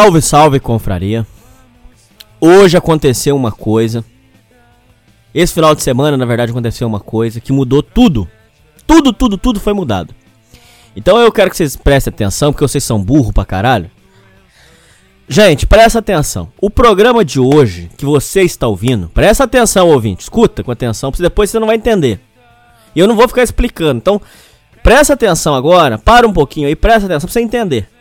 [0.00, 1.26] Salve, salve, confraria.
[2.40, 4.04] Hoje aconteceu uma coisa.
[5.34, 8.28] Esse final de semana, na verdade, aconteceu uma coisa que mudou tudo.
[8.86, 10.14] Tudo, tudo, tudo foi mudado.
[10.94, 13.90] Então eu quero que vocês prestem atenção, porque vocês são burro pra caralho.
[15.28, 16.48] Gente, presta atenção.
[16.60, 20.22] O programa de hoje que você está ouvindo, presta atenção, ouvinte.
[20.22, 22.20] Escuta com atenção, porque depois você não vai entender.
[22.94, 23.98] E eu não vou ficar explicando.
[23.98, 24.22] Então,
[24.80, 27.97] presta atenção agora, para um pouquinho aí, presta atenção pra você entender.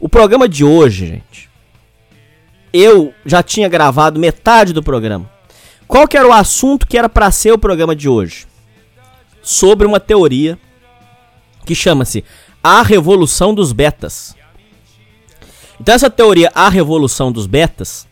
[0.00, 1.50] O programa de hoje, gente,
[2.72, 5.30] eu já tinha gravado metade do programa.
[5.88, 8.46] Qual que era o assunto que era para ser o programa de hoje?
[9.42, 10.58] Sobre uma teoria
[11.64, 12.24] que chama-se
[12.62, 14.36] A Revolução dos Betas.
[15.80, 18.06] Então essa teoria A Revolução dos Betas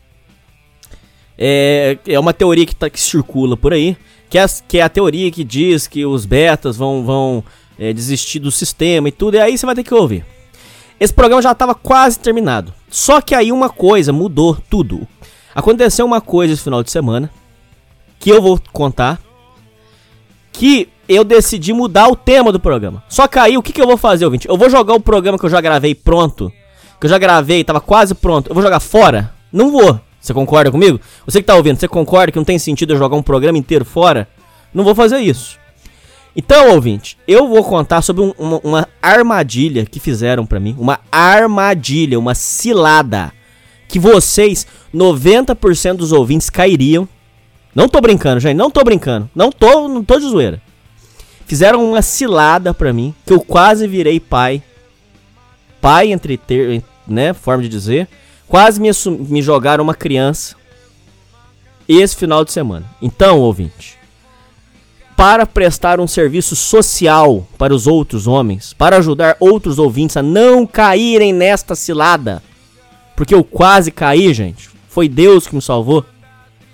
[1.38, 3.96] é, é uma teoria que, tá, que circula por aí,
[4.28, 7.44] que é, que é a teoria que diz que os betas vão, vão
[7.78, 10.24] é, desistir do sistema e tudo, e aí você vai ter que ouvir.
[10.98, 12.72] Esse programa já estava quase terminado.
[12.88, 15.06] Só que aí uma coisa mudou tudo.
[15.54, 17.30] Aconteceu uma coisa esse final de semana
[18.18, 19.20] que eu vou contar
[20.52, 23.02] que eu decidi mudar o tema do programa.
[23.08, 24.48] Só que aí o que, que eu vou fazer, ouvinte?
[24.48, 26.50] Eu vou jogar o programa que eu já gravei pronto,
[26.98, 28.50] que eu já gravei, tava quase pronto.
[28.50, 29.32] Eu vou jogar fora?
[29.52, 30.00] Não vou.
[30.20, 31.00] Você concorda comigo?
[31.24, 33.84] Você que tá ouvindo, você concorda que não tem sentido eu jogar um programa inteiro
[33.84, 34.26] fora?
[34.74, 35.58] Não vou fazer isso.
[36.36, 40.76] Então, ouvinte, eu vou contar sobre um, uma, uma, armadilha que fizeram para mim.
[40.78, 43.32] Uma armadilha, uma cilada.
[43.88, 47.08] Que vocês, 90% dos ouvintes, cairiam.
[47.74, 48.54] Não tô brincando, gente.
[48.56, 49.30] Não tô brincando.
[49.34, 50.60] Não tô, não tô de zoeira.
[51.46, 53.14] Fizeram uma cilada pra mim.
[53.24, 54.62] Que eu quase virei pai.
[55.80, 57.32] Pai, entre ter, né?
[57.32, 58.08] Forma de dizer.
[58.46, 58.90] Quase me,
[59.26, 60.54] me jogaram uma criança.
[61.88, 62.84] Esse final de semana.
[63.00, 63.95] Então, ouvinte
[65.16, 70.66] para prestar um serviço social para os outros homens, para ajudar outros ouvintes a não
[70.66, 72.42] caírem nesta cilada.
[73.16, 74.68] Porque eu quase caí, gente.
[74.88, 76.04] Foi Deus que me salvou.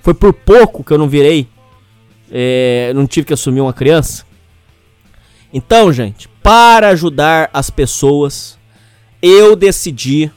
[0.03, 1.47] Foi por pouco que eu não virei.
[2.31, 4.25] É, não tive que assumir uma criança.
[5.53, 8.59] Então, gente, para ajudar as pessoas,
[9.21, 10.33] eu decidi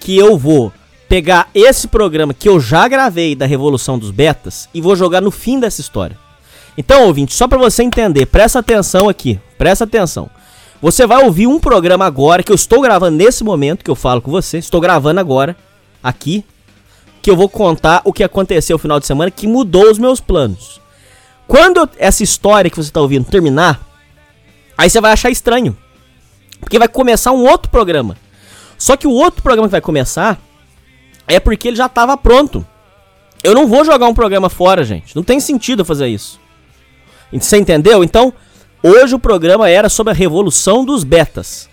[0.00, 0.72] que eu vou
[1.08, 5.30] pegar esse programa que eu já gravei da Revolução dos Betas e vou jogar no
[5.30, 6.23] fim dessa história.
[6.76, 10.28] Então, ouvinte, só para você entender, presta atenção aqui, presta atenção.
[10.82, 14.20] Você vai ouvir um programa agora que eu estou gravando nesse momento que eu falo
[14.20, 15.56] com você, estou gravando agora
[16.02, 16.44] aqui,
[17.22, 20.20] que eu vou contar o que aconteceu no final de semana que mudou os meus
[20.20, 20.80] planos.
[21.46, 23.80] Quando essa história que você está ouvindo terminar,
[24.76, 25.76] aí você vai achar estranho.
[26.60, 28.16] Porque vai começar um outro programa.
[28.76, 30.38] Só que o outro programa que vai começar
[31.26, 32.66] é porque ele já estava pronto.
[33.42, 35.14] Eu não vou jogar um programa fora, gente.
[35.14, 36.40] Não tem sentido fazer isso.
[37.40, 38.04] Você entendeu?
[38.04, 38.32] Então,
[38.82, 41.68] hoje o programa era sobre a revolução dos betas.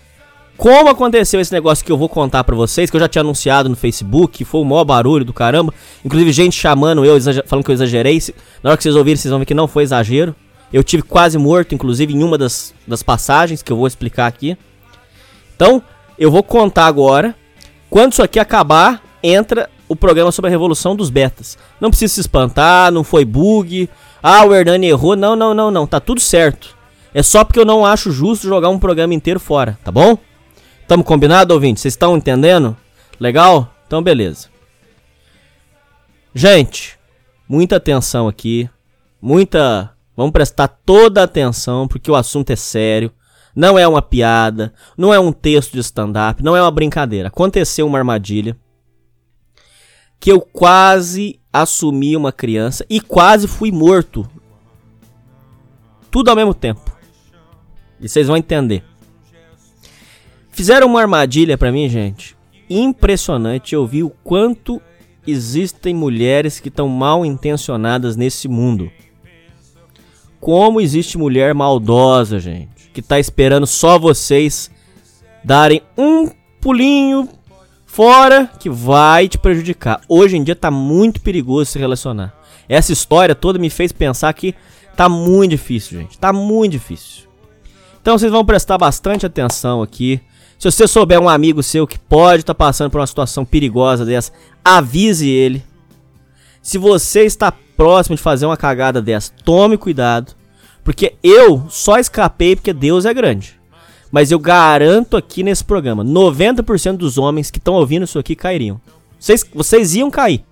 [0.56, 3.68] Como aconteceu esse negócio que eu vou contar pra vocês, que eu já tinha anunciado
[3.68, 5.72] no Facebook, foi o maior barulho do caramba.
[6.04, 8.22] Inclusive, gente chamando eu, falando que eu exagerei.
[8.62, 10.34] Na hora que vocês ouvirem, vocês vão ver que não foi exagero.
[10.72, 14.56] Eu tive quase morto, inclusive, em uma das, das passagens que eu vou explicar aqui.
[15.56, 15.82] Então,
[16.18, 17.34] eu vou contar agora.
[17.90, 21.58] Quando isso aqui acabar, entra o programa sobre a revolução dos betas.
[21.80, 23.88] Não precisa se espantar, não foi bug,
[24.22, 25.16] ah, o Hernani errou.
[25.16, 25.86] Não, não, não, não.
[25.86, 26.76] Tá tudo certo.
[27.12, 30.16] É só porque eu não acho justo jogar um programa inteiro fora, tá bom?
[30.86, 31.80] Tamo combinado, ouvinte?
[31.80, 32.76] Vocês estão entendendo?
[33.18, 33.74] Legal?
[33.86, 34.48] Então, beleza.
[36.34, 36.98] Gente,
[37.48, 38.68] muita atenção aqui.
[39.20, 39.92] Muita.
[40.16, 43.12] Vamos prestar toda a atenção porque o assunto é sério.
[43.54, 47.28] Não é uma piada, não é um texto de stand-up, não é uma brincadeira.
[47.28, 48.56] Aconteceu uma armadilha
[50.18, 54.28] que eu quase assumi uma criança e quase fui morto.
[56.10, 56.90] Tudo ao mesmo tempo.
[58.00, 58.82] E vocês vão entender.
[60.50, 62.36] Fizeram uma armadilha para mim, gente.
[62.68, 63.74] Impressionante.
[63.74, 64.80] Eu vi o quanto
[65.26, 68.90] existem mulheres que estão mal intencionadas nesse mundo.
[70.40, 74.70] Como existe mulher maldosa, gente, que tá esperando só vocês
[75.44, 76.28] darem um
[76.60, 77.28] pulinho
[77.92, 80.00] fora que vai te prejudicar.
[80.08, 82.32] Hoje em dia tá muito perigoso se relacionar.
[82.66, 84.54] Essa história toda me fez pensar que
[84.96, 86.18] tá muito difícil, gente.
[86.18, 87.24] Tá muito difícil.
[88.00, 90.22] Então vocês vão prestar bastante atenção aqui.
[90.58, 94.06] Se você souber um amigo seu que pode estar tá passando por uma situação perigosa
[94.06, 94.32] dessa,
[94.64, 95.62] avise ele.
[96.62, 100.32] Se você está próximo de fazer uma cagada dessa, tome cuidado.
[100.82, 103.60] Porque eu só escapei porque Deus é grande.
[104.12, 108.78] Mas eu garanto aqui nesse programa: 90% dos homens que estão ouvindo isso aqui cairiam.
[109.18, 110.44] Vocês, vocês iam cair.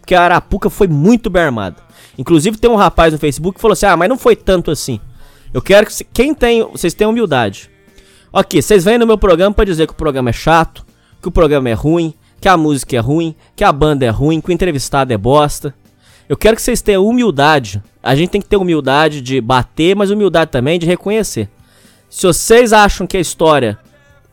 [0.00, 1.78] Porque a Arapuca foi muito bem armada.
[2.18, 5.00] Inclusive tem um rapaz no Facebook que falou assim: Ah, mas não foi tanto assim.
[5.52, 7.70] Eu quero que quem tem, vocês tenham humildade.
[8.32, 10.84] Ok, vocês vêm no meu programa para dizer que o programa é chato,
[11.22, 14.40] que o programa é ruim, que a música é ruim, que a banda é ruim,
[14.42, 15.74] que o entrevistado é bosta.
[16.28, 17.82] Eu quero que vocês tenham humildade.
[18.02, 21.48] A gente tem que ter humildade de bater, mas humildade também de reconhecer.
[22.08, 23.78] Se vocês acham que a história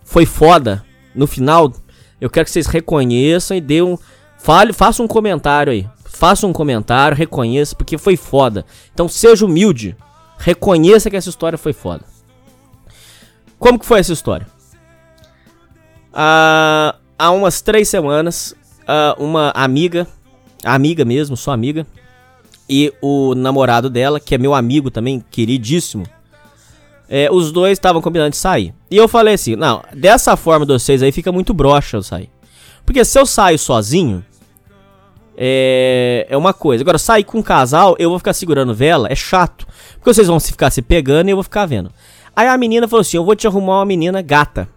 [0.04, 1.74] foi foda no final,
[2.20, 3.98] eu quero que vocês reconheçam e dêem um.
[4.38, 5.88] Fale, faça um comentário aí.
[6.06, 8.66] Faça um comentário, reconheça, porque foi foda.
[8.94, 9.96] Então seja humilde.
[10.38, 12.06] Reconheça que essa história foi foda.
[13.58, 14.48] Como que foi essa história?
[16.14, 18.56] Ah, há umas três semanas,
[18.88, 20.06] ah, uma amiga,
[20.64, 21.88] amiga mesmo, só amiga,
[22.70, 26.06] e o namorado dela, que é meu amigo também, queridíssimo,
[27.16, 28.74] é, os dois estavam combinando de sair.
[28.90, 32.28] E eu falei assim: não, dessa forma de vocês aí fica muito broxa eu sair.
[32.84, 34.26] Porque se eu saio sozinho,
[35.38, 36.84] é, é uma coisa.
[36.84, 39.68] Agora, sair com um casal, eu vou ficar segurando vela, é chato.
[39.94, 41.92] Porque vocês vão ficar se pegando e eu vou ficar vendo.
[42.36, 44.68] Aí a menina falou assim: Eu vou te arrumar uma menina gata.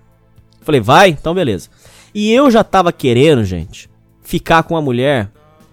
[0.61, 1.09] Falei, vai?
[1.09, 1.71] Então beleza.
[2.15, 3.89] E eu já tava querendo, gente,
[4.23, 5.31] ficar com uma mulher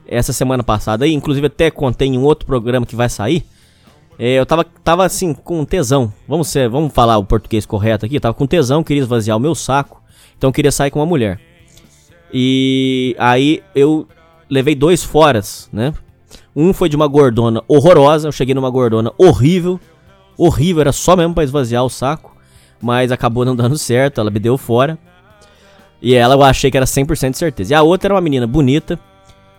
[0.07, 1.13] essa semana passada aí.
[1.13, 3.45] Inclusive, até contei em um outro programa que vai sair.
[4.17, 6.13] É, eu tava, tava assim, com tesão.
[6.27, 8.15] Vamos ser, vamos falar o português correto aqui.
[8.15, 10.01] Eu tava com tesão, queria esvaziar o meu saco.
[10.37, 11.39] Então queria sair com uma mulher.
[12.31, 14.07] E aí eu
[14.49, 15.93] levei dois foras, né?
[16.55, 18.27] Um foi de uma gordona horrorosa.
[18.27, 19.79] Eu cheguei numa gordona horrível.
[20.37, 22.35] Horrível, era só mesmo para esvaziar o saco.
[22.81, 24.97] Mas acabou não dando certo, ela me deu fora.
[26.01, 27.73] E ela eu achei que era 100% de certeza.
[27.73, 28.99] E a outra era uma menina bonita,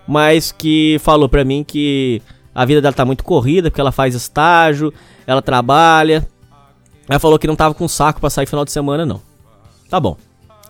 [0.07, 2.21] mas que falou pra mim que
[2.55, 4.93] a vida dela tá muito corrida, porque ela faz estágio,
[5.27, 6.27] ela trabalha.
[7.09, 9.21] Ela falou que não tava com saco pra sair final de semana, não.
[9.91, 10.17] Tá bom.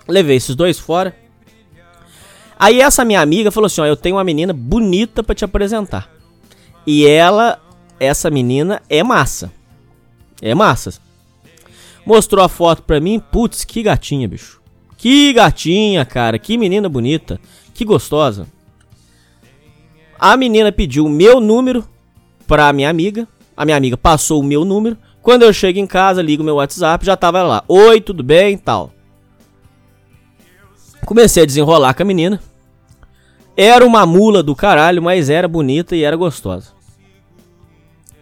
[0.08, 1.14] Levei esses dois fora.
[2.58, 6.10] Aí essa minha amiga falou assim: ó, eu tenho uma menina bonita para te apresentar.
[6.86, 7.60] E ela,
[8.00, 9.52] essa menina, é massa.
[10.40, 10.94] É massa.
[12.04, 14.60] Mostrou a foto pra mim, putz, que gatinha, bicho.
[14.96, 17.40] Que gatinha, cara, que menina bonita,
[17.72, 18.46] que gostosa.
[20.24, 21.84] A menina pediu o meu número
[22.46, 23.28] pra minha amiga.
[23.54, 24.96] A minha amiga passou o meu número.
[25.20, 27.62] Quando eu chego em casa, ligo meu WhatsApp, já tava lá.
[27.68, 28.56] Oi, tudo bem?
[28.56, 28.90] Tal.
[31.04, 32.40] Comecei a desenrolar com a menina.
[33.54, 36.72] Era uma mula do caralho, mas era bonita e era gostosa.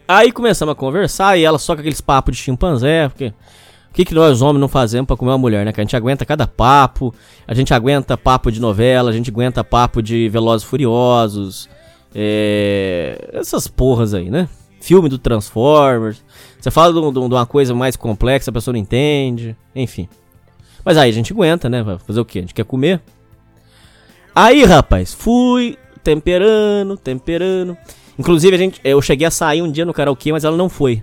[0.08, 4.04] Aí começamos a conversar e ela só com aqueles papos de chimpanzé, porque o que,
[4.04, 5.72] que nós homens não fazemos para comer uma mulher, né?
[5.72, 7.14] Que a gente aguenta cada papo,
[7.46, 11.68] a gente aguenta papo de novela, a gente aguenta papo de Velozes Furiosos,
[12.14, 13.30] é...
[13.32, 14.48] essas porras aí, né?
[14.80, 16.24] Filme do Transformers.
[16.60, 20.08] Você fala de, de, uma coisa mais complexa, a pessoa não entende, enfim.
[20.84, 21.82] Mas aí a gente aguenta, né?
[21.82, 22.38] Vai fazer o quê?
[22.38, 23.00] A gente quer comer.
[24.34, 27.76] Aí, rapaz, fui temperando, temperando.
[28.18, 31.02] Inclusive, a gente, eu cheguei a sair um dia no karaokê, mas ela não foi.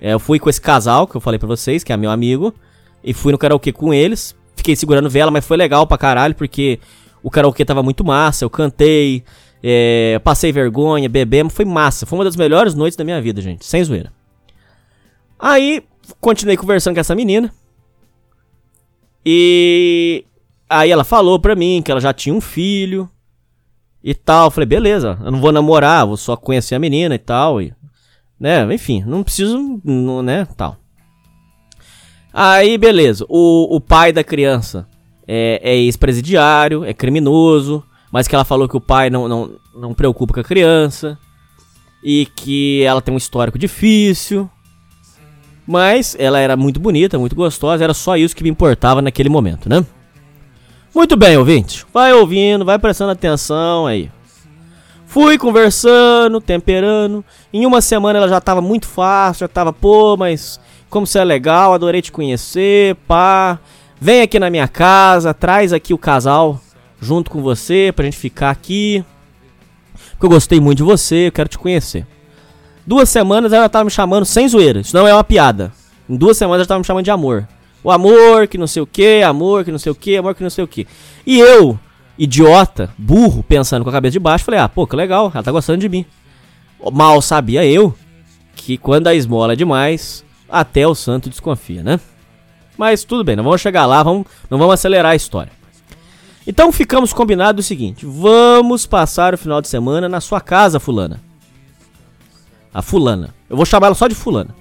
[0.00, 2.54] É, eu fui com esse casal que eu falei pra vocês, que é meu amigo,
[3.02, 4.34] e fui no karaokê com eles.
[4.54, 6.78] Fiquei segurando vela, mas foi legal pra caralho, porque
[7.22, 9.24] o karaokê tava muito massa, eu cantei,
[9.66, 12.04] é, passei vergonha, bebemos, foi massa.
[12.04, 14.12] Foi uma das melhores noites da minha vida, gente, sem zoeira.
[15.38, 15.82] Aí,
[16.20, 17.50] continuei conversando com essa menina.
[19.24, 20.22] E
[20.68, 23.08] aí ela falou pra mim que ela já tinha um filho
[24.02, 24.48] e tal.
[24.48, 27.62] Eu falei, beleza, eu não vou namorar, vou só conhecer a menina e tal.
[27.62, 27.72] E,
[28.38, 30.76] né, enfim, não preciso, não, né, tal.
[32.34, 34.86] Aí, beleza, o, o pai da criança
[35.26, 37.82] é, é ex-presidiário, é criminoso,
[38.14, 41.18] mas que ela falou que o pai não, não, não preocupa com a criança
[42.00, 44.48] e que ela tem um histórico difícil
[45.66, 49.68] mas ela era muito bonita, muito gostosa, era só isso que me importava naquele momento,
[49.68, 49.84] né?
[50.94, 51.84] Muito bem, ouvinte.
[51.92, 54.10] Vai ouvindo, vai prestando atenção aí.
[55.06, 57.24] Fui conversando, temperando.
[57.52, 61.24] Em uma semana ela já tava muito fácil, já tava, pô, mas como você é
[61.24, 63.58] legal, adorei te conhecer, pá.
[64.00, 66.60] Vem aqui na minha casa, traz aqui o casal
[67.00, 69.04] junto com você pra gente ficar aqui.
[70.10, 72.06] Porque eu gostei muito de você, eu quero te conhecer.
[72.86, 75.72] Duas semanas ela tava me chamando sem zoeira, isso não é uma piada.
[76.08, 77.48] Em duas semanas ela tava me chamando de amor.
[77.82, 80.42] O amor que não sei o que, amor que não sei o que, amor que
[80.42, 80.86] não sei o que.
[81.26, 81.78] E eu,
[82.18, 85.52] idiota, burro, pensando com a cabeça de baixo, falei, ah, pô, que legal, ela tá
[85.52, 86.04] gostando de mim.
[86.92, 87.94] Mal sabia eu
[88.54, 91.98] que quando a esmola é demais, até o santo desconfia, né?
[92.76, 95.52] Mas tudo bem, não vamos chegar lá, vamos, não vamos acelerar a história.
[96.46, 101.20] Então ficamos combinados o seguinte: vamos passar o final de semana na sua casa, fulana.
[102.72, 103.34] A fulana.
[103.48, 104.54] Eu vou chamar ela só de fulana.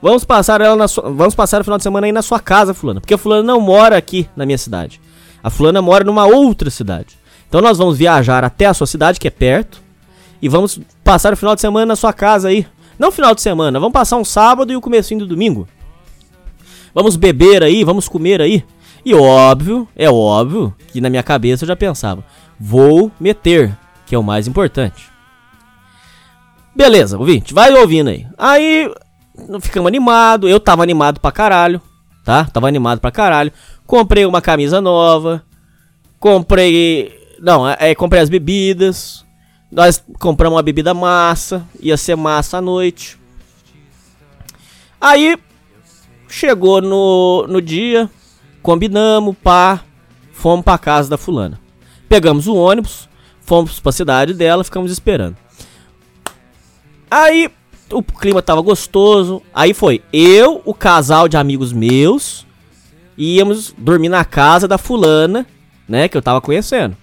[0.00, 2.72] Vamos passar ela na sua, vamos passar o final de semana aí na sua casa,
[2.72, 5.00] fulana, porque a fulana não mora aqui na minha cidade.
[5.42, 7.18] A fulana mora numa outra cidade.
[7.48, 9.82] Então nós vamos viajar até a sua cidade, que é perto,
[10.40, 12.66] e vamos passar o final de semana na sua casa aí.
[12.98, 15.68] Não final de semana, vamos passar um sábado e o comecinho do domingo.
[16.94, 18.64] Vamos beber aí, vamos comer aí.
[19.04, 22.24] E óbvio, é óbvio que na minha cabeça eu já pensava,
[22.58, 23.76] vou meter,
[24.06, 25.08] que é o mais importante.
[26.74, 28.26] Beleza, ouvinte, vai ouvindo aí.
[28.36, 28.92] Aí
[29.60, 31.80] ficamos animados, eu tava animado pra caralho,
[32.24, 32.44] tá?
[32.44, 33.52] Tava animado pra caralho.
[33.86, 35.42] Comprei uma camisa nova.
[36.20, 37.10] Comprei.
[37.40, 39.24] Não, é, é, comprei as bebidas.
[39.72, 41.66] Nós compramos uma bebida massa.
[41.80, 43.18] Ia ser massa à noite.
[45.00, 45.38] Aí
[46.28, 48.10] chegou no, no dia.
[48.62, 49.82] Combinamos, pá.
[50.32, 51.60] Fomos pra casa da fulana.
[52.08, 53.08] Pegamos o ônibus.
[53.40, 54.64] Fomos pra cidade dela.
[54.64, 55.36] Ficamos esperando.
[57.10, 57.50] Aí
[57.90, 59.42] o clima tava gostoso.
[59.54, 62.46] Aí foi eu, o casal de amigos meus
[63.18, 65.44] íamos dormir na casa da fulana,
[65.88, 66.96] né, que eu tava conhecendo.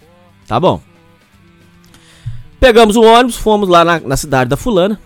[0.47, 0.79] Tá bom.
[2.59, 4.99] Pegamos o ônibus, fomos lá na, na cidade da fulana.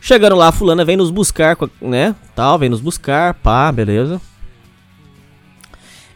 [0.00, 4.20] Chegando lá, a fulana vem nos buscar, né, tal, vem nos buscar, pá, beleza.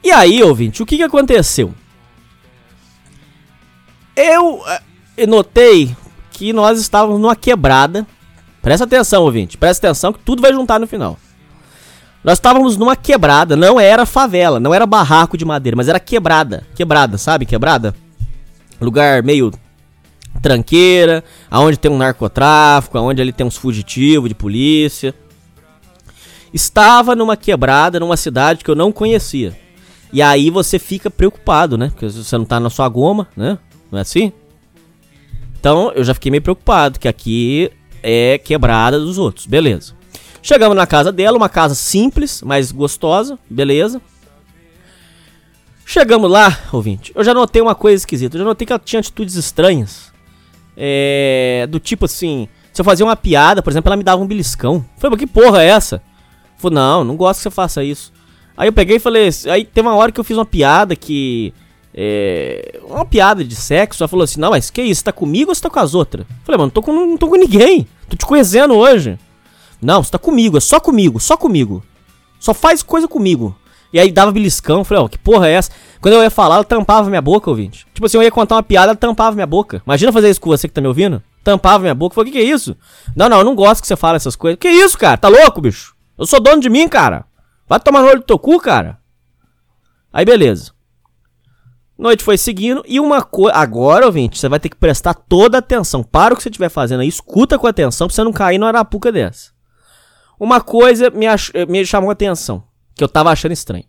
[0.03, 1.75] E aí, ouvinte, o que que aconteceu?
[4.17, 4.83] Eu, eh,
[5.19, 5.95] eu notei
[6.31, 8.07] que nós estávamos numa quebrada.
[8.63, 11.19] Presta atenção, ouvinte, presta atenção que tudo vai juntar no final.
[12.23, 16.67] Nós estávamos numa quebrada, não era favela, não era barraco de madeira, mas era quebrada.
[16.75, 17.47] Quebrada, sabe?
[17.47, 17.95] Quebrada.
[18.81, 19.51] Lugar meio
[20.43, 25.15] tranqueira, aonde tem um narcotráfico, aonde ali tem uns fugitivos de polícia.
[26.53, 29.57] Estava numa quebrada, numa cidade que eu não conhecia.
[30.13, 31.91] E aí você fica preocupado, né?
[31.91, 33.59] Porque você não tá na sua goma, né?
[33.91, 34.33] Não é assim?
[35.59, 37.71] Então eu já fiquei meio preocupado, que aqui
[38.03, 39.47] é quebrada dos outros.
[39.47, 39.95] Beleza.
[40.43, 44.01] Chegamos na casa dela, uma casa simples, mas gostosa, beleza.
[45.85, 47.13] Chegamos lá, ouvinte.
[47.15, 48.37] Eu já notei uma coisa esquisita.
[48.37, 50.13] Eu já notei que ela tinha atitudes estranhas.
[50.77, 51.67] É.
[51.69, 52.49] Do tipo assim.
[52.73, 54.85] Se eu fazia uma piada, por exemplo, ela me dava um beliscão.
[54.97, 56.01] Falei, que porra é essa?
[56.57, 58.13] Falei, não, não gosto que você faça isso.
[58.61, 59.31] Aí eu peguei e falei.
[59.51, 61.51] Aí teve uma hora que eu fiz uma piada que.
[61.95, 62.79] É.
[62.85, 64.03] Uma piada de sexo.
[64.03, 64.99] Ela falou assim: Não, mas que isso?
[64.99, 66.27] Você tá comigo ou você tá com as outras?
[66.45, 67.89] Falei, mano, tô com, não tô com ninguém.
[68.07, 69.19] Tô te conhecendo hoje.
[69.81, 71.83] Não, você tá comigo, é só comigo, só comigo.
[72.39, 73.57] Só faz coisa comigo.
[73.95, 75.71] E aí dava beliscão, falei, ó, oh, que porra é essa?
[75.99, 77.87] Quando eu ia falar, ela tampava minha boca, ouvinte.
[77.95, 79.81] Tipo assim, eu ia contar uma piada, ela tampava minha boca.
[79.87, 81.23] Imagina fazer isso com você que tá me ouvindo?
[81.43, 82.15] Tampava minha boca.
[82.15, 82.77] Falei, o que, que é isso?
[83.17, 84.59] Não, não, eu não gosto que você fale essas coisas.
[84.61, 85.17] Que isso, cara?
[85.17, 85.95] Tá louco, bicho?
[86.19, 87.25] Eu sou dono de mim, cara.
[87.71, 88.99] Vai tomar no olho do teu cu, cara.
[90.13, 90.73] Aí, beleza.
[91.97, 92.83] Noite foi seguindo.
[92.85, 93.57] E uma coisa.
[93.57, 96.03] Agora, ouvinte, você vai ter que prestar toda atenção.
[96.03, 97.07] Para o que você estiver fazendo aí.
[97.07, 99.53] Escuta com atenção pra você não cair numa arapuca dessa.
[100.37, 101.53] Uma coisa me, ach...
[101.69, 103.85] me chamou a atenção, que eu tava achando estranho.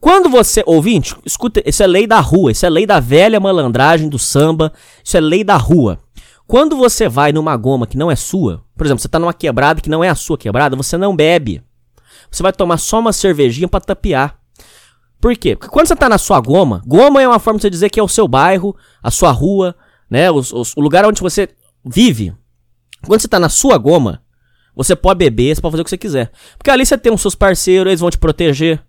[0.00, 4.08] Quando você, ouvinte, escuta, isso é lei da rua, isso é lei da velha malandragem
[4.08, 5.98] do samba, isso é lei da rua.
[6.46, 9.80] Quando você vai numa goma que não é sua, por exemplo, você tá numa quebrada
[9.80, 11.62] que não é a sua quebrada, você não bebe.
[12.34, 14.36] Você vai tomar só uma cervejinha para tapear.
[15.20, 15.54] Por quê?
[15.54, 18.00] Porque quando você tá na sua goma, goma é uma forma de você dizer que
[18.00, 19.76] é o seu bairro, a sua rua,
[20.10, 21.48] né, o, o, o lugar onde você
[21.84, 22.34] vive.
[23.06, 24.20] Quando você tá na sua goma,
[24.74, 26.32] você pode beber, você pode fazer o que você quiser.
[26.58, 28.82] Porque ali você tem os seus parceiros, eles vão te proteger.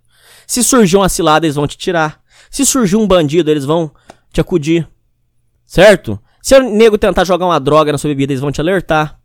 [0.48, 2.20] Se surgir uma cilada, eles vão te tirar.
[2.50, 3.92] Se surgir um bandido, eles vão
[4.34, 4.88] te acudir.
[5.68, 6.20] Certo?
[6.42, 9.20] Se o nego tentar jogar uma droga na sua bebida, eles vão te alertar.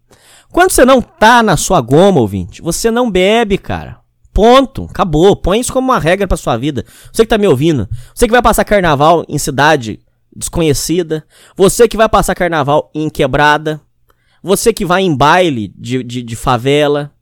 [0.53, 4.00] Quando você não tá na sua goma, ouvinte, você não bebe, cara.
[4.33, 4.87] Ponto.
[4.91, 5.37] Acabou.
[5.37, 6.85] Põe isso como uma regra pra sua vida.
[7.13, 7.89] Você que tá me ouvindo.
[8.15, 10.01] Você que vai passar carnaval em cidade
[10.35, 11.25] desconhecida.
[11.57, 13.81] Você que vai passar carnaval em quebrada.
[14.43, 17.13] Você que vai em baile de, de, de favela.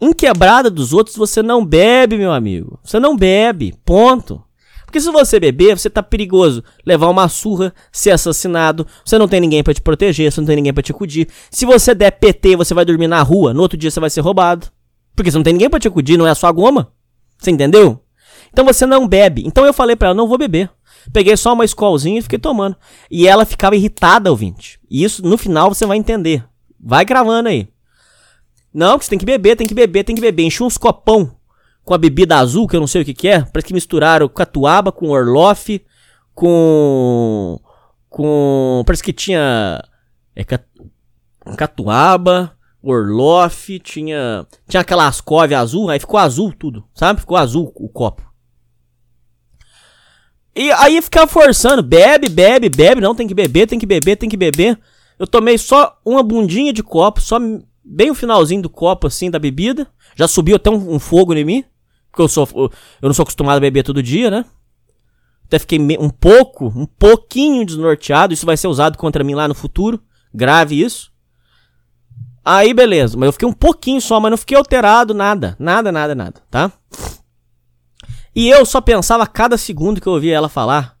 [0.00, 2.78] Em quebrada dos outros você não bebe, meu amigo.
[2.82, 3.74] Você não bebe.
[3.84, 4.42] Ponto.
[4.88, 6.64] Porque se você beber, você tá perigoso.
[6.86, 10.56] Levar uma surra, ser assassinado, você não tem ninguém para te proteger, você não tem
[10.56, 11.28] ninguém para te acudir.
[11.50, 14.22] Se você der PT, você vai dormir na rua, no outro dia você vai ser
[14.22, 14.68] roubado.
[15.18, 16.92] Porque você não tem ninguém para te acudir, não é a sua goma.
[17.36, 18.00] Você entendeu?
[18.52, 19.42] Então você não bebe.
[19.44, 20.70] Então eu falei para ela, não vou beber.
[21.12, 22.76] Peguei só uma escolzinha e fiquei tomando.
[23.10, 24.78] E ela ficava irritada, ouvinte.
[24.88, 26.44] E isso no final você vai entender.
[26.78, 27.68] Vai gravando aí.
[28.72, 30.44] Não, que você tem que beber, tem que beber, tem que beber.
[30.44, 31.34] Enchi uns copão
[31.84, 33.40] com a bebida azul, que eu não sei o que, que é.
[33.40, 35.84] Parece que misturaram catuaba com orloff,
[36.32, 37.58] com.
[38.08, 38.84] com.
[38.86, 39.82] Parece que tinha.
[40.36, 40.44] É,
[41.56, 44.46] catuaba, orloff, tinha.
[44.68, 47.20] Tinha aquela ascove azul, aí ficou azul tudo, sabe?
[47.20, 48.22] Ficou azul o copo.
[50.54, 54.28] E aí ficava forçando, bebe, bebe, bebe, não, tem que beber, tem que beber, tem
[54.28, 54.78] que beber.
[55.18, 57.38] Eu tomei só uma bundinha de copo, só
[57.84, 59.86] bem o finalzinho do copo assim da bebida.
[60.14, 61.64] Já subiu até um, um fogo em mim.
[62.10, 62.48] Porque eu sou.
[63.00, 64.44] Eu não sou acostumado a beber todo dia, né?
[65.44, 68.34] Até fiquei um pouco, um pouquinho desnorteado.
[68.34, 70.02] Isso vai ser usado contra mim lá no futuro.
[70.34, 71.10] Grave isso.
[72.50, 73.14] Aí, beleza.
[73.18, 75.54] Mas eu fiquei um pouquinho só, mas não fiquei alterado, nada.
[75.58, 76.72] Nada, nada, nada, tá?
[78.34, 80.96] E eu só pensava a cada segundo que eu ouvia ela falar.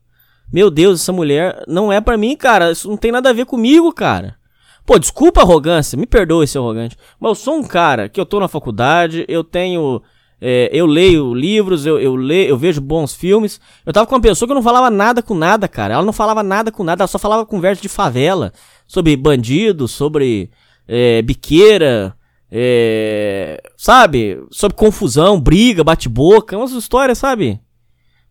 [0.52, 2.70] Meu Deus, essa mulher não é para mim, cara.
[2.70, 4.36] Isso não tem nada a ver comigo, cara.
[4.84, 6.98] Pô, desculpa a arrogância, me perdoe ser arrogante.
[7.18, 10.02] Mas eu sou um cara que eu tô na faculdade, eu tenho
[10.38, 13.58] é, eu leio livros, eu, eu, leio, eu vejo bons filmes.
[13.86, 15.94] Eu tava com uma pessoa que não falava nada com nada, cara.
[15.94, 18.52] Ela não falava nada com nada, ela só falava conversa de favela.
[18.86, 20.50] Sobre bandido, sobre
[20.88, 22.16] é, biqueira,
[22.50, 24.42] é, sabe?
[24.50, 26.56] Sobre confusão, briga, bate-boca.
[26.56, 27.60] Umas histórias, sabe?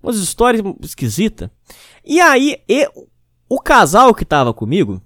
[0.02, 1.50] Umas histórias esquisitas.
[2.04, 2.90] E aí, e,
[3.48, 5.02] o casal que tava comigo,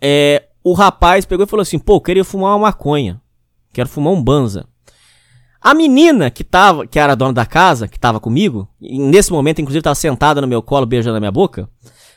[0.00, 3.20] é, o rapaz pegou e falou assim: pô, eu queria fumar uma maconha.
[3.72, 4.66] Quero fumar um banza.
[5.60, 9.60] A menina que tava, que era a dona da casa, que tava comigo, nesse momento,
[9.60, 11.68] inclusive, tava sentada no meu colo, beijando a minha boca,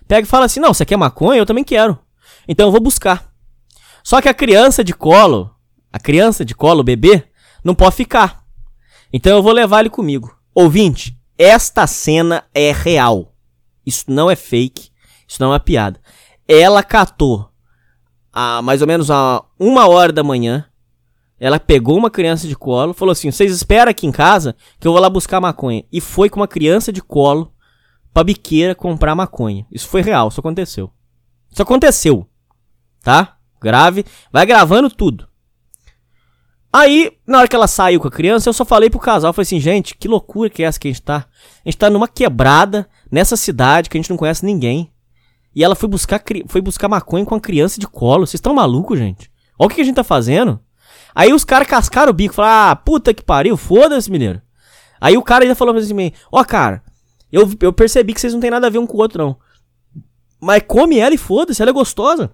[0.07, 1.39] pega e fala assim: Não, você quer maconha?
[1.39, 1.97] Eu também quero.
[2.47, 3.30] Então eu vou buscar.
[4.03, 5.53] Só que a criança de colo,
[5.91, 7.25] a criança de colo, o bebê,
[7.63, 8.43] não pode ficar.
[9.11, 10.35] Então eu vou levar ele comigo.
[10.53, 13.33] Ouvinte, esta cena é real.
[13.85, 14.89] Isso não é fake.
[15.27, 15.99] Isso não é piada.
[16.47, 17.49] Ela catou
[18.33, 20.65] a mais ou menos a uma hora da manhã
[21.41, 24.91] ela pegou uma criança de colo, falou assim: vocês esperam aqui em casa que eu
[24.91, 25.83] vou lá buscar maconha.
[25.91, 27.51] E foi com uma criança de colo
[28.13, 29.65] pra biqueira comprar maconha.
[29.71, 30.91] Isso foi real, isso aconteceu.
[31.51, 32.27] Isso aconteceu.
[33.01, 33.39] Tá?
[33.61, 34.05] Grave.
[34.31, 35.27] Vai gravando tudo.
[36.73, 39.43] Aí, na hora que ela saiu com a criança, eu só falei pro casal, falei
[39.43, 41.25] assim, gente, que loucura que é essa que a gente tá?
[41.65, 44.89] A gente tá numa quebrada, nessa cidade que a gente não conhece ninguém.
[45.53, 48.25] E ela foi buscar, foi buscar maconha com a criança de colo.
[48.25, 49.29] Vocês estão malucos, gente?
[49.59, 50.61] Olha o que a gente tá fazendo.
[51.13, 54.41] Aí os caras cascaram o bico, falaram, ah, puta que pariu, foda-se, mineiro.
[54.99, 56.81] Aí o cara ainda falou pra mim, ó, oh, cara,
[57.29, 59.37] eu, eu percebi que vocês não tem nada a ver um com o outro, não.
[60.39, 62.33] Mas come ela e foda-se, ela é gostosa.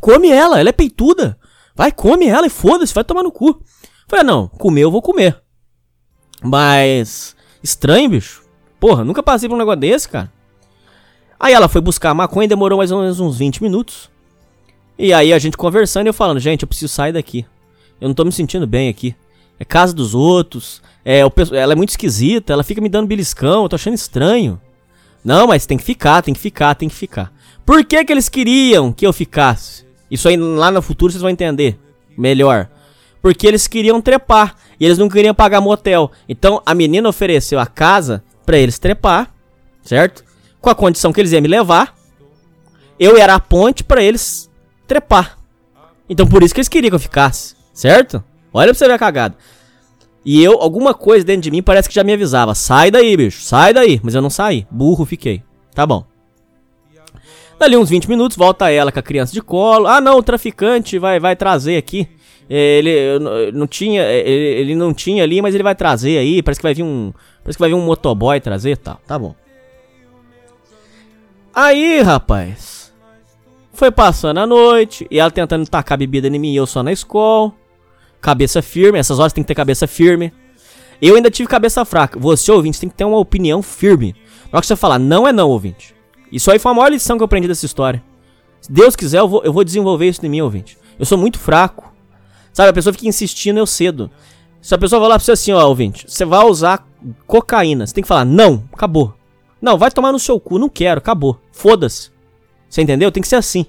[0.00, 1.38] Come ela, ela é peituda.
[1.74, 3.60] Vai, come ela e foda-se, vai tomar no cu.
[4.08, 5.40] Falei, não, comer eu vou comer.
[6.42, 7.34] Mas.
[7.62, 8.42] Estranho, bicho.
[8.78, 10.30] Porra, nunca passei por um negócio desse, cara.
[11.40, 14.10] Aí ela foi buscar a maconha, demorou mais ou menos uns 20 minutos.
[14.98, 17.44] E aí a gente conversando e eu falando, gente, eu preciso sair daqui.
[18.00, 19.16] Eu não tô me sentindo bem aqui.
[19.58, 20.82] É casa dos outros.
[21.04, 24.60] É, o, ela é muito esquisita, ela fica me dando beliscão, eu tô achando estranho.
[25.24, 27.32] Não, mas tem que ficar, tem que ficar, tem que ficar.
[27.64, 29.84] Por que que eles queriam que eu ficasse?
[30.10, 31.78] Isso aí lá no futuro vocês vão entender
[32.16, 32.68] melhor.
[33.22, 36.10] Porque eles queriam trepar e eles não queriam pagar motel.
[36.28, 39.32] Então a menina ofereceu a casa para eles trepar,
[39.82, 40.24] certo?
[40.60, 41.94] Com a condição que eles iam me levar.
[42.98, 44.50] Eu era a ponte para eles
[44.86, 45.38] trepar.
[46.08, 47.56] Então por isso que eles queriam que eu ficasse.
[47.72, 48.22] Certo?
[48.52, 49.36] Olha pra você ver a cagada.
[50.24, 52.54] E eu, alguma coisa dentro de mim parece que já me avisava.
[52.54, 53.42] Sai daí, bicho.
[53.42, 54.00] Sai daí.
[54.02, 54.66] Mas eu não saí.
[54.70, 55.42] Burro fiquei.
[55.74, 56.06] Tá bom.
[57.58, 59.86] Dali uns 20 minutos, volta ela com a criança de colo.
[59.86, 62.08] Ah, não, o traficante vai, vai trazer aqui.
[62.48, 63.18] Ele
[63.52, 66.42] não tinha, ele, ele não tinha ali, mas ele vai trazer aí.
[66.42, 67.12] Parece que vai vir um,
[67.42, 69.00] parece que vai vir um motoboy trazer, tal.
[69.06, 69.34] Tá bom.
[71.54, 72.92] Aí, rapaz,
[73.72, 76.92] foi passando a noite e ela tentando tacar bebida em mim e eu só na
[76.92, 77.52] escola
[78.24, 78.98] cabeça firme.
[78.98, 80.32] Essas horas tem que ter cabeça firme.
[81.00, 82.18] Eu ainda tive cabeça fraca.
[82.18, 84.16] Você, ouvinte, tem que ter uma opinião firme.
[84.44, 85.94] Na hora que você falar não é não, ouvinte.
[86.34, 88.02] Isso aí foi a maior lição que eu aprendi dessa história.
[88.60, 90.76] Se Deus quiser, eu vou, eu vou desenvolver isso em mim, ouvinte.
[90.98, 91.94] Eu sou muito fraco.
[92.52, 94.10] Sabe, a pessoa fica insistindo, eu cedo.
[94.60, 96.84] Se a pessoa falar pra você assim, ó, ouvinte, você vai usar
[97.24, 97.86] cocaína.
[97.86, 99.14] Você tem que falar, não, acabou.
[99.62, 101.40] Não, vai tomar no seu cu, não quero, acabou.
[101.52, 102.10] Foda-se.
[102.68, 103.12] Você entendeu?
[103.12, 103.64] Tem que ser assim.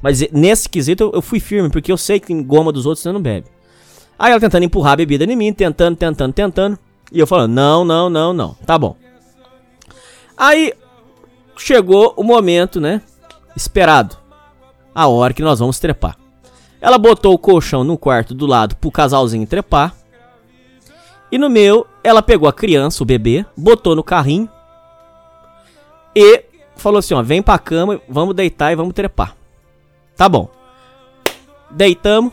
[0.00, 3.02] Mas nesse quesito eu, eu fui firme, porque eu sei que em goma dos outros
[3.02, 3.48] você não bebe.
[4.16, 6.78] Aí ela tentando empurrar a bebida em mim, tentando, tentando, tentando.
[7.10, 8.54] E eu falando, não, não, não, não.
[8.64, 8.96] Tá bom.
[10.36, 10.72] Aí
[11.56, 13.02] chegou o momento, né?
[13.56, 14.16] Esperado.
[14.94, 16.16] A hora que nós vamos trepar.
[16.80, 19.94] Ela botou o colchão no quarto do lado pro casalzinho trepar.
[21.32, 24.48] E no meu, ela pegou a criança, o bebê, botou no carrinho
[26.14, 26.44] e
[26.76, 29.34] falou assim: ó, vem pra cama, vamos deitar e vamos trepar.
[30.16, 30.48] Tá bom.
[31.70, 32.32] Deitamos.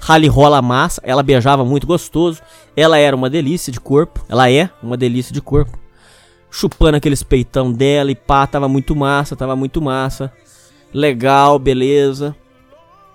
[0.00, 1.00] Rally rola massa.
[1.04, 2.40] Ela beijava muito gostoso.
[2.76, 4.24] Ela era uma delícia de corpo.
[4.28, 5.78] Ela é uma delícia de corpo.
[6.50, 10.32] Chupando aqueles peitão dela e pá, tava muito massa, tava muito massa.
[10.92, 12.34] Legal, beleza.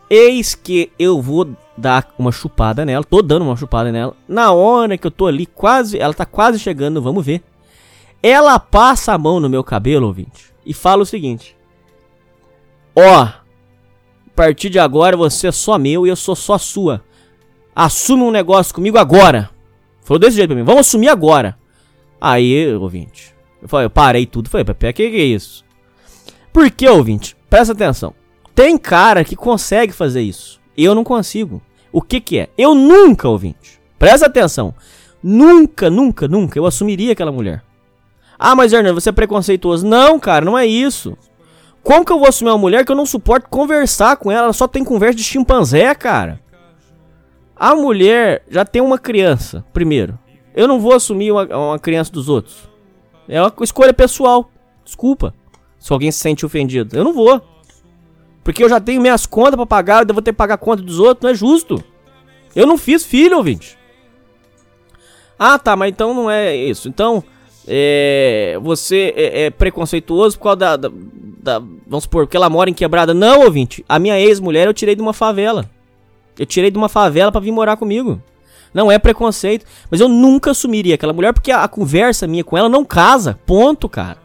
[0.10, 3.04] Eis que eu vou dar uma chupada nela.
[3.04, 4.16] Tô dando uma chupada nela.
[4.28, 5.98] Na hora que eu tô ali, quase.
[5.98, 7.44] Ela tá quase chegando, vamos ver.
[8.22, 11.58] Ela passa a mão no meu cabelo, ouvinte, e fala o seguinte:
[12.96, 13.42] Ó, a
[14.34, 17.04] partir de agora você é só meu e eu sou só sua.
[17.76, 19.50] Assume um negócio comigo agora.
[20.04, 21.58] Falou desse jeito pra mim, vamos assumir agora.
[22.26, 25.66] Aí, ouvinte, eu falei, eu parei tudo, falei, Pepe, que que é isso?
[26.54, 27.36] Por que, ouvinte?
[27.50, 28.14] Presta atenção.
[28.56, 30.58] Tem cara que consegue fazer isso.
[30.78, 31.62] Eu não consigo.
[31.92, 32.50] O que que é?
[32.58, 33.78] Eu nunca, ouvinte.
[34.00, 34.74] Presta atenção.
[35.22, 37.62] Nunca, nunca, nunca eu assumiria aquela mulher.
[38.40, 39.86] Ah, mas Hernando, você é preconceituoso.
[39.86, 41.18] Não, cara, não é isso.
[41.84, 44.44] Como que eu vou assumir uma mulher que eu não suporto conversar com ela?
[44.46, 46.40] Ela só tem conversa de chimpanzé, cara.
[47.54, 50.18] A mulher já tem uma criança, primeiro.
[50.56, 52.70] Eu não vou assumir uma, uma criança dos outros.
[53.28, 54.50] É uma escolha pessoal.
[54.84, 55.34] Desculpa.
[55.80, 56.96] Se alguém se sente ofendido.
[56.96, 57.42] Eu não vou.
[58.44, 60.84] Porque eu já tenho minhas contas para pagar, eu vou ter que pagar a conta
[60.84, 61.24] dos outros.
[61.24, 61.84] Não é justo.
[62.56, 63.78] Eu não fiz filho, ouvinte.
[65.40, 66.88] Ah, tá, mas então não é isso.
[66.88, 67.24] Então,
[67.68, 72.70] é, você é, é, preconceituoso por causa da, da, da, Vamos supor, porque ela mora
[72.70, 73.14] em quebrada.
[73.14, 73.84] Não, ouvinte.
[73.88, 75.70] A minha ex-mulher eu tirei de uma favela.
[76.38, 78.22] Eu tirei de uma favela para vir morar comigo.
[78.74, 79.66] Não é preconceito.
[79.90, 83.40] Mas eu nunca assumiria aquela mulher porque a, a, conversa minha com ela não casa.
[83.46, 84.18] Ponto, cara.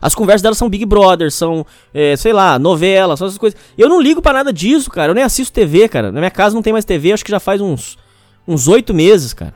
[0.00, 3.58] As conversas dela são Big Brother, são, é, sei lá, novela, são essas coisas.
[3.76, 5.10] Eu não ligo para nada disso, cara.
[5.10, 6.12] Eu nem assisto TV, cara.
[6.12, 7.96] Na minha casa não tem mais TV, acho que já faz uns
[8.46, 9.54] uns oito meses, cara.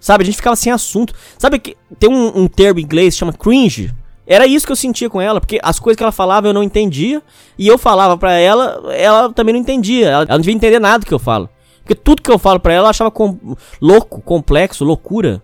[0.00, 1.14] Sabe, a gente ficava sem assunto.
[1.38, 3.92] Sabe que tem um, um termo em inglês que chama cringe?
[4.26, 6.62] Era isso que eu sentia com ela, porque as coisas que ela falava eu não
[6.62, 7.20] entendia,
[7.58, 10.08] e eu falava para ela, ela também não entendia.
[10.08, 11.48] Ela, ela, não devia entender nada do que eu falo.
[11.82, 15.42] Porque tudo que eu falo para ela, ela achava com, louco, complexo, loucura.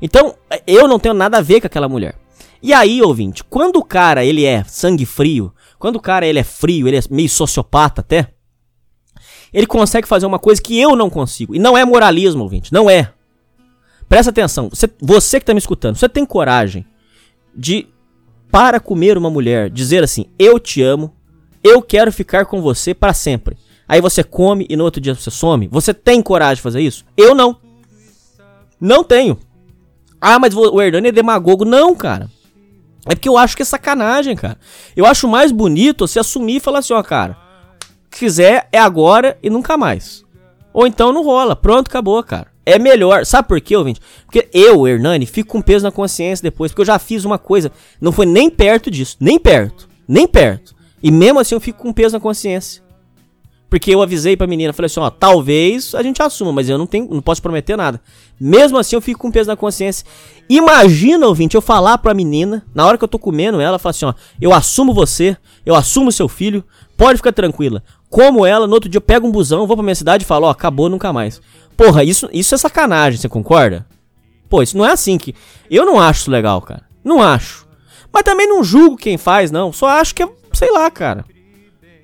[0.00, 0.34] Então,
[0.66, 2.14] eu não tenho nada a ver com aquela mulher.
[2.62, 6.44] E aí, ouvinte, quando o cara ele é sangue frio, quando o cara ele é
[6.44, 8.28] frio, ele é meio sociopata até,
[9.52, 11.54] ele consegue fazer uma coisa que eu não consigo.
[11.54, 13.12] E não é moralismo, ouvinte, não é.
[14.08, 16.86] Presta atenção, você, você que está me escutando, você tem coragem
[17.54, 17.86] de,
[18.50, 21.14] para comer uma mulher, dizer assim: Eu te amo,
[21.62, 23.56] eu quero ficar com você para sempre.
[23.88, 25.68] Aí você come e no outro dia você some?
[25.68, 27.04] Você tem coragem de fazer isso?
[27.16, 27.56] Eu não.
[28.80, 29.38] Não tenho.
[30.20, 31.64] Ah, mas o Hernani é demagogo.
[31.64, 32.30] Não, cara.
[33.06, 34.58] É porque eu acho que é sacanagem, cara.
[34.96, 37.36] Eu acho mais bonito você assumir e falar assim, ó, cara.
[38.10, 40.24] Quiser é agora e nunca mais.
[40.72, 41.54] Ou então não rola.
[41.54, 42.48] Pronto, acabou, cara.
[42.64, 43.26] É melhor.
[43.26, 44.00] Sabe por quê, ouvinte?
[44.24, 46.72] Porque eu, Hernani, fico com peso na consciência depois.
[46.72, 47.70] Porque eu já fiz uma coisa.
[48.00, 49.16] Não foi nem perto disso.
[49.20, 49.88] Nem perto.
[50.08, 50.74] Nem perto.
[51.02, 52.82] E mesmo assim eu fico com peso na consciência.
[53.74, 56.86] Porque eu avisei pra menina, falei assim, ó, talvez a gente assuma, mas eu não
[56.86, 58.00] tenho, não posso prometer nada.
[58.40, 60.06] Mesmo assim eu fico com peso na consciência.
[60.48, 64.04] Imagina, ouvinte, eu falar pra menina, na hora que eu tô comendo ela, falar assim,
[64.04, 66.62] ó, eu assumo você, eu assumo seu filho,
[66.96, 67.82] pode ficar tranquila.
[68.08, 70.46] Como ela, no outro dia eu pego um busão, vou pra minha cidade e falo,
[70.46, 71.42] ó, acabou nunca mais.
[71.76, 73.84] Porra, isso, isso é sacanagem, você concorda?
[74.48, 75.34] Pô, isso não é assim que.
[75.68, 76.84] Eu não acho isso legal, cara.
[77.02, 77.66] Não acho.
[78.12, 79.72] Mas também não julgo quem faz, não.
[79.72, 81.24] Só acho que é, sei lá, cara.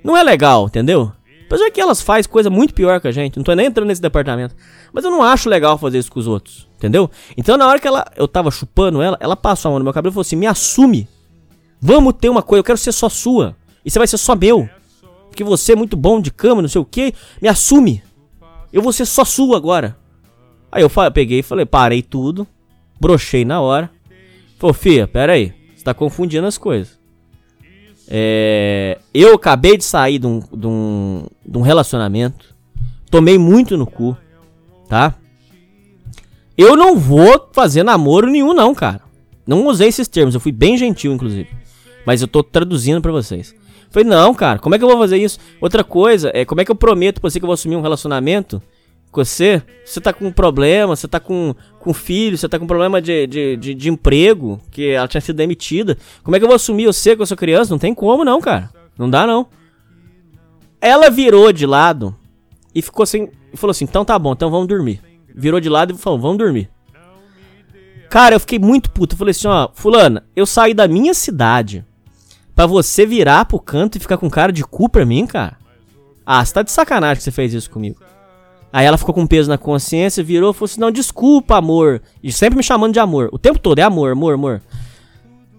[0.03, 1.13] Não é legal, entendeu?
[1.51, 3.37] Apesar que elas fazem coisa muito pior que a gente.
[3.37, 4.55] Não tô nem entrando nesse departamento.
[4.93, 6.69] Mas eu não acho legal fazer isso com os outros.
[6.77, 7.11] Entendeu?
[7.37, 9.93] Então na hora que ela, eu tava chupando ela, ela passou a mão no meu
[9.93, 11.09] cabelo e falou assim: me assume.
[11.81, 13.57] Vamos ter uma coisa, eu quero ser só sua.
[13.85, 14.71] E você vai ser só meu.
[15.29, 17.13] Porque você é muito bom de cama, não sei o que.
[17.43, 18.01] Me assume.
[18.73, 19.97] Eu vou ser só sua agora.
[20.71, 22.47] Aí eu peguei e falei, parei tudo,
[23.01, 23.91] brochei na hora.
[24.57, 27.00] Falei, Fia, pera aí, você tá confundindo as coisas.
[28.13, 32.53] É, eu acabei de sair de um, de, um, de um relacionamento,
[33.09, 34.17] tomei muito no cu,
[34.89, 35.15] tá?
[36.59, 39.01] Eu não vou fazer namoro nenhum não, cara.
[39.47, 41.49] Não usei esses termos, eu fui bem gentil, inclusive.
[42.05, 43.55] Mas eu tô traduzindo para vocês.
[43.91, 45.39] Falei, não, cara, como é que eu vou fazer isso?
[45.61, 47.81] Outra coisa, é como é que eu prometo pra você que eu vou assumir um
[47.81, 48.61] relacionamento
[49.11, 49.63] com você?
[49.85, 53.27] Você tá com um problema, você tá com, com filho, você tá com problema de,
[53.27, 55.97] de, de, de emprego, que ela tinha sido demitida.
[56.23, 57.73] Como é que eu vou assumir você com a sua criança?
[57.73, 58.71] Não tem como, não, cara.
[58.99, 59.49] Não dá, não.
[60.81, 62.15] Ela virou de lado
[62.75, 65.01] e ficou assim, e falou assim: então tá bom, então vamos dormir.
[65.35, 66.71] Virou de lado e falou: vamos dormir.
[68.09, 69.15] Cara, eu fiquei muito puto.
[69.15, 71.85] Eu falei assim, ó, fulana, eu saí da minha cidade
[72.57, 75.57] pra você virar pro canto e ficar com cara de cu pra mim, cara?
[76.27, 78.01] Ah, você tá de sacanagem que você fez isso comigo.
[78.73, 82.01] Aí ela ficou com peso na consciência, virou e falou assim: Não, desculpa, amor.
[82.23, 83.29] E sempre me chamando de amor.
[83.33, 84.63] O tempo todo é amor, amor, amor.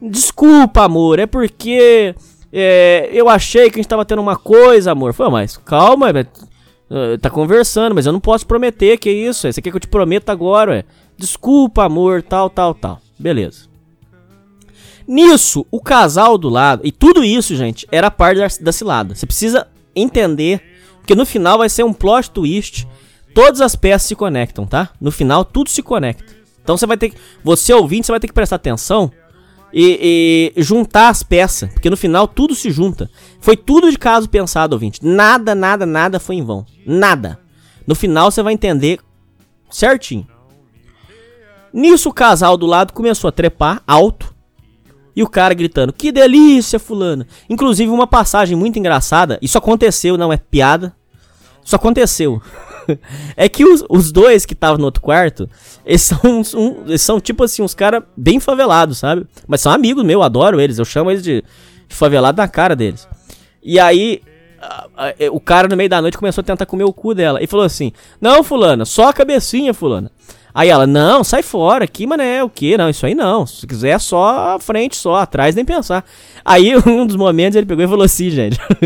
[0.01, 1.19] Desculpa, amor.
[1.19, 2.15] É porque
[2.51, 5.13] é, eu achei que a gente tava tendo uma coisa, amor.
[5.13, 9.51] Foi, mas calma, é, tá conversando, mas eu não posso prometer que é isso.
[9.51, 10.83] Você quer que eu te prometa agora, ué.
[11.17, 12.99] Desculpa, amor, tal, tal, tal.
[13.19, 13.69] Beleza.
[15.07, 16.81] Nisso, o casal do lado.
[16.85, 19.13] E tudo isso, gente, era parte da, da cilada.
[19.13, 20.70] Você precisa entender.
[21.01, 22.87] Porque no final vai ser um plot twist
[23.33, 24.89] Todas as peças se conectam, tá?
[24.99, 26.35] No final, tudo se conecta.
[26.61, 27.17] Então você vai ter que.
[27.43, 29.11] Você ouvinte, você vai ter que prestar atenção
[29.73, 31.71] e, e, juntar as peças.
[31.71, 33.09] Porque no final tudo se junta.
[33.39, 35.03] Foi tudo de caso pensado, ouvinte.
[35.03, 36.65] Nada, nada, nada foi em vão.
[36.85, 37.39] Nada.
[37.87, 38.99] No final você vai entender
[39.69, 40.27] certinho.
[41.73, 44.35] Nisso o casal do lado começou a trepar alto.
[45.15, 47.25] E o cara gritando: Que delícia, fulano.
[47.49, 49.37] Inclusive, uma passagem muito engraçada.
[49.41, 50.95] Isso aconteceu, não é piada.
[51.63, 52.41] Isso aconteceu.
[53.35, 55.49] é que os, os dois que estavam no outro quarto,
[55.85, 59.25] eles são, um, eles são tipo assim, uns caras bem favelados, sabe?
[59.47, 61.43] Mas são amigos meus, adoro eles, eu chamo eles de,
[61.87, 63.07] de favelado na cara deles.
[63.63, 64.21] E aí,
[64.59, 64.87] a,
[65.31, 67.41] o cara no meio da noite começou a tentar comer o cu dela.
[67.41, 70.11] E falou assim: Não, fulana, só a cabecinha, fulana.
[70.53, 72.77] Aí ela, não, sai fora, aqui, mané, o que?
[72.77, 73.45] Não, isso aí não.
[73.45, 76.05] Se quiser, só a frente, só atrás, nem pensar.
[76.43, 78.59] Aí, um dos momentos, ele pegou e falou assim, gente.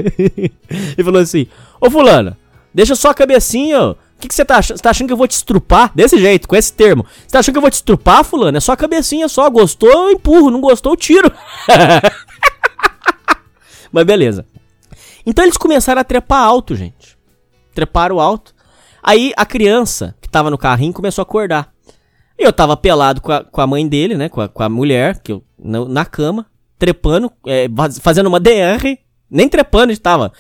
[0.70, 1.48] ele falou assim:
[1.82, 2.38] Ô, fulana,
[2.76, 4.76] Deixa só a cabecinha, O que, que você tá achando?
[4.76, 5.94] Você tá achando que eu vou te estrupar?
[5.96, 7.06] Desse jeito, com esse termo.
[7.22, 8.58] Você tá achando que eu vou te estrupar, fulano?
[8.58, 9.50] É só a cabecinha só.
[9.50, 10.52] Gostou, eu empurro.
[10.52, 11.32] Não gostou, eu tiro.
[13.94, 14.46] Mas beleza.
[15.26, 17.18] Então eles começaram a trepar alto, gente.
[17.74, 18.54] Treparam alto.
[19.06, 21.74] Aí a criança que tava no carrinho começou a acordar.
[22.38, 24.30] E eu tava pelado com a, com a mãe dele, né?
[24.30, 26.48] Com a, com a mulher, que eu, na, na cama,
[26.80, 27.68] trepando, é,
[28.02, 28.98] fazendo uma DR.
[29.30, 30.32] Nem trepando, a gente tava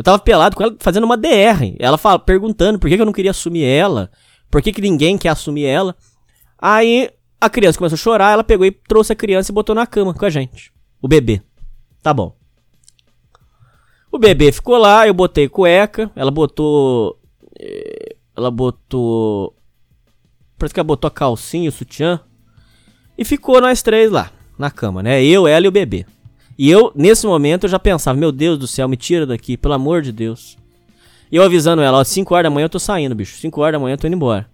[0.00, 1.76] eu tava pelado com ela fazendo uma DR.
[1.78, 4.10] Ela fala, perguntando por que, que eu não queria assumir ela.
[4.50, 5.94] Por que, que ninguém quer assumir ela.
[6.58, 9.86] Aí a criança começou a chorar, ela pegou e trouxe a criança e botou na
[9.86, 10.72] cama com a gente.
[11.02, 11.42] O bebê.
[12.02, 12.34] Tá bom.
[14.10, 17.20] O bebê ficou lá, eu botei cueca, ela botou.
[18.40, 19.54] Ela botou.
[20.58, 22.20] Parece que ela botou a calcinha, o sutiã.
[23.16, 25.22] E ficou nós três lá, na cama, né?
[25.22, 26.06] Eu, ela e o bebê.
[26.58, 29.74] E eu, nesse momento, eu já pensava, meu Deus do céu, me tira daqui, pelo
[29.74, 30.56] amor de Deus.
[31.30, 33.36] E eu avisando ela, ó, 5 horas da manhã eu tô saindo, bicho.
[33.36, 34.48] 5 horas da manhã eu tô indo embora.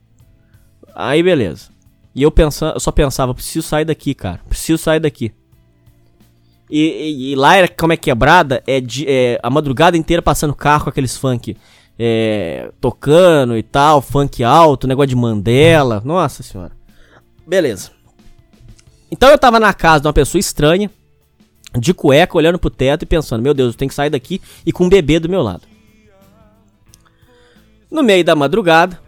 [0.94, 1.70] Aí, beleza.
[2.14, 4.40] E eu, pensa, eu só pensava, preciso sair daqui, cara.
[4.49, 5.33] Preciso sair daqui.
[6.70, 10.55] E, e, e lá era como é quebrada, é, de, é a madrugada inteira passando
[10.55, 11.57] carro com aqueles funk.
[11.98, 16.02] É, tocando e tal, funk alto, negócio de Mandela.
[16.04, 16.72] Nossa senhora.
[17.46, 17.90] Beleza.
[19.11, 20.90] Então eu tava na casa de uma pessoa estranha
[21.78, 24.72] de cueca, olhando pro teto e pensando: meu Deus, eu tenho que sair daqui e
[24.72, 25.62] com um bebê do meu lado.
[27.90, 29.00] No meio da madrugada,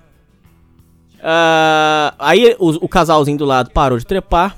[1.17, 4.57] uh, aí o, o, casalzinho do lado parou de trepar,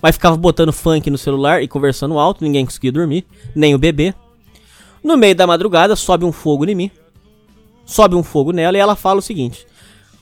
[0.00, 4.14] mas ficava botando funk no celular e conversando alto, ninguém conseguia dormir, nem o bebê.
[5.02, 6.90] No meio da madrugada, sobe um fogo em mim,
[7.92, 9.66] sobe um fogo nela e ela fala o seguinte: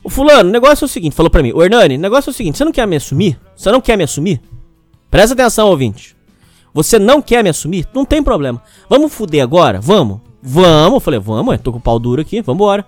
[0.02, 2.32] O fulano, o negócio é o seguinte, falou pra mim, o Hernani, o negócio é
[2.32, 3.38] o seguinte, você não quer me assumir?
[3.56, 4.40] Você não quer me assumir?
[5.10, 6.16] Presta atenção, ouvinte.
[6.72, 7.86] Você não quer me assumir?
[7.92, 8.62] Não tem problema.
[8.88, 9.80] Vamos fuder agora?
[9.80, 10.20] Vamos.
[10.40, 11.02] Vamos.
[11.02, 12.86] Falei, vamos, tô com o pau duro aqui, vambora.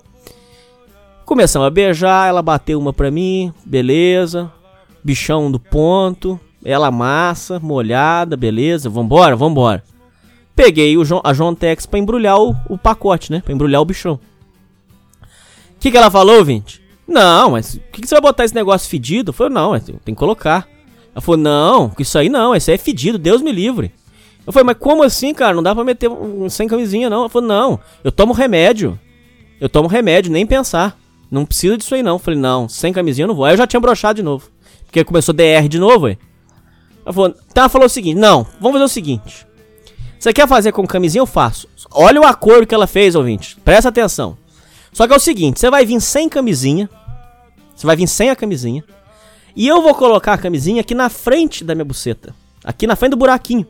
[1.24, 4.52] Começamos a beijar, ela bateu uma pra mim, beleza.
[5.02, 9.82] Bichão do ponto, ela massa, molhada, beleza, vambora, vambora.
[10.54, 13.40] Peguei o a João Tex pra embrulhar o, o, pacote, né?
[13.40, 14.20] Pra embrulhar o bichão.
[15.82, 16.80] Que, que ela falou, Vinte?
[17.08, 19.30] Não, mas o que, que, você vai botar esse negócio fedido?
[19.30, 20.68] Eu falei, não, tem que colocar.
[21.12, 23.92] Ela falou, não, isso aí não, isso aí é fedido, Deus me livre.
[24.46, 25.54] Eu falei, mas como assim, cara?
[25.54, 26.08] Não dá pra meter
[26.50, 27.22] sem camisinha, não.
[27.22, 28.96] Ela falou, não, eu tomo remédio.
[29.60, 30.96] Eu tomo remédio, nem pensar.
[31.28, 32.14] Não precisa disso aí, não.
[32.14, 33.44] Eu falei, não, sem camisinha eu não vou.
[33.44, 34.48] Aí eu já tinha brochado de novo.
[34.84, 36.18] Porque começou DR de novo, aí.
[37.04, 39.46] Ela falou, tá, falou o seguinte, não, vamos fazer o seguinte.
[40.16, 41.22] Você quer fazer com camisinha?
[41.22, 41.66] Eu faço.
[41.90, 43.56] Olha o acordo que ela fez, ouvinte.
[43.64, 44.40] Presta atenção.
[44.92, 46.88] Só que é o seguinte, você vai vir sem camisinha.
[47.74, 48.84] Você vai vir sem a camisinha.
[49.56, 52.34] E eu vou colocar a camisinha aqui na frente da minha buceta.
[52.62, 53.66] Aqui na frente do buraquinho.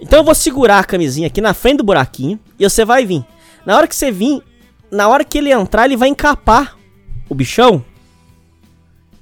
[0.00, 2.38] Então eu vou segurar a camisinha aqui na frente do buraquinho.
[2.58, 3.24] E você vai vir.
[3.64, 4.42] Na hora que você vir,
[4.90, 6.76] na hora que ele entrar, ele vai encapar
[7.28, 7.84] o bichão.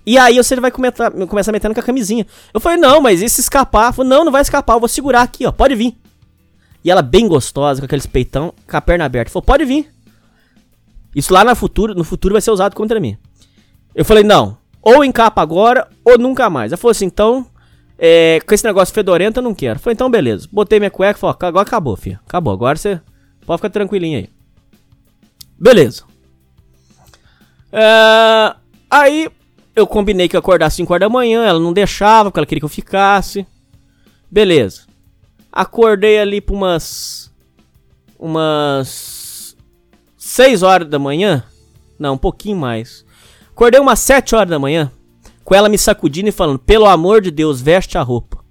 [0.06, 2.26] E aí você vai começar, começar metendo com a camisinha.
[2.52, 3.92] Eu falei, não, mas e se escapar?
[3.92, 5.52] Falei, não, não vai escapar, eu vou segurar aqui, ó.
[5.52, 5.96] Pode vir.
[6.84, 9.32] E ela bem gostosa, com aqueles peitão, com a perna aberta.
[9.32, 9.93] Falou, pode vir.
[11.14, 13.16] Isso lá no futuro, no futuro vai ser usado contra mim.
[13.94, 16.72] Eu falei, não, Ou encapa agora, ou nunca mais.
[16.72, 17.46] Ela falou assim, então,
[17.98, 19.78] é, com esse negócio fedorento eu não quero.
[19.78, 20.48] Falei, então beleza.
[20.52, 22.20] Botei minha cueca e falei, agora acabou, filho.
[22.26, 23.00] Acabou, agora você
[23.46, 24.28] pode ficar tranquilinho aí.
[25.58, 26.04] Beleza.
[27.72, 28.54] É,
[28.90, 29.30] aí
[29.74, 32.60] eu combinei que eu acordasse 5 horas da manhã, ela não deixava, porque ela queria
[32.60, 33.46] que eu ficasse.
[34.30, 34.82] Beleza.
[35.50, 37.32] Acordei ali por umas.
[38.18, 39.13] Umas.
[40.24, 41.44] 6 horas da manhã.
[41.98, 43.04] Não, um pouquinho mais.
[43.50, 44.90] Acordei umas 7 horas da manhã.
[45.44, 48.42] Com ela me sacudindo e falando: Pelo amor de Deus, veste a roupa.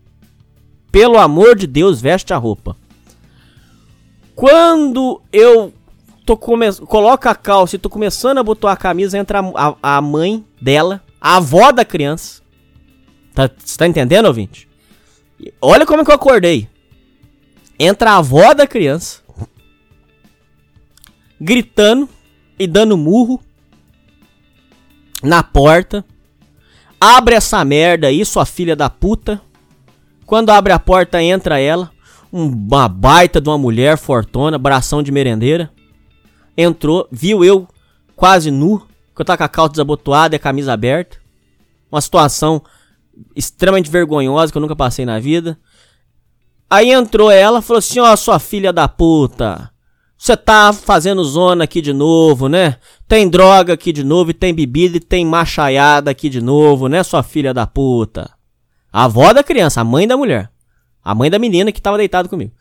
[0.92, 2.78] Pelo amor de Deus, veste a roupa.
[4.36, 5.74] Quando eu
[6.24, 6.72] tô come...
[6.86, 10.46] coloco a calça e tô começando a botar a camisa, entra a, a, a mãe
[10.62, 12.44] dela, a avó da criança.
[13.34, 14.70] Tá, você tá entendendo, ouvinte?
[15.60, 16.70] Olha como é que eu acordei.
[17.80, 19.23] Entra a avó da criança,
[21.44, 22.08] gritando
[22.58, 23.42] e dando murro
[25.22, 26.06] na porta.
[27.00, 29.42] Abre essa merda aí, sua filha da puta.
[30.26, 31.92] Quando abre a porta, entra ela.
[32.32, 35.70] Uma baita de uma mulher fortona, bração de merendeira.
[36.58, 37.68] Entrou, viu eu
[38.16, 38.80] quase nu,
[39.14, 41.18] que eu tava com a calça desabotoada e a camisa aberta.
[41.92, 42.64] Uma situação
[43.36, 45.60] extremamente vergonhosa que eu nunca passei na vida.
[46.70, 49.73] Aí entrou ela, falou assim: Ó, oh, sua filha da puta.
[50.24, 52.78] Você tá fazendo zona aqui de novo, né?
[53.10, 57.04] Tem droga aqui de novo, e tem bebida e tem machaiada aqui de novo, né,
[57.04, 58.32] sua filha da puta?
[58.90, 60.50] A avó da criança, a mãe da mulher.
[61.04, 62.54] A mãe da menina que tava deitada comigo.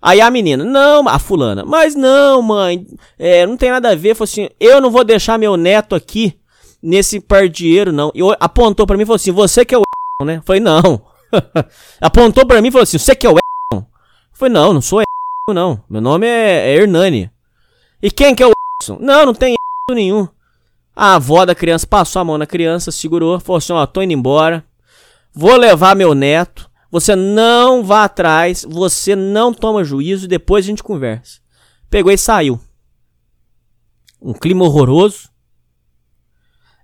[0.00, 2.86] Aí a menina, não, a fulana, mas não, mãe,
[3.18, 4.14] é, não tem nada a ver.
[4.14, 6.38] Falou assim: eu não vou deixar meu neto aqui
[6.80, 8.12] nesse pardieiro, não.
[8.14, 9.82] E apontou para mim e falou assim: você que é o
[10.24, 10.40] né?
[10.44, 11.02] Falei, não.
[12.00, 13.34] apontou para mim e falou assim: você que é o
[14.34, 15.02] Falei, não, não sou
[15.54, 15.82] não.
[15.88, 17.30] Meu nome é, é Hernani.
[18.02, 18.52] E quem que é o?
[19.00, 19.54] Não, não tem
[19.90, 20.28] nenhum.
[20.94, 24.12] A avó da criança passou a mão na criança, segurou, falou assim: ó, tô indo
[24.12, 24.64] embora.
[25.32, 26.68] Vou levar meu neto.
[26.90, 31.38] Você não vá atrás, você não toma juízo e depois a gente conversa.
[31.90, 32.58] Pegou e saiu.
[34.20, 35.28] Um clima horroroso.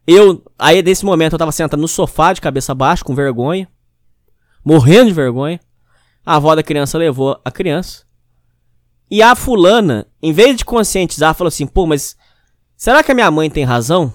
[0.07, 3.67] Eu, aí nesse momento eu tava sentado no sofá de cabeça baixa, com vergonha.
[4.63, 5.59] Morrendo de vergonha.
[6.25, 8.04] A avó da criança levou a criança.
[9.11, 12.17] E a fulana, em vez de conscientizar, falou assim: pô, mas
[12.77, 14.13] será que a minha mãe tem razão?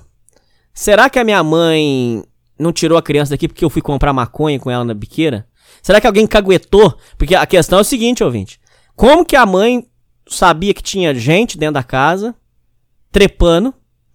[0.74, 2.24] Será que a minha mãe
[2.58, 5.48] não tirou a criança daqui porque eu fui comprar maconha com ela na biqueira?
[5.82, 6.98] Será que alguém caguetou?
[7.18, 8.60] Porque a questão é o seguinte, ouvinte:
[8.96, 9.88] como que a mãe
[10.28, 12.36] sabia que tinha gente dentro da casa,
[13.12, 13.74] trepando?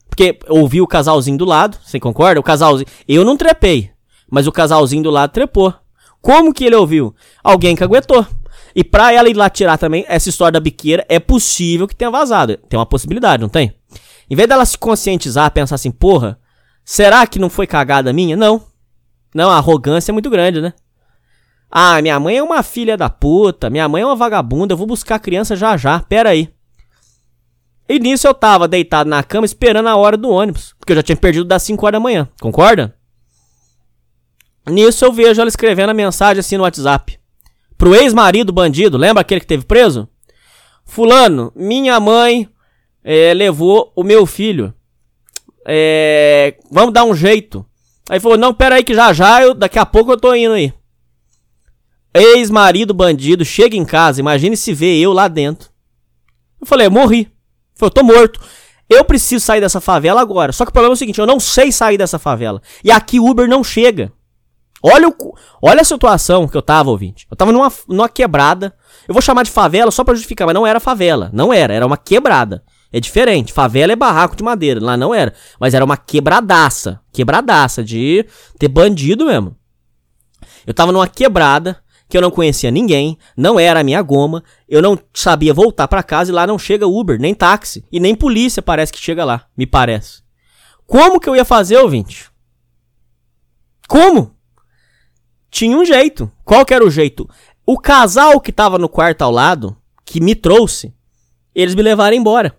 [0.08, 2.38] Porque ouviu o casalzinho do lado, você concorda?
[2.38, 2.86] O casalzinho.
[3.08, 3.90] Eu não trepei,
[4.30, 5.74] mas o casalzinho do lado trepou.
[6.20, 7.14] Como que ele ouviu?
[7.42, 8.26] Alguém caguetou.
[8.74, 12.10] E pra ela ir lá tirar também essa história da biqueira, é possível que tenha
[12.10, 12.56] vazado.
[12.68, 13.72] Tem uma possibilidade, não tem?
[14.28, 16.38] Em vez dela se conscientizar, pensar assim, porra,
[16.84, 18.36] será que não foi cagada minha?
[18.36, 18.62] Não.
[19.32, 20.72] Não, a arrogância é muito grande, né?
[21.70, 24.86] Ah, minha mãe é uma filha da puta, minha mãe é uma vagabunda, eu vou
[24.86, 26.52] buscar a criança já já, pera aí.
[27.88, 31.02] E nisso eu tava deitado na cama esperando a hora do ônibus, porque eu já
[31.02, 32.96] tinha perdido das 5 horas da manhã, concorda?
[34.66, 37.18] Nisso eu vejo ela escrevendo a mensagem assim no WhatsApp
[37.76, 40.08] pro ex-marido bandido, lembra aquele que teve preso?
[40.84, 42.48] Fulano, minha mãe
[43.02, 44.74] é, levou o meu filho.
[45.66, 47.64] É, vamos dar um jeito.
[48.08, 50.52] Aí falou, não, pera aí que já já, eu, daqui a pouco eu tô indo
[50.52, 50.72] aí.
[52.12, 55.70] Ex-marido bandido, chega em casa, imagine se vê eu lá dentro.
[56.60, 57.28] Eu falei, morri.
[57.80, 58.40] Eu tô morto.
[58.88, 60.52] Eu preciso sair dessa favela agora.
[60.52, 62.62] Só que o problema é o seguinte, eu não sei sair dessa favela.
[62.82, 64.12] E aqui Uber não chega.
[64.86, 67.26] Olha, o, olha a situação que eu tava, ouvinte.
[67.30, 68.76] Eu tava numa, numa quebrada.
[69.08, 71.30] Eu vou chamar de favela só pra justificar, mas não era favela.
[71.32, 72.62] Não era, era uma quebrada.
[72.92, 73.50] É diferente.
[73.50, 74.84] Favela é barraco de madeira.
[74.84, 75.32] Lá não era.
[75.58, 77.00] Mas era uma quebradaça.
[77.10, 78.26] Quebradaça de
[78.58, 79.56] ter bandido mesmo.
[80.66, 84.82] Eu tava numa quebrada que eu não conhecia ninguém, não era a minha goma, eu
[84.82, 88.60] não sabia voltar para casa e lá não chega Uber, nem táxi e nem polícia
[88.60, 90.22] parece que chega lá, me parece.
[90.86, 92.30] Como que eu ia fazer, ouvinte?
[93.88, 94.33] Como?
[95.54, 96.28] Tinha um jeito.
[96.44, 97.30] Qual que era o jeito?
[97.64, 100.92] O casal que tava no quarto ao lado, que me trouxe,
[101.54, 102.58] eles me levaram embora.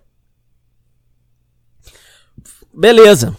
[2.72, 3.36] Beleza.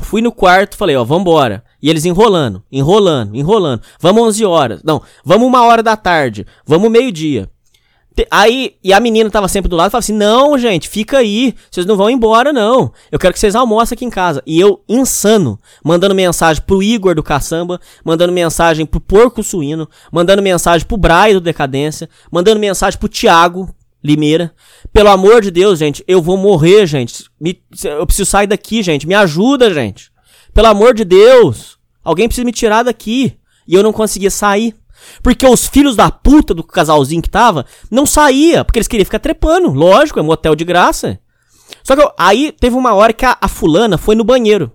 [0.00, 1.62] Fui no quarto, falei, ó, vambora.
[1.82, 3.82] E eles enrolando, enrolando, enrolando.
[4.00, 4.82] Vamos 11 horas.
[4.82, 6.46] Não, vamos uma hora da tarde.
[6.66, 7.50] Vamos meio-dia.
[8.30, 11.54] Aí, e a menina tava sempre do lado e falava assim: Não, gente, fica aí.
[11.70, 12.92] Vocês não vão embora, não.
[13.12, 14.42] Eu quero que vocês almoçem aqui em casa.
[14.46, 20.42] E eu, insano, mandando mensagem pro Igor do Caçamba, mandando mensagem pro Porco Suíno, mandando
[20.42, 23.68] mensagem pro Braio do Decadência, mandando mensagem pro Thiago
[24.02, 24.52] Limeira.
[24.92, 27.24] Pelo amor de Deus, gente, eu vou morrer, gente.
[27.38, 29.06] Me, eu preciso sair daqui, gente.
[29.06, 30.10] Me ajuda, gente.
[30.54, 33.36] Pelo amor de Deus, alguém precisa me tirar daqui.
[33.68, 34.74] E eu não conseguia sair.
[35.22, 39.18] Porque os filhos da puta do casalzinho que tava não saía, porque eles queriam ficar
[39.18, 39.70] trepando.
[39.70, 41.18] Lógico, é hotel de graça.
[41.82, 44.72] Só que eu, aí teve uma hora que a, a, fulana foi no banheiro.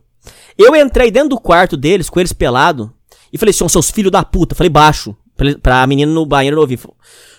[0.57, 2.93] Eu entrei dentro do quarto deles, com eles pelado,
[3.31, 4.55] e falei, são seus filhos da puta.
[4.55, 6.79] Falei baixo, pra, pra menina no banheiro não ouvir.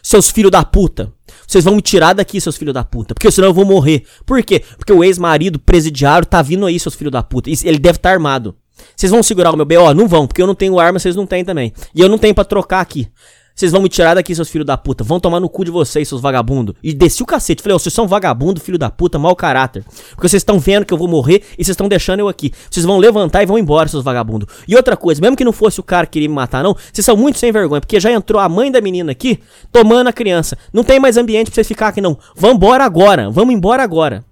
[0.02, 1.12] Seus filhos da puta.
[1.46, 3.14] Vocês vão me tirar daqui, seus filhos da puta.
[3.14, 4.04] Porque senão eu vou morrer.
[4.24, 4.62] Por quê?
[4.76, 7.50] Porque o ex-marido presidiário tá vindo aí, seus filhos da puta.
[7.50, 8.56] Ele deve estar tá armado.
[8.96, 9.94] Vocês vão segurar o meu BO?
[9.94, 11.72] Não vão, porque eu não tenho arma, vocês não têm também.
[11.94, 13.08] E eu não tenho para trocar aqui.
[13.54, 15.04] Vocês vão me tirar daqui, seus filhos da puta.
[15.04, 16.74] Vão tomar no cu de vocês, seus vagabundos.
[16.82, 17.62] E desci o cacete.
[17.62, 19.84] Falei, oh, vocês são vagabundo, filho da puta, mau caráter.
[20.14, 22.50] Porque vocês estão vendo que eu vou morrer e vocês estão deixando eu aqui.
[22.70, 24.48] Vocês vão levantar e vão embora, seus vagabundos.
[24.66, 27.04] E outra coisa, mesmo que não fosse o cara que queria me matar, não, vocês
[27.04, 27.80] são muito sem vergonha.
[27.80, 29.38] Porque já entrou a mãe da menina aqui,
[29.70, 30.56] tomando a criança.
[30.72, 32.18] Não tem mais ambiente pra vocês ficar aqui, não.
[32.34, 33.30] Vambora agora.
[33.30, 34.24] Vamos embora agora.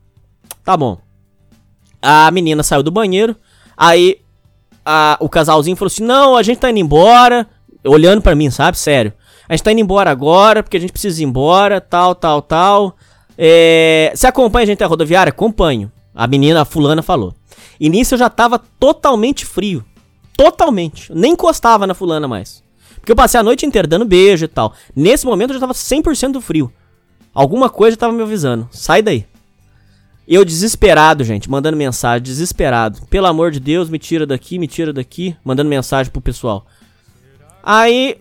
[0.65, 0.99] Tá bom.
[2.01, 3.37] A menina saiu do banheiro.
[3.77, 4.17] Aí
[4.85, 7.47] a, o casalzinho falou assim: Não, a gente tá indo embora.
[7.85, 8.79] Olhando para mim, sabe?
[8.79, 9.13] Sério.
[9.49, 12.97] A gente tá indo embora agora, porque a gente precisa ir embora, tal, tal, tal.
[13.37, 15.31] É, você acompanha a gente até a rodoviária?
[15.31, 15.91] Acompanho.
[16.15, 17.35] A menina, a fulana, falou.
[17.81, 19.85] E nisso eu já tava totalmente frio.
[20.37, 21.13] Totalmente.
[21.13, 22.63] Nem encostava na fulana mais.
[22.97, 24.75] Porque eu passei a noite inteira dando beijo e tal.
[24.95, 26.71] Nesse momento eu já tava 100% frio.
[27.33, 28.69] Alguma coisa tava me avisando.
[28.71, 29.27] Sai daí.
[30.33, 33.01] Eu desesperado, gente, mandando mensagem, desesperado.
[33.11, 36.65] Pelo amor de Deus, me tira daqui, me tira daqui, mandando mensagem pro pessoal.
[37.61, 38.17] Aí,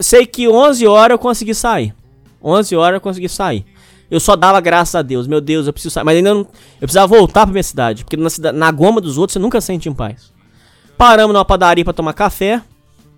[0.00, 1.94] sei que 11 horas eu consegui sair.
[2.42, 3.64] 11 horas eu consegui sair.
[4.10, 6.02] Eu só dava graças a Deus, meu Deus, eu preciso sair.
[6.02, 6.40] Mas ainda não.
[6.40, 9.60] Eu precisava voltar pra minha cidade, porque na, cidade, na goma dos outros você nunca
[9.60, 10.32] sente em paz.
[10.98, 12.60] Paramos numa padaria para tomar café.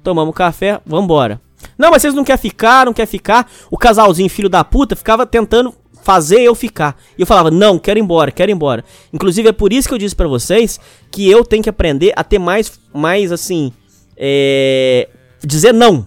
[0.03, 1.41] Tomamos café, vambora.
[1.79, 3.51] Não, mas vocês não querem ficar, não quer ficar.
[3.71, 5.75] O casalzinho, filho da puta, ficava tentando
[6.09, 6.97] fazer eu ficar.
[7.19, 8.83] E eu falava, não, quero ir embora, quero ir embora.
[9.13, 10.81] Inclusive é por isso que eu disse para vocês
[11.11, 13.71] que eu tenho que aprender a ter mais, mais assim,
[14.17, 15.07] é,
[15.45, 16.07] dizer não.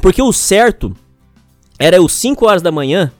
[0.00, 0.96] Porque o certo
[1.78, 3.12] era eu 5 horas da manhã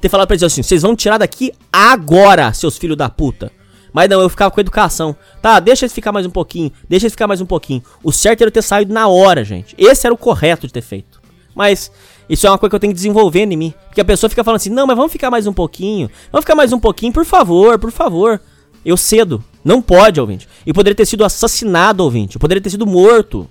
[0.00, 3.50] ter falado pra eles assim, vocês vão tirar daqui agora, seus filhos da puta.
[3.92, 5.16] Mas não, eu ficava com educação.
[5.42, 7.82] Tá, deixa eles ficar mais um pouquinho, deixa eles ficar mais um pouquinho.
[8.00, 9.74] O certo era eu ter saído na hora, gente.
[9.76, 11.20] Esse era o correto de ter feito.
[11.52, 11.90] Mas
[12.28, 13.74] isso é uma coisa que eu tenho que desenvolver em mim.
[13.86, 16.10] Porque a pessoa fica falando assim: não, mas vamos ficar mais um pouquinho.
[16.30, 18.40] Vamos ficar mais um pouquinho, por favor, por favor.
[18.84, 19.42] Eu cedo.
[19.64, 20.48] Não pode, ouvinte.
[20.66, 22.36] E poderia ter sido assassinado, ouvinte.
[22.36, 23.48] Eu poderia ter sido morto.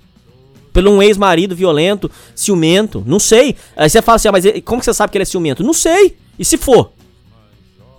[0.73, 3.03] Pelo um ex-marido violento, ciumento.
[3.05, 3.55] Não sei.
[3.75, 5.63] Aí você fala assim: ah, mas como você sabe que ele é ciumento?
[5.63, 6.17] Não sei.
[6.39, 6.91] E se for?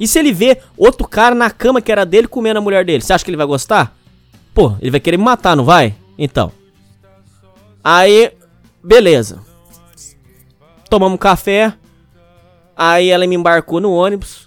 [0.00, 3.02] E se ele vê outro cara na cama que era dele comendo a mulher dele?
[3.02, 3.96] Você acha que ele vai gostar?
[4.52, 5.94] Pô, ele vai querer me matar, não vai?
[6.18, 6.50] Então.
[7.84, 8.32] Aí,
[8.82, 9.51] beleza
[10.92, 11.72] tomamos café.
[12.76, 14.46] Aí ela me embarcou no ônibus.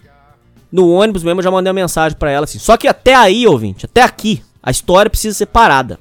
[0.71, 2.59] No ônibus mesmo eu já mandei uma mensagem para ela assim.
[2.59, 5.99] Só que até aí, ouvinte, até aqui, a história precisa ser parada.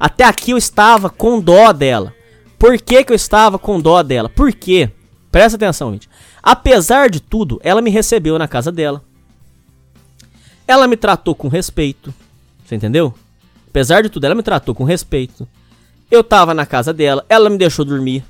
[0.00, 2.12] Até aqui eu estava com dó dela.
[2.58, 4.28] Por que, que eu estava com dó dela?
[4.28, 4.90] Por quê?
[5.30, 6.08] Presta atenção, gente.
[6.42, 9.00] Apesar de tudo, ela me recebeu na casa dela.
[10.66, 12.12] Ela me tratou com respeito.
[12.64, 13.14] Você entendeu?
[13.68, 15.46] Apesar de tudo, ela me tratou com respeito.
[16.10, 18.24] Eu tava na casa dela, ela me deixou dormir.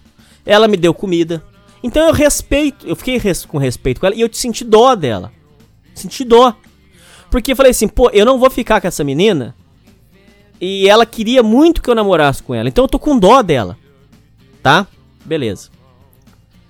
[0.48, 1.44] Ela me deu comida.
[1.82, 4.94] Então eu respeito, eu fiquei res, com respeito com ela e eu te senti dó
[4.94, 5.30] dela.
[5.94, 6.56] Senti dó.
[7.30, 9.54] Porque eu falei assim, pô, eu não vou ficar com essa menina.
[10.58, 12.66] E ela queria muito que eu namorasse com ela.
[12.66, 13.76] Então eu tô com dó dela.
[14.62, 14.86] Tá?
[15.22, 15.68] Beleza.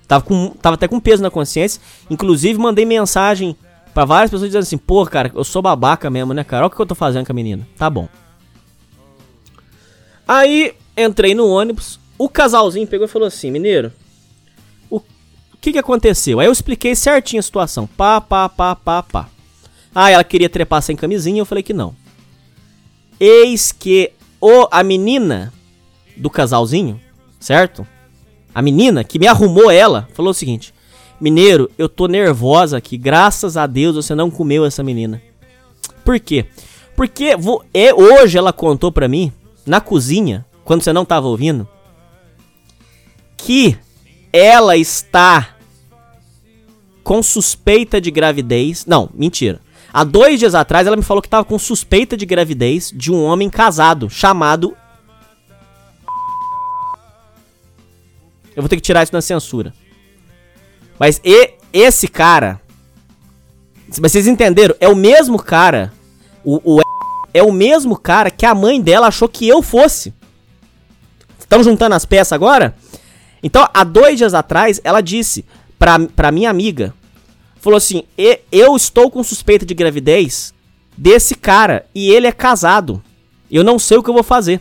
[0.09, 1.81] Tava, com, tava até com peso na consciência.
[2.11, 3.57] Inclusive mandei mensagem
[3.95, 6.65] para várias pessoas dizendo assim, pô, cara, eu sou babaca mesmo, né, cara?
[6.65, 7.67] Olha o que eu tô fazendo com a menina.
[7.77, 8.09] Tá bom.
[10.27, 12.01] Aí entrei no ônibus.
[12.19, 13.93] O casalzinho pegou e falou assim: Mineiro,
[15.59, 16.41] o que que aconteceu?
[16.41, 17.87] Aí eu expliquei certinho a situação.
[17.87, 19.29] Pá, pá, pá, pá, pá.
[19.95, 21.95] Ah, ela queria trepar sem camisinha, eu falei que não.
[23.19, 25.53] Eis que o, a menina
[26.17, 27.01] do casalzinho,
[27.41, 27.87] certo?
[28.55, 30.73] A menina que me arrumou ela, falou o seguinte:
[31.21, 35.21] Mineiro, eu tô nervosa aqui, graças a Deus você não comeu essa menina.
[36.05, 36.47] Por quê?
[36.95, 39.33] Porque vou, é, hoje ela contou pra mim,
[39.67, 41.69] na cozinha, quando você não tava ouvindo,
[43.39, 43.79] que
[44.33, 45.57] ela está
[47.03, 48.85] com suspeita de gravidez.
[48.85, 49.61] Não, mentira.
[49.91, 53.25] Há dois dias atrás ela me falou que estava com suspeita de gravidez de um
[53.25, 54.77] homem casado chamado.
[58.55, 59.73] Eu vou ter que tirar isso na censura.
[60.99, 62.61] Mas e, esse cara.
[63.89, 64.75] Vocês entenderam?
[64.79, 65.93] É o mesmo cara.
[66.45, 66.83] O, o
[67.33, 70.13] é o mesmo cara que a mãe dela achou que eu fosse.
[71.39, 72.75] Estão juntando as peças agora?
[73.43, 75.45] Então, há dois dias atrás, ela disse
[75.79, 76.95] pra, pra minha amiga,
[77.61, 78.03] falou assim,
[78.51, 80.53] eu estou com suspeita de gravidez
[80.97, 83.03] desse cara, e ele é casado.
[83.51, 84.61] Eu não sei o que eu vou fazer.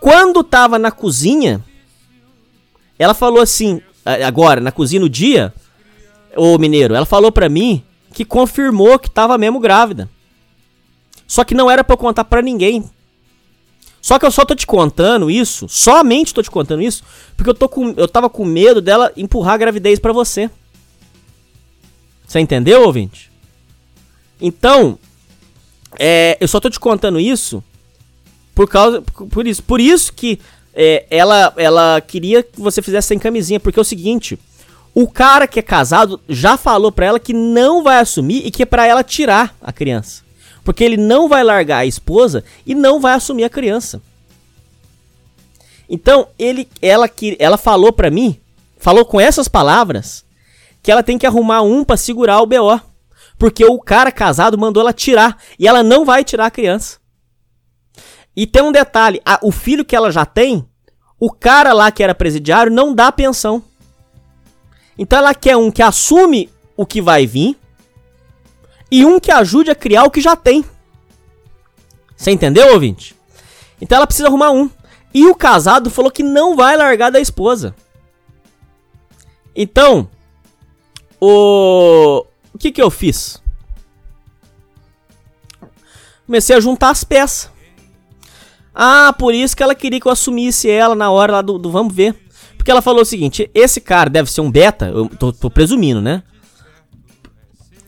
[0.00, 1.64] Quando tava na cozinha,
[2.98, 5.52] ela falou assim, agora, na cozinha no dia,
[6.36, 7.82] ô mineiro, ela falou pra mim
[8.12, 10.08] que confirmou que tava mesmo grávida.
[11.26, 12.88] Só que não era pra eu contar pra ninguém.
[14.04, 17.02] Só que eu só tô te contando isso, somente tô te contando isso,
[17.34, 20.50] porque eu, tô com, eu tava com medo dela empurrar a gravidez para você.
[22.26, 23.32] Você entendeu, ouvinte?
[24.38, 24.98] Então,
[25.98, 27.64] é, eu só tô te contando isso
[28.54, 29.00] por causa.
[29.00, 29.62] Por, isso.
[29.62, 30.38] Por isso que
[30.74, 33.58] é, ela, ela queria que você fizesse sem camisinha.
[33.58, 34.38] Porque é o seguinte:
[34.94, 38.64] o cara que é casado já falou pra ela que não vai assumir e que
[38.64, 40.23] é pra ela tirar a criança.
[40.64, 44.00] Porque ele não vai largar a esposa e não vai assumir a criança.
[45.88, 47.08] Então, ele, ela,
[47.38, 48.40] ela falou pra mim,
[48.78, 50.24] falou com essas palavras,
[50.82, 52.80] que ela tem que arrumar um para segurar o BO.
[53.38, 55.38] Porque o cara casado mandou ela tirar.
[55.58, 56.98] E ela não vai tirar a criança.
[58.34, 60.64] E tem um detalhe: a, o filho que ela já tem,
[61.18, 63.62] o cara lá que era presidiário não dá pensão.
[64.96, 67.56] Então ela quer um que assume o que vai vir
[68.90, 70.64] e um que ajude a criar o que já tem.
[72.16, 73.14] Você entendeu, ouvinte?
[73.80, 74.70] Então ela precisa arrumar um.
[75.12, 77.74] E o casado falou que não vai largar da esposa.
[79.54, 80.08] Então,
[81.20, 83.40] o, o que que eu fiz?
[86.26, 87.50] Comecei a juntar as peças.
[88.74, 91.70] Ah, por isso que ela queria que eu assumisse ela na hora lá do, do
[91.70, 92.16] vamos ver.
[92.56, 96.00] Porque ela falou o seguinte: esse cara deve ser um beta, eu tô, tô presumindo,
[96.00, 96.22] né?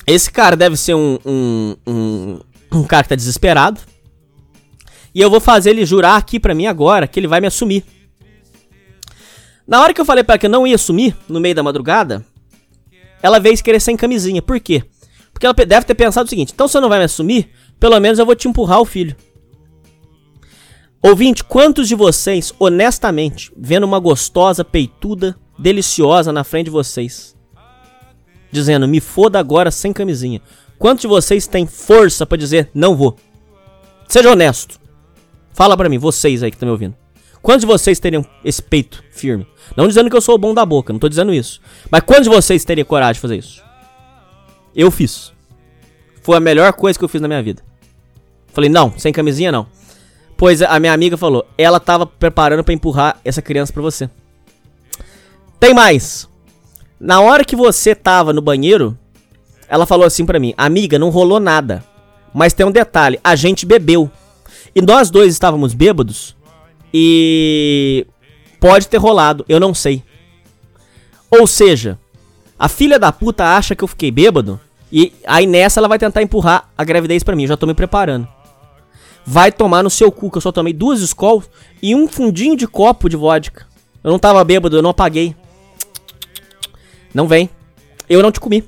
[0.06, 2.38] Esse cara deve ser um, um, um,
[2.72, 3.80] um, cara que tá desesperado.
[5.14, 7.84] E eu vou fazer ele jurar aqui pra mim agora que ele vai me assumir.
[9.66, 12.24] Na hora que eu falei para que eu não ia assumir, no meio da madrugada,
[13.20, 14.40] ela veio querer sem camisinha.
[14.40, 14.84] Por quê?
[15.32, 17.50] Porque ela deve ter pensado o seguinte: então você não vai me assumir,
[17.80, 19.16] pelo menos eu vou te empurrar o filho.
[21.02, 27.35] Ouvinte, quantos de vocês, honestamente, vendo uma gostosa peituda, deliciosa na frente de vocês,
[28.56, 30.40] dizendo, me foda agora sem camisinha.
[30.78, 33.16] Quantos de vocês têm força para dizer, não vou?
[34.08, 34.80] Seja honesto.
[35.52, 36.94] Fala pra mim, vocês aí que estão me ouvindo.
[37.40, 39.46] Quantos de vocês teriam esse peito firme?
[39.76, 41.60] Não dizendo que eu sou bom da boca, não tô dizendo isso.
[41.90, 43.62] Mas quantos de vocês teriam coragem de fazer isso?
[44.74, 45.32] Eu fiz.
[46.22, 47.62] Foi a melhor coisa que eu fiz na minha vida.
[48.48, 49.66] Falei, não, sem camisinha não.
[50.36, 54.10] Pois a minha amiga falou, ela tava preparando para empurrar essa criança para você.
[55.58, 56.28] Tem mais.
[56.98, 58.96] Na hora que você tava no banheiro,
[59.68, 61.84] ela falou assim para mim: "Amiga, não rolou nada.
[62.32, 64.10] Mas tem um detalhe, a gente bebeu.
[64.74, 66.36] E nós dois estávamos bêbados
[66.92, 68.06] e
[68.60, 70.02] pode ter rolado, eu não sei.
[71.30, 71.98] Ou seja,
[72.58, 74.60] a filha da puta acha que eu fiquei bêbado
[74.92, 77.74] e aí nessa ela vai tentar empurrar a gravidez para mim, eu já tô me
[77.74, 78.28] preparando.
[79.24, 81.50] Vai tomar no seu cu, que eu só tomei duas escolas
[81.82, 83.66] e um fundinho de copo de vodka.
[84.04, 85.34] Eu não tava bêbado, eu não apaguei.
[87.16, 87.48] Não vem.
[88.08, 88.62] Eu não te comi.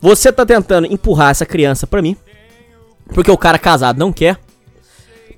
[0.00, 2.16] Você tá tentando empurrar essa criança pra mim.
[3.14, 4.40] Porque o cara casado não quer.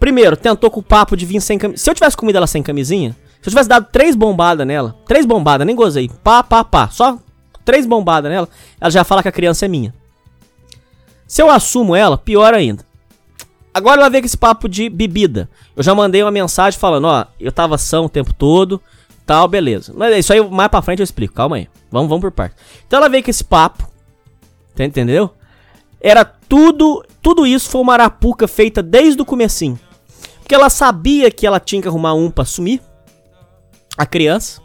[0.00, 1.78] Primeiro, tentou com o papo de vir sem camisinha.
[1.78, 5.26] Se eu tivesse comido ela sem camisinha, se eu tivesse dado três bombadas nela, três
[5.26, 6.10] bombadas, nem gozei.
[6.22, 6.88] Pá, pá, pá.
[6.88, 7.18] Só
[7.66, 8.48] três bombadas nela,
[8.80, 9.94] ela já fala que a criança é minha.
[11.26, 12.82] Se eu assumo ela, pior ainda.
[13.74, 15.50] Agora ela vem com esse papo de bebida.
[15.76, 18.80] Eu já mandei uma mensagem falando, ó, eu tava são o tempo todo,
[19.26, 19.92] Tal, beleza.
[19.96, 21.68] Mas isso aí mais pra frente eu explico, calma aí.
[21.90, 22.56] Vamos, vamos por parte.
[22.86, 23.88] Então ela veio com esse papo.
[24.74, 25.30] Tá entendeu?
[26.00, 27.04] Era tudo.
[27.22, 29.78] Tudo isso foi uma arapuca feita desde o comecinho.
[30.40, 32.82] Porque ela sabia que ela tinha que arrumar um pra assumir.
[33.96, 34.60] A criança.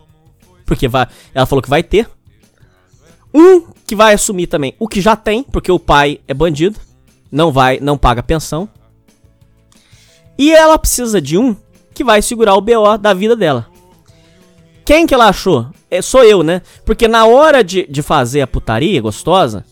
[0.66, 2.10] Porque vai, ela falou que vai ter.
[3.34, 6.80] Um que vai assumir também o que já tem, porque o pai é bandido.
[7.32, 8.68] Não vai, não paga pensão.
[10.38, 11.56] E ela precisa de um
[11.94, 13.69] que vai segurar o BO da vida dela.
[14.90, 15.68] Quem que ela achou?
[15.92, 16.64] É, sou eu, né?
[16.84, 19.64] Porque na hora de, de fazer a putaria gostosa,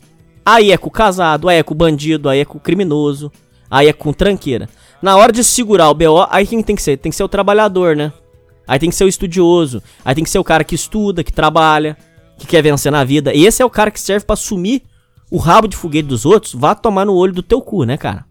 [0.46, 3.32] aí é com o casado, aí é com o bandido, aí é com o criminoso,
[3.68, 4.70] aí é com tranqueira.
[5.02, 6.98] Na hora de segurar o BO, aí quem tem que ser?
[6.98, 8.14] Tem que ser o trabalhador, né?
[8.68, 11.34] Aí tem que ser o estudioso, aí tem que ser o cara que estuda, que
[11.34, 11.98] trabalha,
[12.38, 13.34] que quer vencer na vida.
[13.34, 14.84] E esse é o cara que serve para assumir
[15.32, 18.24] o rabo de foguete dos outros, vá tomar no olho do teu cu, né, cara?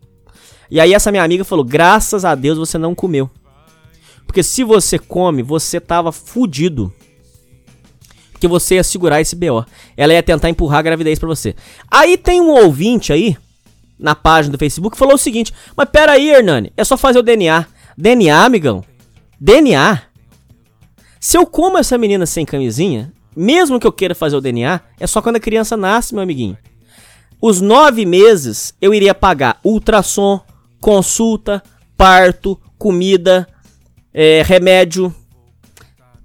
[0.70, 3.28] E aí essa minha amiga falou: "Graças a Deus você não comeu".
[4.37, 6.93] Porque se você come, você tava fudido.
[8.39, 9.64] Que você ia segurar esse BO.
[9.97, 11.57] Ela ia tentar empurrar a gravidez para você.
[11.91, 13.34] Aí tem um ouvinte aí,
[13.99, 17.20] na página do Facebook, que falou o seguinte: Mas pera aí, Hernani, é só fazer
[17.20, 17.66] o DNA.
[17.97, 18.84] DNA, amigão?
[19.41, 20.03] DNA?
[21.18, 25.07] Se eu como essa menina sem camisinha, mesmo que eu queira fazer o DNA, é
[25.07, 26.59] só quando a criança nasce, meu amiguinho.
[27.41, 30.43] Os nove meses eu iria pagar ultrassom,
[30.78, 31.62] consulta,
[31.97, 33.49] parto, comida,
[34.17, 35.14] é, remédio.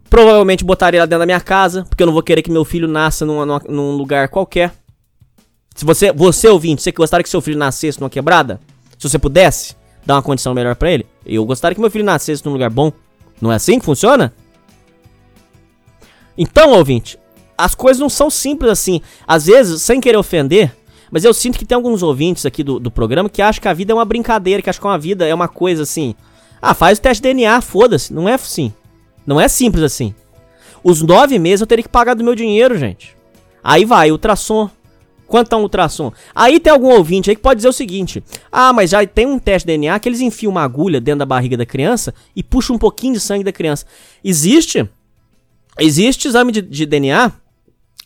[0.09, 2.87] Provavelmente botaria ela dentro da minha casa, porque eu não vou querer que meu filho
[2.87, 4.73] nasça numa, numa, num lugar qualquer.
[5.75, 8.59] Se você, você ouvinte, você gostaria que seu filho nascesse numa quebrada,
[8.97, 9.75] se você pudesse
[10.05, 12.91] dar uma condição melhor para ele, eu gostaria que meu filho nascesse num lugar bom.
[13.41, 14.33] Não é assim que funciona?
[16.37, 17.17] Então, ouvinte,
[17.57, 19.01] as coisas não são simples assim.
[19.27, 20.75] Às vezes, sem querer ofender,
[21.09, 23.73] mas eu sinto que tem alguns ouvintes aqui do, do programa que acham que a
[23.73, 26.15] vida é uma brincadeira, que acham que a vida é uma coisa assim.
[26.61, 28.13] Ah, faz o teste de DNA, foda-se.
[28.13, 28.73] Não é assim.
[29.25, 30.13] Não é simples assim.
[30.83, 33.15] Os nove meses eu teria que pagar do meu dinheiro, gente.
[33.63, 34.69] Aí vai, ultrassom.
[35.27, 36.11] Quanto é um ultrassom?
[36.35, 39.39] Aí tem algum ouvinte aí que pode dizer o seguinte: Ah, mas já tem um
[39.39, 42.75] teste de DNA que eles enfiam uma agulha dentro da barriga da criança e puxam
[42.75, 43.85] um pouquinho de sangue da criança.
[44.23, 44.89] Existe.
[45.79, 47.31] Existe exame de, de DNA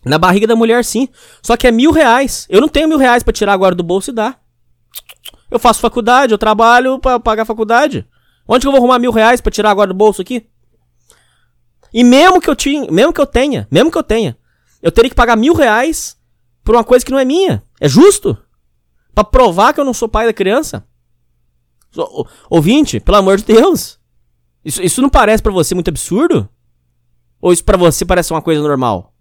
[0.06, 1.10] na barriga da mulher, sim.
[1.42, 2.46] Só que é mil reais.
[2.48, 4.40] Eu não tenho mil reais pra tirar agora do bolso e dar.
[5.50, 8.06] Eu faço faculdade, eu trabalho pra pagar a faculdade.
[8.48, 10.48] Onde que eu vou arrumar mil reais pra tirar agora do bolso aqui?
[11.94, 14.38] E mesmo que eu tinha, mesmo que eu tenha, mesmo que eu tenha,
[14.82, 16.18] eu teria que pagar mil reais
[16.64, 17.64] por uma coisa que não é minha.
[17.80, 18.38] É justo?
[19.14, 20.86] Pra provar que eu não sou pai da criança?
[22.50, 23.98] Ouvinte, pelo amor de Deus.
[24.64, 26.50] Isso, isso não parece para você muito absurdo?
[27.42, 29.14] Ou isso para você parece uma coisa normal?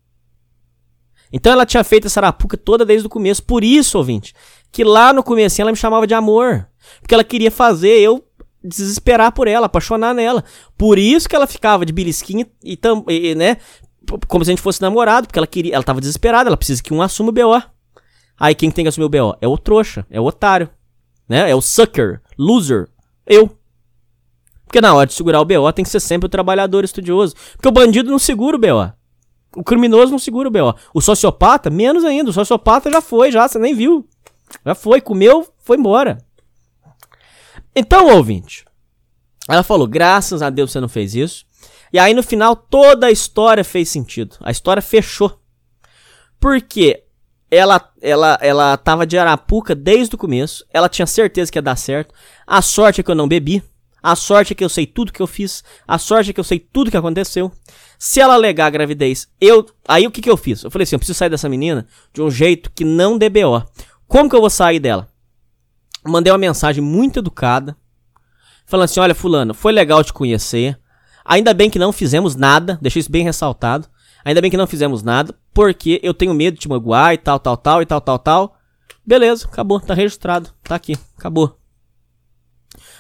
[1.33, 3.43] Então ela tinha feito essa arapuca toda desde o começo.
[3.43, 4.35] Por isso, ouvinte,
[4.72, 6.68] que lá no começo ela me chamava de amor.
[7.01, 8.25] Porque ela queria fazer eu
[8.65, 10.43] desesperar por ela, apaixonar nela.
[10.77, 13.59] Por isso que ela ficava de belisquinha e, e né,
[14.27, 16.95] como se a gente fosse namorado, porque ela queria, ela tava desesperada, ela precisa que
[16.95, 17.62] um assuma o BO.
[18.39, 19.37] Aí quem tem que assumir o BO?
[19.41, 20.69] É o trouxa, é o otário,
[21.29, 21.51] né?
[21.51, 22.89] É o sucker, loser,
[23.27, 23.51] eu.
[24.65, 27.35] Porque na hora de segurar o BO tem que ser sempre o trabalhador estudioso.
[27.53, 28.93] Porque o bandido não segura o BO.
[29.57, 30.75] O criminoso não segura o BO.
[30.93, 32.31] O sociopata, menos ainda.
[32.31, 34.05] O sociopata já foi, já, você nem viu.
[34.67, 36.19] Já foi, comeu, foi embora.
[37.75, 38.64] Então, ouvinte,
[39.49, 41.45] ela falou: graças a Deus você não fez isso.
[41.93, 44.37] E aí no final toda a história fez sentido.
[44.41, 45.41] A história fechou.
[46.41, 47.05] Porque
[47.51, 50.64] ela ela ela tava de arapuca desde o começo.
[50.72, 52.14] Ela tinha certeza que ia dar certo.
[52.47, 53.62] A sorte é que eu não bebi.
[54.03, 55.64] A sorte é que eu sei tudo que eu fiz.
[55.89, 57.51] A sorte é que eu sei tudo que aconteceu.
[57.99, 59.64] Se ela alegar a gravidez, eu.
[59.89, 60.62] Aí o que, que eu fiz?
[60.62, 63.62] Eu falei assim: eu preciso sair dessa menina de um jeito que não dê BO.
[64.07, 65.09] Como que eu vou sair dela?
[66.05, 67.76] Mandei uma mensagem muito educada,
[68.66, 70.78] falando assim: olha, Fulano, foi legal te conhecer.
[71.24, 73.88] Ainda bem que não fizemos nada, deixei isso bem ressaltado.
[74.24, 77.38] Ainda bem que não fizemos nada, porque eu tenho medo de te magoar e tal,
[77.38, 78.59] tal, tal, e tal, tal, tal.
[79.05, 81.59] Beleza, acabou, tá registrado, tá aqui, acabou.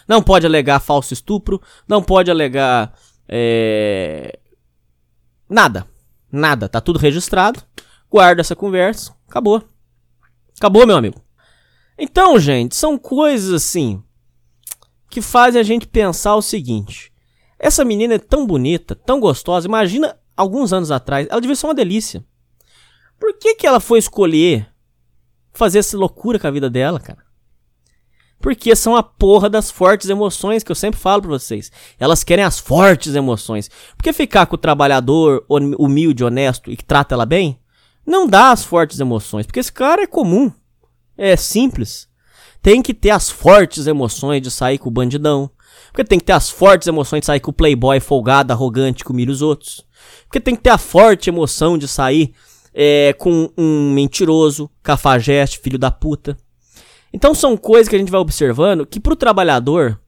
[0.06, 2.92] Não pode alegar falso estupro, não pode alegar.
[3.26, 4.38] É...
[5.48, 5.86] Nada,
[6.30, 7.62] nada, tá tudo registrado.
[8.10, 9.62] Guarda essa conversa, acabou.
[10.58, 11.23] Acabou, meu amigo.
[11.98, 14.02] Então, gente, são coisas assim
[15.08, 17.12] que fazem a gente pensar o seguinte:
[17.58, 19.68] essa menina é tão bonita, tão gostosa.
[19.68, 22.24] Imagina alguns anos atrás, ela devia ser uma delícia.
[23.18, 24.68] Por que, que ela foi escolher
[25.52, 27.24] fazer essa loucura com a vida dela, cara?
[28.40, 31.72] Porque são a porra das fortes emoções que eu sempre falo pra vocês.
[31.98, 33.70] Elas querem as fortes emoções.
[33.96, 37.58] Porque ficar com o trabalhador humilde, honesto e que trata ela bem,
[38.04, 39.46] não dá as fortes emoções.
[39.46, 40.52] Porque esse cara é comum.
[41.16, 42.08] É simples.
[42.62, 45.50] Tem que ter as fortes emoções de sair com o bandidão.
[45.88, 49.10] Porque tem que ter as fortes emoções de sair com o playboy folgado, arrogante, que
[49.10, 49.86] humilha os outros.
[50.26, 52.34] Porque tem que ter a forte emoção de sair
[52.72, 56.36] é, com um mentiroso, cafajeste, filho da puta.
[57.12, 60.00] Então são coisas que a gente vai observando que pro trabalhador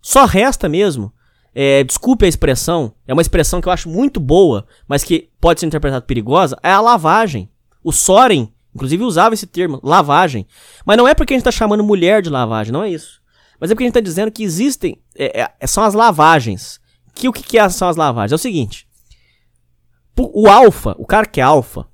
[0.00, 1.12] só resta mesmo.
[1.52, 5.60] É, desculpe a expressão, é uma expressão que eu acho muito boa, mas que pode
[5.60, 7.48] ser interpretada perigosa, é a lavagem.
[7.82, 10.46] O Soren Inclusive usava esse termo, lavagem.
[10.84, 13.20] Mas não é porque a gente está chamando mulher de lavagem, não é isso.
[13.60, 15.00] Mas é porque a gente está dizendo que existem.
[15.16, 16.80] É, é, são as lavagens.
[17.14, 18.32] Que o que, que é, são as lavagens?
[18.32, 18.86] É o seguinte:
[20.16, 21.86] o alfa, o cara que é alfa,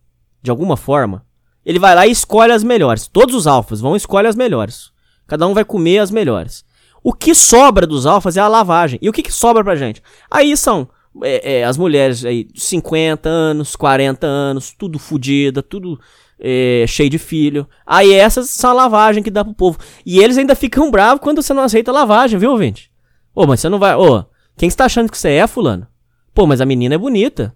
[0.43, 1.25] de alguma forma,
[1.65, 3.07] ele vai lá e escolhe as melhores.
[3.07, 4.91] Todos os alfas vão escolher as melhores.
[5.27, 6.65] Cada um vai comer as melhores.
[7.03, 8.99] O que sobra dos alfas é a lavagem.
[9.03, 10.03] E o que, que sobra pra gente?
[10.31, 10.89] Aí são
[11.23, 15.99] é, é, as mulheres aí, 50 anos, 40 anos, tudo fodida, tudo
[16.41, 17.69] é, cheio de filho.
[17.87, 19.79] Aí essas são a lavagem que dá pro povo.
[20.05, 22.91] E eles ainda ficam bravos quando você não aceita a lavagem, viu, gente?
[23.35, 23.95] Ô, mas você não vai.
[23.95, 24.25] Ô,
[24.57, 25.87] quem está achando que você é, fulano?
[26.35, 27.55] Pô, mas a menina é bonita.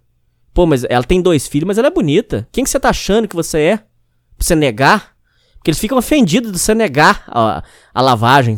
[0.53, 2.47] Pô, mas ela tem dois filhos, mas ela é bonita.
[2.51, 3.77] Quem que você tá achando que você é?
[3.77, 3.85] Pra
[4.39, 5.15] você negar?
[5.55, 7.63] Porque eles ficam ofendidos de você negar a,
[7.93, 8.57] a lavagem.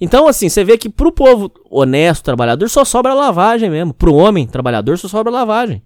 [0.00, 3.92] Então, assim, você vê que pro povo honesto, trabalhador, só sobra lavagem mesmo.
[3.92, 5.82] Pro homem trabalhador, só sobra lavagem.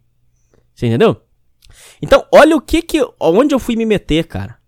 [0.75, 1.21] Você entendeu?
[2.03, 3.07] Então, olha o que que.
[3.21, 4.59] Onde eu fui me meter, cara.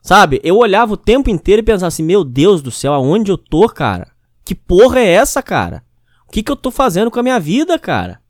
[0.00, 0.40] Sabe?
[0.42, 3.68] Eu olhava o tempo inteiro e pensava assim: Meu Deus do céu, aonde eu tô,
[3.68, 4.10] cara?
[4.44, 5.84] Que porra é essa, cara?
[6.26, 8.20] O que, que eu tô fazendo com a minha vida, cara?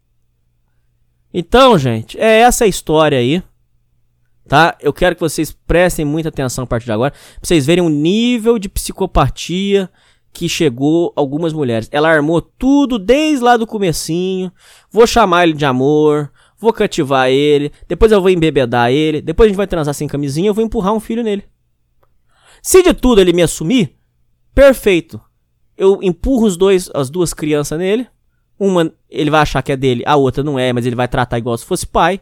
[1.32, 3.42] Então, gente, é essa a história aí.
[4.46, 4.76] Tá?
[4.80, 7.10] Eu quero que vocês prestem muita atenção a partir de agora.
[7.10, 9.90] Pra vocês verem o nível de psicopatia
[10.32, 11.88] que chegou algumas mulheres.
[11.90, 14.52] Ela armou tudo desde lá do comecinho.
[14.90, 16.30] Vou chamar ele de amor.
[16.58, 17.72] Vou cativar ele.
[17.88, 19.20] Depois eu vou embebedar ele.
[19.20, 20.48] Depois a gente vai transar sem camisinha.
[20.48, 21.44] Eu vou empurrar um filho nele.
[22.62, 23.96] Se de tudo ele me assumir,
[24.54, 25.20] perfeito.
[25.76, 28.08] Eu empurro os dois, as duas crianças nele.
[28.58, 31.38] Uma ele vai achar que é dele, a outra não é, mas ele vai tratar
[31.38, 32.20] igual se fosse pai.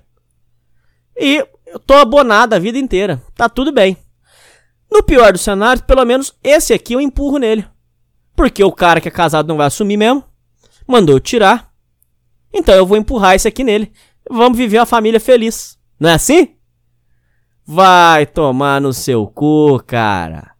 [1.17, 3.23] E eu tô abonado a vida inteira.
[3.35, 3.97] Tá tudo bem.
[4.91, 7.65] No pior dos cenários, pelo menos esse aqui eu empurro nele.
[8.35, 10.25] Porque o cara que é casado não vai assumir mesmo.
[10.87, 11.73] Mandou tirar.
[12.53, 13.93] Então eu vou empurrar esse aqui nele.
[14.33, 15.79] Vamos viver uma família feliz.
[16.01, 16.57] Não é assim?
[17.67, 20.53] Vai tomar no seu cu, cara.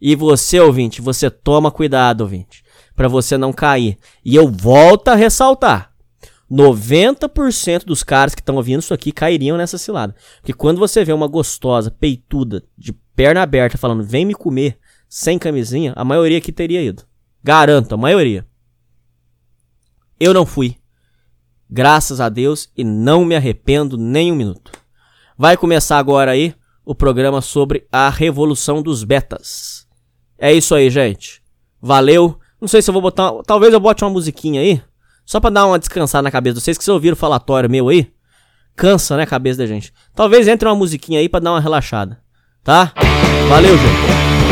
[0.00, 2.64] E você, ouvinte, você toma cuidado, ouvinte,
[2.96, 3.98] para você não cair.
[4.24, 5.92] E eu volto a ressaltar.
[6.50, 10.14] 90% dos caras que estão ouvindo isso aqui cairiam nessa cilada.
[10.40, 14.78] Porque quando você vê uma gostosa, peituda, de perna aberta, falando, vem me comer,
[15.08, 17.02] sem camisinha, a maioria aqui teria ido.
[17.42, 18.46] Garanto, a maioria.
[20.18, 20.76] Eu não fui.
[21.74, 24.70] Graças a Deus e não me arrependo nem um minuto.
[25.36, 26.54] Vai começar agora aí
[26.84, 29.84] o programa sobre a revolução dos betas.
[30.38, 31.42] É isso aí, gente.
[31.82, 32.38] Valeu.
[32.60, 33.32] Não sei se eu vou botar.
[33.44, 34.80] Talvez eu bote uma musiquinha aí.
[35.26, 37.88] Só pra dar uma descansada na cabeça de vocês, que vocês ouviram o falatório meu
[37.88, 38.08] aí.
[38.76, 39.92] Cansa, né, a cabeça da gente.
[40.14, 42.20] Talvez entre uma musiquinha aí pra dar uma relaxada.
[42.62, 42.92] Tá?
[43.48, 44.43] Valeu, gente.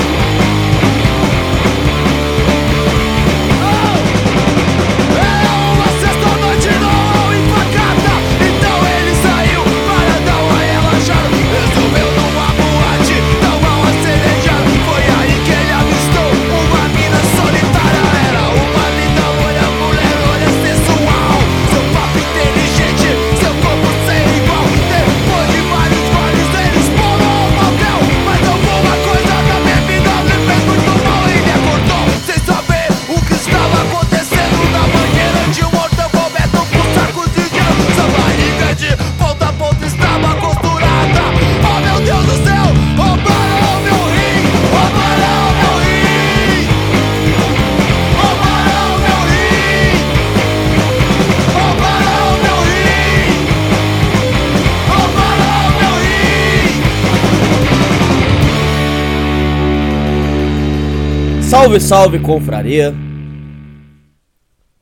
[61.73, 62.93] Salve, salve, confraria!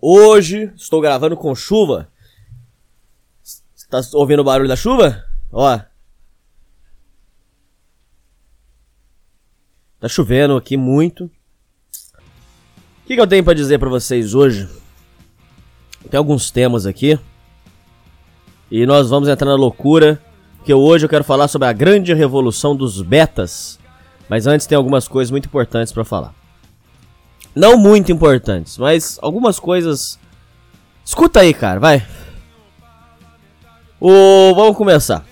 [0.00, 2.08] Hoje estou gravando com chuva.
[3.88, 5.24] Tá ouvindo o barulho da chuva?
[5.52, 5.78] Ó.
[10.00, 11.26] Tá chovendo aqui muito.
[11.26, 11.30] O
[13.06, 14.68] que, que eu tenho para dizer para vocês hoje?
[16.10, 17.16] Tem alguns temas aqui.
[18.68, 20.20] E nós vamos entrar na loucura.
[20.64, 23.78] Que hoje eu quero falar sobre a grande revolução dos betas.
[24.28, 26.39] Mas antes tem algumas coisas muito importantes para falar.
[27.54, 30.18] Não muito importantes, mas algumas coisas.
[31.04, 32.06] Escuta aí, cara, vai.
[34.00, 34.54] O...
[34.54, 35.24] Vamos começar.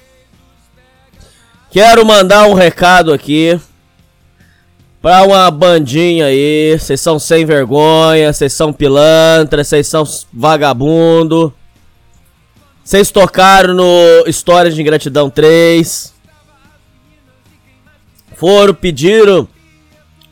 [1.71, 3.59] Quero mandar um recado aqui
[5.01, 6.77] pra uma bandinha aí.
[6.79, 11.55] Vocês são sem vergonha, vocês são pilantra, vocês são vagabundo.
[12.83, 16.14] Vocês tocaram no Histórias de Ingratidão 3.
[18.35, 19.47] Foram, pediram.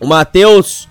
[0.00, 0.88] O Matheus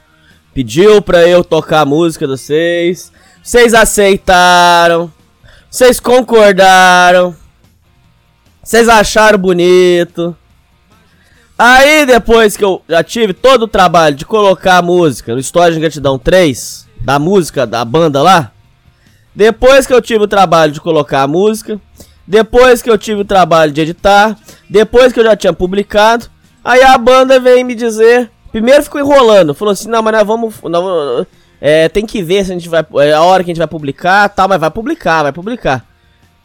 [0.55, 3.11] pediu pra eu tocar a música de vocês.
[3.43, 5.11] Vocês aceitaram.
[5.69, 7.35] Vocês concordaram.
[8.63, 10.35] Vocês acharam bonito.
[11.59, 15.73] Aí depois que eu já tive todo o trabalho de colocar a música no História
[15.73, 18.51] de Gratidão 3, da música da banda lá,
[19.33, 21.79] depois que eu tive o trabalho de colocar a música,
[22.25, 24.37] depois que eu tive o trabalho de editar,
[24.69, 26.25] depois que eu já tinha publicado,
[26.63, 30.55] aí a banda vem me dizer Primeiro ficou enrolando, falou assim, não, mas nós vamos.
[31.59, 32.85] É, tem que ver se a gente vai.
[32.99, 35.85] É a hora que a gente vai publicar, tá, mas vai publicar, vai publicar.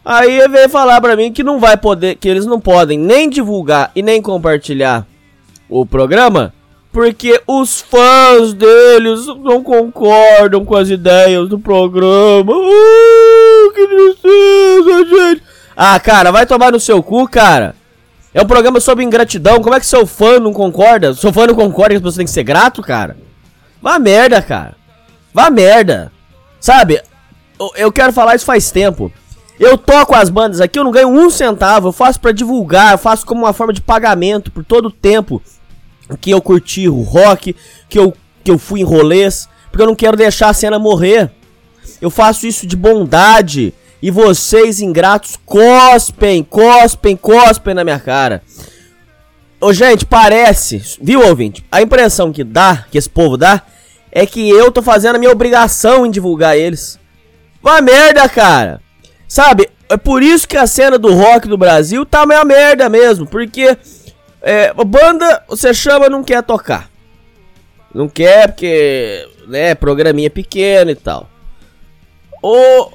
[0.04, 3.92] Aí veio falar pra mim que não vai poder, que eles não podem nem divulgar
[3.94, 5.06] e nem compartilhar
[5.68, 6.52] o programa,
[6.90, 12.52] porque os fãs deles não concordam com as ideias do programa.
[12.52, 15.42] Uh, que tristeza, gente.
[15.76, 17.76] Ah, cara, vai tomar no seu cu, cara.
[18.32, 19.60] É um programa sobre ingratidão.
[19.60, 21.14] Como é que seu fã não concorda?
[21.14, 23.16] Seu fã não concorda que você tem que ser grato, cara?
[23.82, 24.76] Vá merda, cara.
[25.34, 26.12] Vá merda.
[26.60, 27.02] Sabe?
[27.76, 29.12] Eu quero falar isso faz tempo.
[29.58, 31.88] Eu toco as bandas aqui, eu não ganho um centavo.
[31.88, 35.42] Eu faço para divulgar, eu faço como uma forma de pagamento por todo o tempo
[36.20, 37.54] que eu curti o rock,
[37.88, 41.30] que eu, que eu fui em rolês, porque eu não quero deixar a cena morrer.
[42.00, 43.74] Eu faço isso de bondade.
[44.02, 48.42] E vocês, ingratos, cospem, cospem, cospem na minha cara.
[49.60, 51.64] Ô, gente, parece, viu, ouvinte?
[51.70, 53.62] A impressão que dá, que esse povo dá,
[54.10, 56.98] é que eu tô fazendo a minha obrigação em divulgar eles.
[57.62, 58.80] Uma merda, cara.
[59.28, 63.26] Sabe, é por isso que a cena do rock do Brasil tá meio merda mesmo.
[63.26, 63.76] Porque
[64.40, 66.88] é, banda você chama não quer tocar.
[67.94, 71.28] Não quer porque, né, programinha pequeno e tal.
[72.40, 72.92] Ou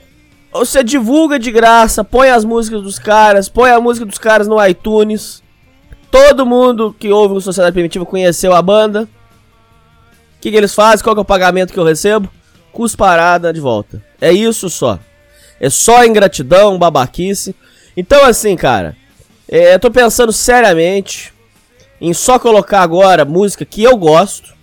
[0.60, 4.64] você divulga de graça, põe as músicas dos caras, põe a música dos caras no
[4.66, 5.44] iTunes.
[6.10, 9.04] Todo mundo que ouve o Sociedade Primitiva conheceu a banda.
[9.04, 9.08] O
[10.40, 11.04] que, que eles fazem?
[11.04, 12.30] Qual é o pagamento que eu recebo?
[12.72, 14.02] Cusparada de volta.
[14.22, 14.98] É isso só.
[15.60, 17.54] É só ingratidão, babaquice.
[17.98, 18.96] Então, assim, cara,
[19.50, 21.34] é, eu tô pensando seriamente
[22.00, 24.54] em só colocar agora música que eu gosto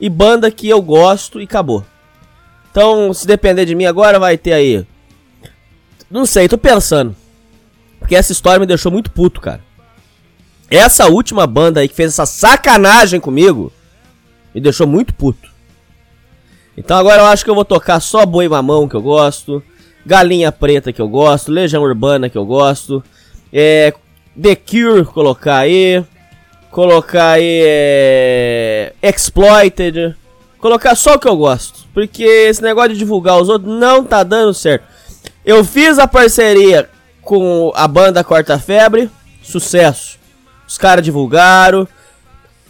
[0.00, 1.84] e banda que eu gosto e acabou.
[2.70, 4.86] Então, se depender de mim agora, vai ter aí.
[6.12, 7.16] Não sei, tô pensando.
[7.98, 9.62] Porque essa história me deixou muito puto, cara.
[10.70, 13.72] Essa última banda aí que fez essa sacanagem comigo
[14.54, 15.50] me deixou muito puto.
[16.76, 19.62] Então agora eu acho que eu vou tocar só Boi Mamão que eu gosto,
[20.04, 23.02] Galinha Preta que eu gosto, Legião Urbana que eu gosto,
[23.50, 23.94] é,
[24.40, 26.04] The Cure colocar aí,
[26.70, 30.14] colocar aí é, Exploited,
[30.58, 34.22] colocar só o que eu gosto, porque esse negócio de divulgar os outros não tá
[34.22, 34.92] dando certo.
[35.44, 36.88] Eu fiz a parceria
[37.20, 39.10] com a banda Quarta Febre,
[39.42, 40.18] sucesso.
[40.66, 41.86] Os caras divulgaram.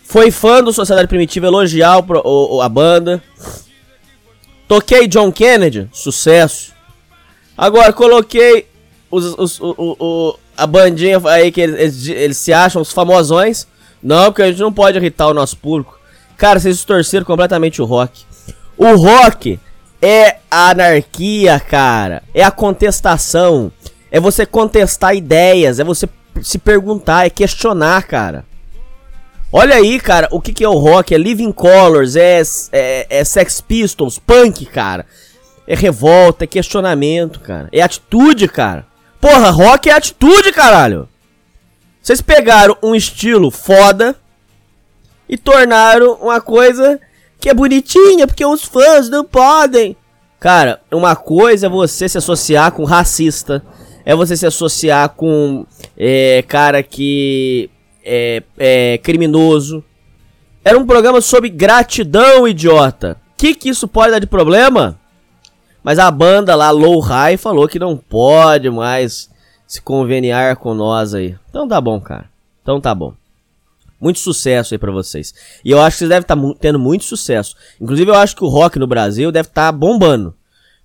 [0.05, 3.23] Foi fã do Sociedade Primitiva elogiar o, o, a banda.
[4.67, 6.73] Toquei John Kennedy, sucesso.
[7.57, 8.67] Agora coloquei
[9.11, 13.67] os, os, o, o, a bandinha aí que eles, eles, eles, se acham os famosões.
[14.03, 16.01] Não, porque a gente não pode irritar o nosso público.
[16.39, 18.25] Cara, vocês distorceram completamente o rock.
[18.77, 19.61] O rock
[20.03, 22.25] é a anarquia, cara.
[22.35, 23.71] É a contestação.
[24.11, 25.79] É você contestar ideias.
[25.79, 26.09] É você
[26.43, 28.45] se perguntar, é questionar, cara.
[29.53, 31.15] Olha aí, cara, o que, que é o rock?
[31.15, 32.41] É Living Colors, é,
[32.73, 35.05] é, é Sex Pistols, punk, cara.
[35.67, 37.69] É revolta, é questionamento, cara.
[37.71, 38.87] É atitude, cara.
[39.21, 41.07] Porra, rock é atitude, caralho.
[42.03, 44.17] Vocês pegaram um estilo foda
[45.29, 46.99] e tornaram uma coisa
[47.43, 49.97] que é bonitinha, porque os fãs não podem.
[50.39, 53.61] Cara, uma coisa é você se associar com racista,
[54.05, 55.67] é você se associar com
[55.99, 57.69] é, cara que
[58.05, 59.83] é, é criminoso.
[60.65, 63.17] Era um programa sobre gratidão, idiota.
[63.37, 64.97] Que que isso pode dar de problema?
[65.83, 69.29] Mas a banda lá, Low High, falou que não pode mais
[69.67, 71.35] se conveniar com nós aí.
[71.51, 72.27] Então tá bom, cara.
[72.63, 73.15] Então tá bom.
[74.03, 75.33] Muito sucesso aí pra vocês.
[75.65, 77.55] E eu acho que vocês devem estar tá tendo muito sucesso.
[77.81, 80.35] Inclusive, eu acho que o rock no Brasil deve estar tá bombando.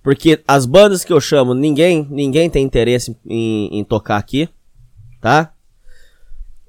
[0.04, 4.48] Porque as bandas que eu chamo, ninguém, ninguém tem interesse em, em tocar aqui,
[5.20, 5.52] tá?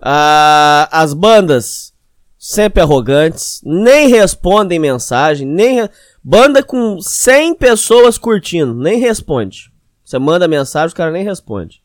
[0.01, 1.93] Ah, as bandas
[2.35, 5.89] sempre arrogantes, nem respondem mensagem, nem re...
[6.23, 9.71] banda com 100 pessoas curtindo, nem responde.
[10.03, 11.83] Você manda mensagem, o cara nem responde.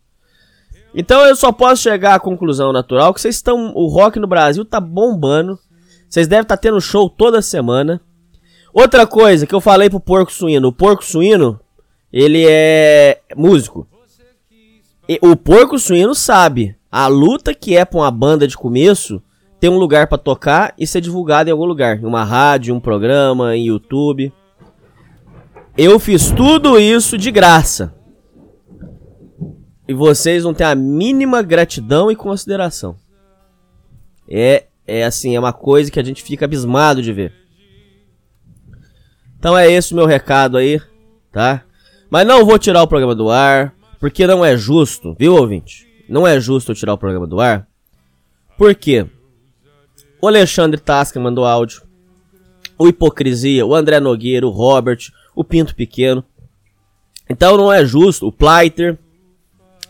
[0.95, 4.65] Então eu só posso chegar à conclusão natural que vocês estão, o rock no Brasil
[4.65, 5.59] tá bombando.
[6.09, 8.01] Vocês devem estar tá tendo show toda semana.
[8.73, 11.59] Outra coisa que eu falei pro porco suíno, o porco suíno,
[12.13, 13.87] ele é músico.
[15.09, 19.21] E o porco suíno sabe a luta que é pra uma banda de começo
[19.59, 22.81] ter um lugar para tocar e ser divulgado em algum lugar, em uma rádio, um
[22.81, 24.33] programa, em YouTube.
[25.77, 27.93] Eu fiz tudo isso de graça.
[29.87, 32.97] E vocês não têm a mínima gratidão e consideração.
[34.29, 37.33] É, é assim, é uma coisa que a gente fica abismado de ver.
[39.39, 40.81] Então é esse o meu recado aí,
[41.31, 41.65] tá?
[42.09, 45.87] Mas não vou tirar o programa do ar, porque não é justo, viu, ouvinte?
[46.09, 47.67] Não é justo eu tirar o programa do ar.
[48.57, 49.07] Por quê?
[50.21, 51.83] O Alexandre Tasca mandou áudio.
[52.79, 56.25] O Hipocrisia, o André Nogueira, o Robert, o Pinto Pequeno.
[57.29, 58.99] Então não é justo, o Pleiter.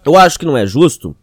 [0.05, 1.17] Eu acho que não é justo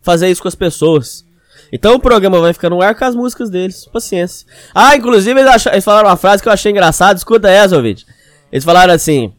[0.00, 1.24] fazer isso com as pessoas.
[1.72, 3.86] Então o programa vai ficar no ar com as músicas deles.
[3.86, 4.46] Paciência.
[4.74, 7.16] Ah, inclusive eles, eles falaram uma frase que eu achei engraçada.
[7.16, 8.04] Escuta essa, ouvinte.
[8.50, 9.32] Eles falaram assim: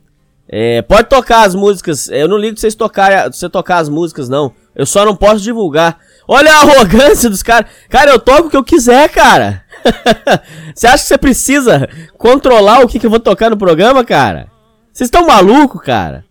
[0.47, 2.07] é, pode tocar as músicas.
[2.09, 4.53] Eu não ligo de vocês tocar, você tocar as músicas, não.
[4.76, 5.99] Eu só não posso divulgar.
[6.28, 7.69] Olha a arrogância dos caras.
[7.89, 9.63] Cara, eu toco o que eu quiser, cara.
[10.74, 14.47] você acha que você precisa controlar o que, que eu vou tocar no programa, cara?
[14.91, 16.26] Vocês estão malucos, cara?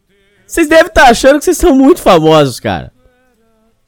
[0.52, 2.92] Vocês devem estar tá achando que vocês são muito famosos, cara.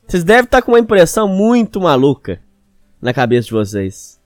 [0.08, 2.40] Vocês devem estar tá com uma impressão muito maluca.
[3.02, 4.18] na cabeça de vocês?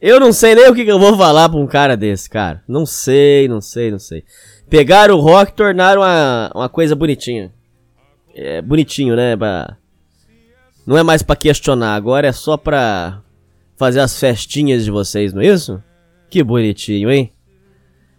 [0.00, 2.64] Eu não sei nem o que, que eu vou falar pra um cara desse, cara.
[2.66, 4.24] Não sei, não sei, não sei.
[4.70, 7.52] Pegaram o rock e tornaram uma, uma coisa bonitinha.
[8.34, 9.36] É bonitinho, né?
[9.36, 9.76] Pra...
[10.86, 13.20] Não é mais pra questionar, agora é só pra
[13.76, 15.82] fazer as festinhas de vocês, não é isso?
[16.30, 17.33] Que bonitinho, hein?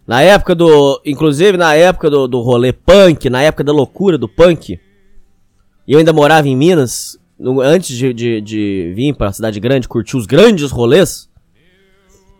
[0.06, 1.00] Na época do.
[1.04, 4.78] Inclusive na época do, do rolê punk, na época da loucura do punk.
[5.86, 7.18] Eu ainda morava em Minas.
[7.38, 11.28] No, antes de, de, de vir pra cidade grande, curtir os grandes rolês.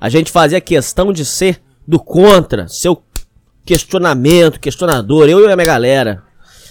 [0.01, 3.03] A gente fazia questão de ser do contra, seu
[3.65, 6.23] questionamento, questionador, eu e a minha galera.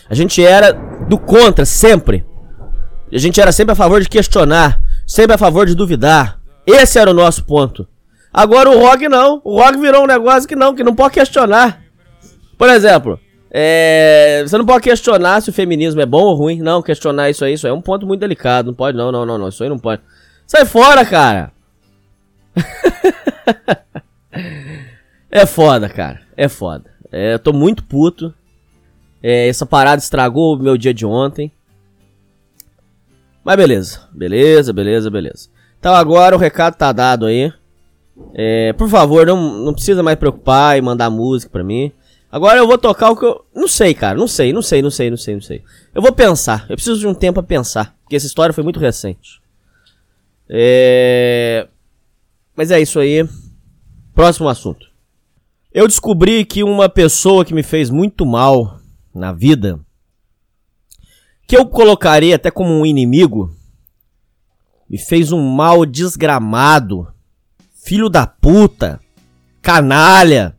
[0.09, 0.71] A gente era
[1.07, 2.25] do contra, sempre.
[3.11, 6.39] A gente era sempre a favor de questionar, sempre a favor de duvidar.
[6.65, 7.87] Esse era o nosso ponto.
[8.37, 9.39] Agora o rock não.
[9.45, 11.81] O rock virou um negócio que não, que não pode questionar.
[12.57, 13.17] Por exemplo,
[13.49, 16.59] é, você não pode questionar se o feminismo é bom ou ruim.
[16.59, 18.65] Não, questionar isso aí, isso aí é um ponto muito delicado.
[18.65, 19.47] Não pode, não, não, não, não.
[19.47, 20.01] Isso aí não pode.
[20.45, 21.53] Sai fora, cara.
[25.31, 26.19] é foda, cara.
[26.35, 26.91] É foda.
[27.13, 28.33] É, eu tô muito puto.
[29.23, 31.53] É, essa parada estragou o meu dia de ontem.
[33.45, 34.09] Mas beleza.
[34.11, 35.47] Beleza, beleza, beleza.
[35.79, 37.53] Então agora o recado tá dado aí.
[38.33, 41.91] É, por favor, não, não precisa mais preocupar e mandar música pra mim.
[42.31, 43.45] Agora eu vou tocar o que eu.
[43.55, 44.17] Não sei, cara.
[44.17, 45.63] Não sei, não sei, não sei, não sei, não sei.
[45.93, 46.65] Eu vou pensar.
[46.69, 47.95] Eu preciso de um tempo pra pensar.
[48.03, 49.41] Porque essa história foi muito recente.
[50.49, 51.67] É.
[52.55, 53.27] Mas é isso aí.
[54.13, 54.85] Próximo assunto.
[55.73, 58.79] Eu descobri que uma pessoa que me fez muito mal
[59.13, 59.79] na vida,
[61.47, 63.55] que eu colocaria até como um inimigo,
[64.89, 67.07] me fez um mal desgramado,
[67.85, 68.99] filho da puta,
[69.61, 70.57] canalha,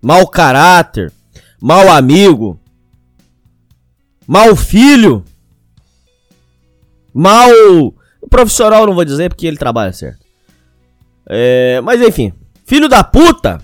[0.00, 1.12] mau caráter,
[1.60, 2.58] mau amigo,
[4.26, 5.22] mau filho,
[7.12, 7.94] mau
[8.30, 10.24] profissional não vou dizer porque ele trabalha certo.
[11.28, 12.32] É, mas enfim,
[12.64, 13.60] filho da puta.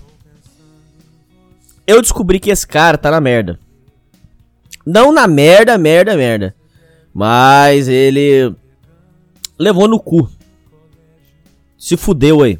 [1.87, 3.59] Eu descobri que esse cara tá na merda.
[4.85, 6.55] Não na merda, merda, merda.
[7.11, 8.55] Mas ele
[9.57, 10.29] levou no cu.
[11.79, 12.59] Se fudeu aí.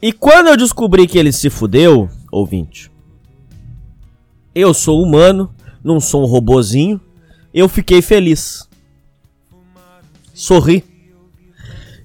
[0.00, 2.90] E quando eu descobri que ele se fudeu, ouvinte,
[4.54, 7.00] eu sou humano, não sou um robozinho,
[7.52, 8.68] eu fiquei feliz.
[10.32, 10.84] Sorri.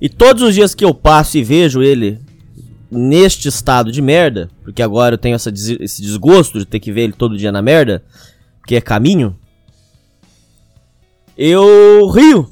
[0.01, 2.19] E todos os dias que eu passo e vejo ele
[2.89, 7.03] neste estado de merda, porque agora eu tenho essa, esse desgosto de ter que ver
[7.03, 8.03] ele todo dia na merda,
[8.67, 9.35] que é caminho,
[11.37, 12.49] eu rio.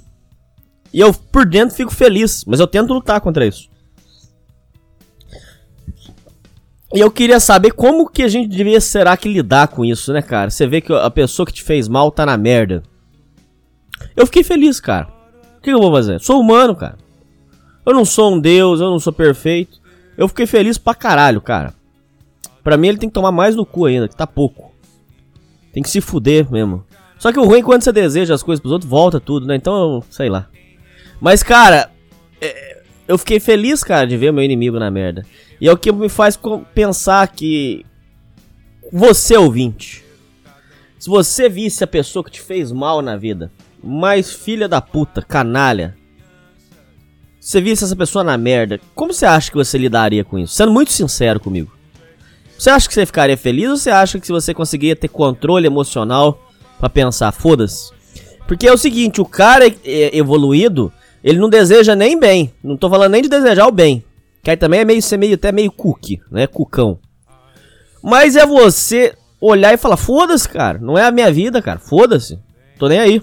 [0.94, 3.71] E eu por dentro fico feliz, mas eu tento lutar contra isso.
[6.94, 10.22] E eu queria saber como que a gente devia será que lidar com isso, né,
[10.22, 10.50] cara?
[10.50, 12.84] Você vê que a pessoa que te fez mal tá na merda.
[14.16, 15.08] Eu fiquei feliz, cara.
[15.58, 16.20] O que eu vou fazer?
[16.20, 16.98] Sou humano, cara.
[17.86, 19.80] Eu não sou um deus, eu não sou perfeito.
[20.18, 21.74] Eu fiquei feliz pra caralho, cara.
[22.64, 24.72] Pra mim ele tem que tomar mais no cu ainda, que tá pouco.
[25.72, 26.84] Tem que se fuder mesmo.
[27.18, 29.56] Só que o ruim é quando você deseja as coisas pros outros, volta tudo, né?
[29.56, 30.48] Então, sei lá.
[31.20, 31.90] Mas, cara,
[32.42, 35.26] é, eu fiquei feliz, cara, de ver meu inimigo na merda.
[35.62, 36.40] E é o que me faz
[36.74, 37.86] pensar que
[38.92, 40.04] você, ouvinte,
[40.98, 43.52] se você visse a pessoa que te fez mal na vida,
[43.84, 45.96] mais filha da puta, canalha,
[47.40, 50.56] você visse essa pessoa na merda, como você acha que você lidaria com isso?
[50.56, 51.72] Sendo muito sincero comigo.
[52.58, 56.52] Você acha que você ficaria feliz ou você acha que você conseguiria ter controle emocional
[56.80, 57.92] para pensar, foda-se?
[58.48, 60.92] Porque é o seguinte, o cara é evoluído,
[61.24, 62.52] ele não deseja nem bem.
[62.64, 64.04] Não tô falando nem de desejar o bem.
[64.42, 66.48] Que aí também é meio ser meio até meio cookie, né?
[66.48, 67.00] Cucão.
[68.02, 70.80] Mas é você olhar e falar, foda-se, cara.
[70.80, 71.80] Não é a minha vida, cara.
[71.80, 72.40] Foda-se.
[72.78, 73.22] Tô nem aí.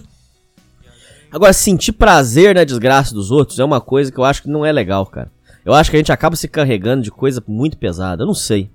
[1.30, 4.64] Agora, sentir prazer na desgraça dos outros é uma coisa que eu acho que não
[4.64, 5.30] é legal, cara.
[5.64, 8.22] Eu acho que a gente acaba se carregando de coisa muito pesada.
[8.22, 8.70] Eu não sei.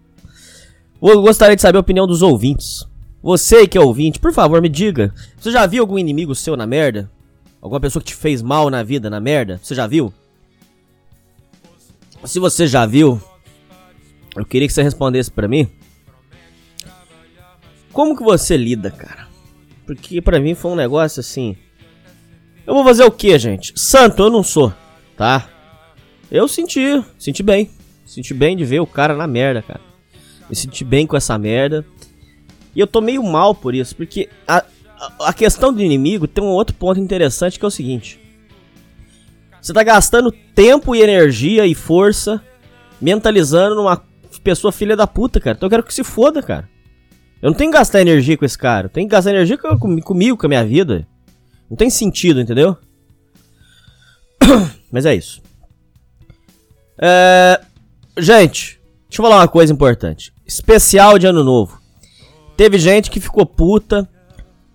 [1.02, 2.86] Eu gostaria de saber a opinião dos ouvintes.
[3.22, 5.14] Você que é ouvinte, por favor, me diga.
[5.38, 7.10] Você já viu algum inimigo seu na merda?
[7.62, 9.60] Alguma pessoa que te fez mal na vida, na merda?
[9.64, 10.14] Você já viu?
[12.26, 13.22] Se você já viu,
[14.36, 15.68] eu queria que você respondesse para mim.
[17.92, 19.28] Como que você lida, cara?
[19.86, 21.56] Porque para mim foi um negócio assim
[22.66, 23.74] eu vou fazer o que, gente?
[23.76, 24.74] Santo eu não sou,
[25.18, 25.50] tá?
[26.32, 27.70] Eu senti, senti bem.
[28.06, 29.82] Senti bem de ver o cara na merda, cara.
[30.50, 31.86] Me senti bem com essa merda.
[32.74, 34.64] E eu tô meio mal por isso, porque a,
[34.98, 38.20] a, a questão do inimigo tem um outro ponto interessante que é o seguinte.
[39.64, 42.44] Você tá gastando tempo e energia e força
[43.00, 44.04] mentalizando numa
[44.44, 45.56] pessoa filha da puta, cara.
[45.56, 46.70] Então eu quero que se foda, cara.
[47.42, 48.88] Eu não tenho que gastar energia com esse cara.
[48.88, 51.08] Eu tenho que gastar energia com, comigo, com a minha vida.
[51.70, 52.76] Não tem sentido, entendeu?
[54.92, 55.42] Mas é isso.
[57.02, 57.62] É...
[58.18, 60.34] Gente, deixa eu falar uma coisa importante.
[60.46, 61.82] Especial de ano novo.
[62.58, 64.10] Teve gente que ficou puta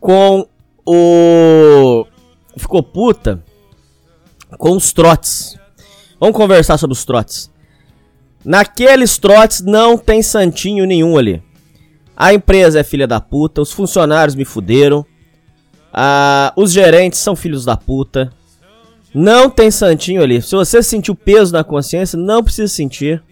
[0.00, 0.48] com
[0.86, 2.06] o.
[2.56, 3.44] Ficou puta
[4.56, 5.58] com os trotes.
[6.20, 7.50] Vamos conversar sobre os trotes.
[8.44, 11.42] Naqueles trotes não tem santinho nenhum ali.
[12.16, 15.06] A empresa é filha da puta, os funcionários me fuderam,
[15.92, 18.32] ah, os gerentes são filhos da puta.
[19.14, 20.42] Não tem santinho ali.
[20.42, 23.22] Se você sentiu peso na consciência, não precisa sentir.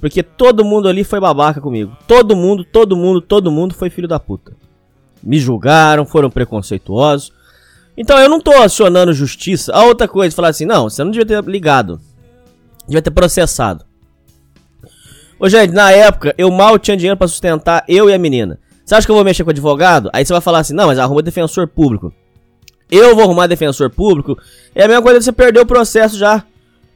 [0.00, 1.96] Porque todo mundo ali foi babaca comigo.
[2.06, 4.52] Todo mundo, todo mundo, todo mundo foi filho da puta.
[5.22, 7.32] Me julgaram, foram preconceituosos.
[7.96, 9.72] Então eu não tô acionando justiça.
[9.72, 12.00] A outra coisa, falar assim, não, você não devia ter ligado.
[12.86, 13.84] Devia ter processado.
[15.38, 18.58] Ô, gente, na época, eu mal tinha dinheiro para sustentar eu e a menina.
[18.84, 20.08] Você acha que eu vou mexer com advogado?
[20.12, 22.12] Aí você vai falar assim, não, mas arruma defensor público.
[22.90, 24.38] Eu vou arrumar defensor público.
[24.74, 26.44] É a mesma coisa que você perder o processo já.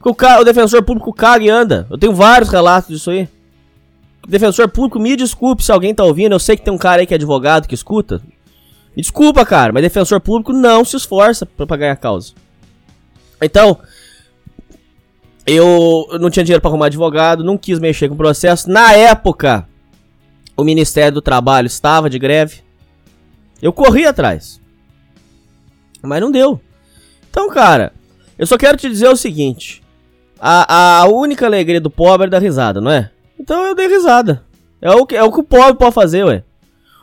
[0.02, 1.86] O, o defensor público caga e anda.
[1.90, 3.28] Eu tenho vários relatos disso aí.
[4.26, 6.32] Defensor público, me desculpe se alguém tá ouvindo.
[6.32, 8.22] Eu sei que tem um cara aí que é advogado que escuta.
[8.96, 12.32] Me desculpa, cara, mas defensor público não se esforça pra ganhar causa.
[13.40, 13.78] Então,
[15.46, 18.70] eu não tinha dinheiro para arrumar advogado, não quis mexer com o processo.
[18.70, 19.66] Na época,
[20.56, 22.62] o Ministério do Trabalho estava de greve.
[23.62, 24.60] Eu corri atrás.
[26.02, 26.60] Mas não deu.
[27.30, 27.92] Então, cara,
[28.38, 29.82] eu só quero te dizer o seguinte:
[30.38, 33.10] a, a única alegria do pobre é dar risada, não é?
[33.38, 34.44] Então eu dei risada.
[34.80, 36.42] É o, que, é o que o pobre pode fazer, ué.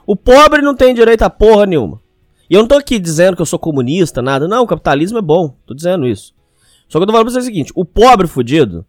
[0.08, 2.02] O pobre não tem direito a porra nenhuma.
[2.50, 4.48] E eu não tô aqui dizendo que eu sou comunista, nada.
[4.48, 5.54] Não, o capitalismo é bom.
[5.66, 6.34] Tô dizendo isso.
[6.88, 8.86] Só que eu tô falando pra você o seguinte: o pobre fudido,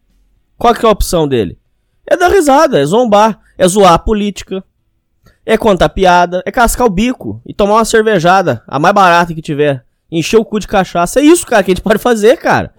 [0.56, 1.58] qual que é a opção dele?
[2.06, 4.62] É dar risada, é zombar, é zoar a política,
[5.44, 9.42] é contar piada, é cascar o bico e tomar uma cervejada, a mais barata que
[9.42, 9.84] tiver.
[10.10, 11.18] Encher o cu de cachaça.
[11.18, 12.72] É isso, cara, que a gente pode fazer, cara.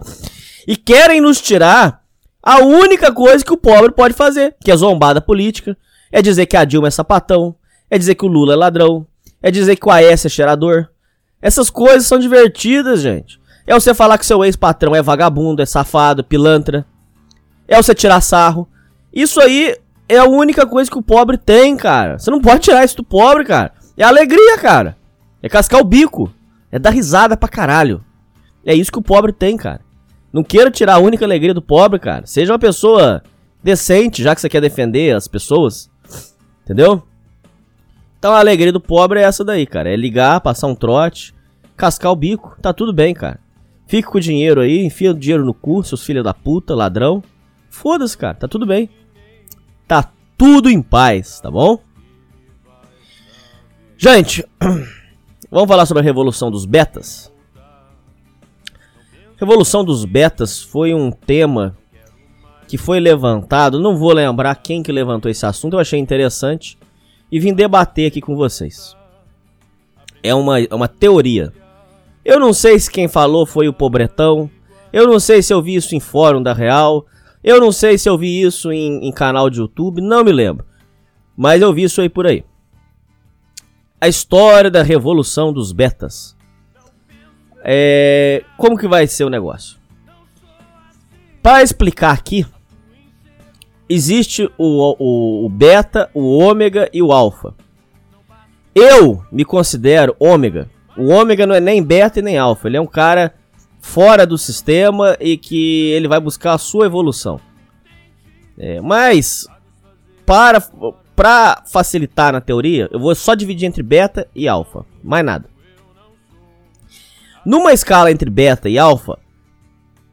[0.66, 2.02] E querem nos tirar
[2.42, 5.76] a única coisa que o pobre pode fazer, que é zombada política,
[6.10, 7.54] é dizer que a Dilma é sapatão,
[7.90, 9.06] é dizer que o Lula é ladrão,
[9.42, 10.88] é dizer que o AS é cheirador.
[11.42, 13.40] Essas coisas são divertidas, gente.
[13.66, 16.86] É você falar que seu ex-patrão é vagabundo, é safado, pilantra.
[17.66, 18.68] É você tirar sarro.
[19.12, 19.76] Isso aí
[20.08, 22.18] é a única coisa que o pobre tem, cara.
[22.18, 23.72] Você não pode tirar isso do pobre, cara.
[23.96, 24.96] É alegria, cara.
[25.42, 26.32] É cascar o bico.
[26.70, 28.04] É dar risada pra caralho.
[28.64, 29.80] É isso que o pobre tem, cara.
[30.32, 32.26] Não queira tirar a única alegria do pobre, cara.
[32.26, 33.22] Seja uma pessoa
[33.62, 35.90] decente, já que você quer defender as pessoas.
[36.64, 37.02] Entendeu?
[38.20, 39.90] Então a alegria do pobre é essa daí, cara.
[39.90, 41.34] É ligar, passar um trote,
[41.74, 42.54] cascar o bico.
[42.60, 43.40] Tá tudo bem, cara.
[43.86, 47.22] Fique com o dinheiro aí, enfia o dinheiro no cu, seus filhos da puta, ladrão.
[47.70, 48.34] Foda-se, cara.
[48.34, 48.90] Tá tudo bem.
[49.88, 51.78] Tá tudo em paz, tá bom?
[53.96, 54.46] Gente,
[55.50, 57.32] vamos falar sobre a revolução dos betas?
[59.38, 61.74] Revolução dos betas foi um tema
[62.68, 66.78] que foi levantado, não vou lembrar quem que levantou esse assunto, eu achei interessante
[67.30, 68.96] e vim debater aqui com vocês.
[70.22, 71.52] É uma, é uma teoria.
[72.24, 74.50] Eu não sei se quem falou foi o Pobretão,
[74.92, 77.06] eu não sei se eu vi isso em fórum da Real,
[77.42, 80.66] eu não sei se eu vi isso em, em canal de YouTube, não me lembro.
[81.36, 82.44] Mas eu vi isso aí por aí.
[84.00, 86.36] A história da revolução dos betas.
[87.62, 89.78] É, como que vai ser o negócio?
[91.42, 92.46] Para explicar aqui,
[93.90, 97.52] existe o, o, o, beta, o ômega e o alfa.
[98.72, 100.70] Eu me considero ômega.
[100.96, 102.68] O ômega não é nem beta e nem alfa.
[102.68, 103.34] Ele é um cara
[103.80, 107.40] fora do sistema e que ele vai buscar a sua evolução.
[108.56, 109.46] É, mas,
[110.24, 110.62] para,
[111.16, 114.84] para facilitar na teoria, eu vou só dividir entre beta e alfa.
[115.02, 115.48] Mais nada.
[117.44, 119.18] Numa escala entre beta e alfa,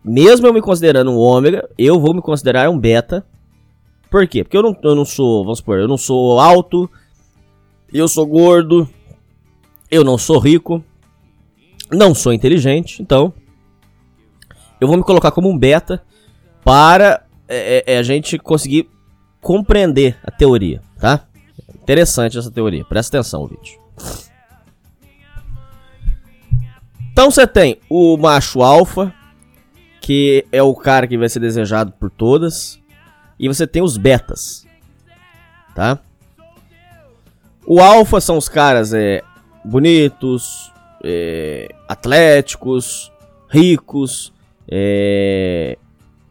[0.03, 3.23] mesmo eu me considerando um ômega, eu vou me considerar um beta.
[4.09, 4.43] Por quê?
[4.43, 6.89] Porque eu não, eu não sou, vamos supor, eu não sou alto,
[7.91, 8.87] eu sou gordo,
[9.91, 10.83] eu não sou rico,
[11.91, 13.33] não sou inteligente, então
[14.79, 16.03] eu vou me colocar como um beta
[16.63, 18.89] para é, é, é, a gente conseguir
[19.41, 21.25] compreender a teoria, tá?
[21.81, 23.79] Interessante essa teoria, presta atenção, vídeo.
[27.11, 29.13] Então você tem o macho alfa,
[30.01, 32.79] que é o cara que vai ser desejado por todas,
[33.39, 34.65] e você tem os betas,
[35.75, 35.99] tá?
[37.65, 39.21] O alfa são os caras é,
[39.63, 40.71] bonitos,
[41.03, 43.11] é, atléticos,
[43.49, 44.33] ricos,
[44.69, 45.77] é,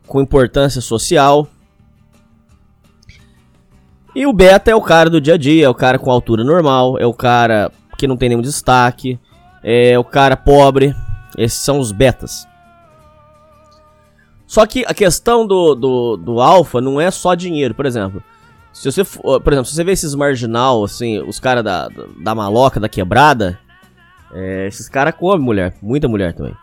[0.06, 1.46] com importância social.
[4.14, 6.42] E o beta é o cara do dia a dia, é o cara com altura
[6.42, 9.20] normal, é o cara que não tem nenhum destaque,
[9.62, 10.94] é o cara pobre.
[11.36, 12.48] Esses são os betas.
[14.46, 18.22] Só que a questão do, do, do alfa não é só dinheiro, por exemplo.
[18.72, 22.34] Se você, for- por exemplo, se você vê esses marginal, assim, os caras da, da,
[22.34, 23.58] maloca, da quebrada,
[24.32, 26.54] é, esses caras comem mulher, muita mulher também.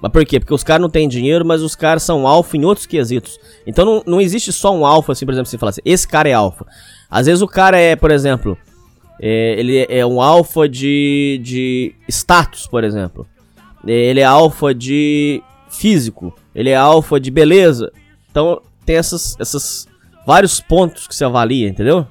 [0.00, 0.38] Mas por quê?
[0.38, 3.38] Porque os caras não têm dinheiro, mas os caras são alfa em outros quesitos.
[3.66, 6.28] Então não, não existe só um alfa, assim, por exemplo, você fala assim, esse cara
[6.28, 6.66] é alfa.
[7.10, 8.56] Às vezes o cara é, por exemplo,
[9.20, 13.26] é, ele é um alfa de, de status, por exemplo.
[13.86, 16.34] É, Ele é alfa de físico.
[16.54, 17.92] Ele é alfa de beleza.
[18.30, 19.86] Então tem essas, essas
[20.26, 22.06] vários pontos que você avalia, entendeu?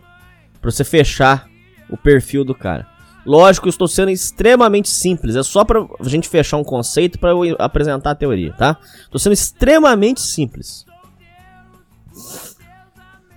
[0.62, 1.48] Pra você fechar
[1.90, 2.88] o perfil do cara.
[3.26, 5.36] Lógico, eu estou sendo extremamente simples.
[5.36, 8.78] É só pra gente fechar um conceito pra eu apresentar a teoria, tá?
[9.12, 10.86] Tô sendo extremamente simples.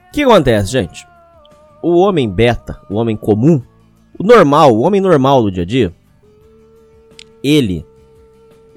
[0.08, 1.06] O que acontece, gente?
[1.82, 3.60] O homem beta, o homem comum,
[4.18, 5.94] o normal, o homem normal do dia a dia,
[7.42, 7.84] ele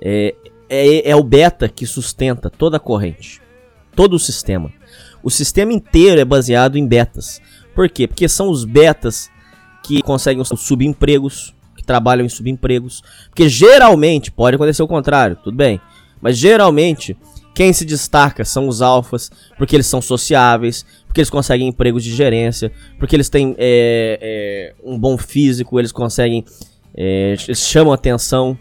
[0.02, 0.36] é,
[0.70, 3.42] é, é o beta que sustenta toda a corrente,
[3.96, 4.72] todo o sistema.
[5.24, 7.42] O sistema inteiro é baseado em betas.
[7.76, 8.08] Por quê?
[8.08, 9.30] Porque são os betas
[9.84, 13.02] que conseguem os subempregos, que trabalham em subempregos.
[13.30, 15.80] Porque geralmente, pode acontecer o contrário, tudo bem.
[16.22, 17.16] Mas geralmente,
[17.54, 22.14] quem se destaca são os alfas, porque eles são sociáveis, porque eles conseguem empregos de
[22.14, 26.46] gerência, porque eles têm é, é, um bom físico, eles conseguem.
[26.96, 28.58] é, eles chamam atenção.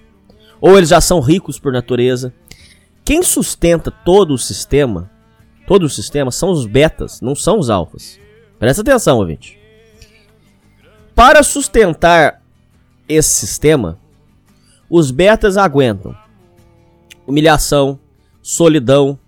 [0.61, 2.33] Ou eles já são ricos por natureza.
[3.05, 5.11] Quem sustenta todo o sistema,
[5.67, 8.19] todo o sistema, são os betas, não são os alfas.
[8.59, 9.59] Presta atenção, ouvinte.
[11.15, 12.43] Para sustentar
[13.09, 13.99] esse sistema,
[14.91, 16.15] os betas aguentam
[17.27, 17.99] humilhação,
[18.41, 19.19] solidão,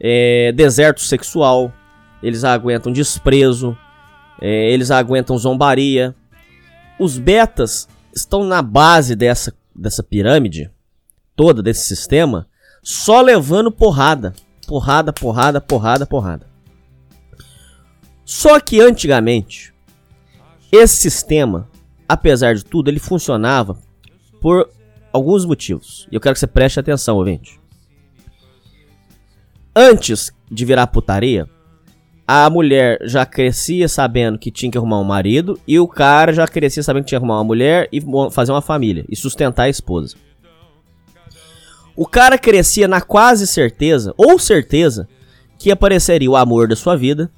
[0.00, 1.72] é, deserto sexual,
[2.22, 3.76] eles aguentam desprezo,
[4.40, 6.14] é, eles aguentam zombaria.
[6.98, 10.70] Os betas estão na base dessa, dessa pirâmide,
[11.36, 12.48] toda desse sistema,
[12.82, 14.32] só levando porrada.
[14.66, 16.46] Porrada, porrada, porrada, porrada.
[18.24, 19.72] Só que antigamente,
[20.70, 21.70] esse sistema,
[22.06, 23.78] apesar de tudo, ele funcionava
[24.40, 24.68] por
[25.10, 26.06] alguns motivos.
[26.12, 27.58] E eu quero que você preste atenção, ouvinte.
[29.74, 31.48] Antes de virar putaria,
[32.30, 36.46] a mulher já crescia sabendo que tinha que arrumar um marido e o cara já
[36.46, 39.68] crescia sabendo que tinha que arrumar uma mulher e fazer uma família e sustentar a
[39.70, 40.14] esposa.
[41.96, 45.08] O cara crescia na quase certeza, ou certeza,
[45.58, 47.30] que apareceria o amor da sua vida,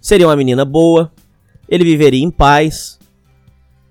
[0.00, 1.10] seria uma menina boa,
[1.68, 3.00] ele viveria em paz,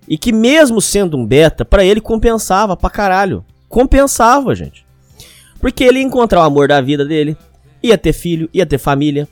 [0.08, 3.44] e que mesmo sendo um beta, pra ele compensava pra caralho.
[3.68, 4.86] Compensava, gente.
[5.60, 7.36] Porque ele ia encontrar o amor da vida dele,
[7.84, 9.28] ia ter filho, ia ter família.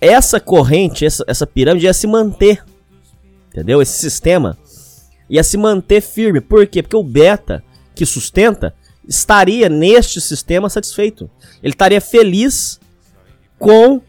[0.00, 2.64] Essa corrente, essa, essa pirâmide ia se manter.
[3.48, 3.82] Entendeu?
[3.82, 4.56] Esse sistema
[5.28, 6.40] ia se manter firme.
[6.40, 6.82] Por quê?
[6.82, 7.62] Porque o beta
[7.94, 8.74] que sustenta
[9.06, 11.30] estaria neste sistema satisfeito.
[11.62, 12.80] Ele estaria feliz
[13.58, 14.00] com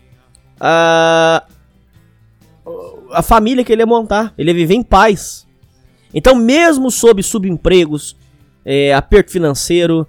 [0.59, 1.45] a,
[3.11, 4.33] a família que ele ia montar.
[4.37, 5.47] Ele ia viver em paz.
[6.13, 8.15] Então, mesmo sob subempregos,
[8.65, 10.07] é, aperto financeiro,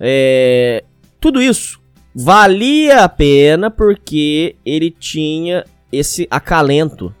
[0.00, 0.84] é,
[1.20, 1.81] tudo isso
[2.14, 7.14] valia a pena porque ele tinha esse acalento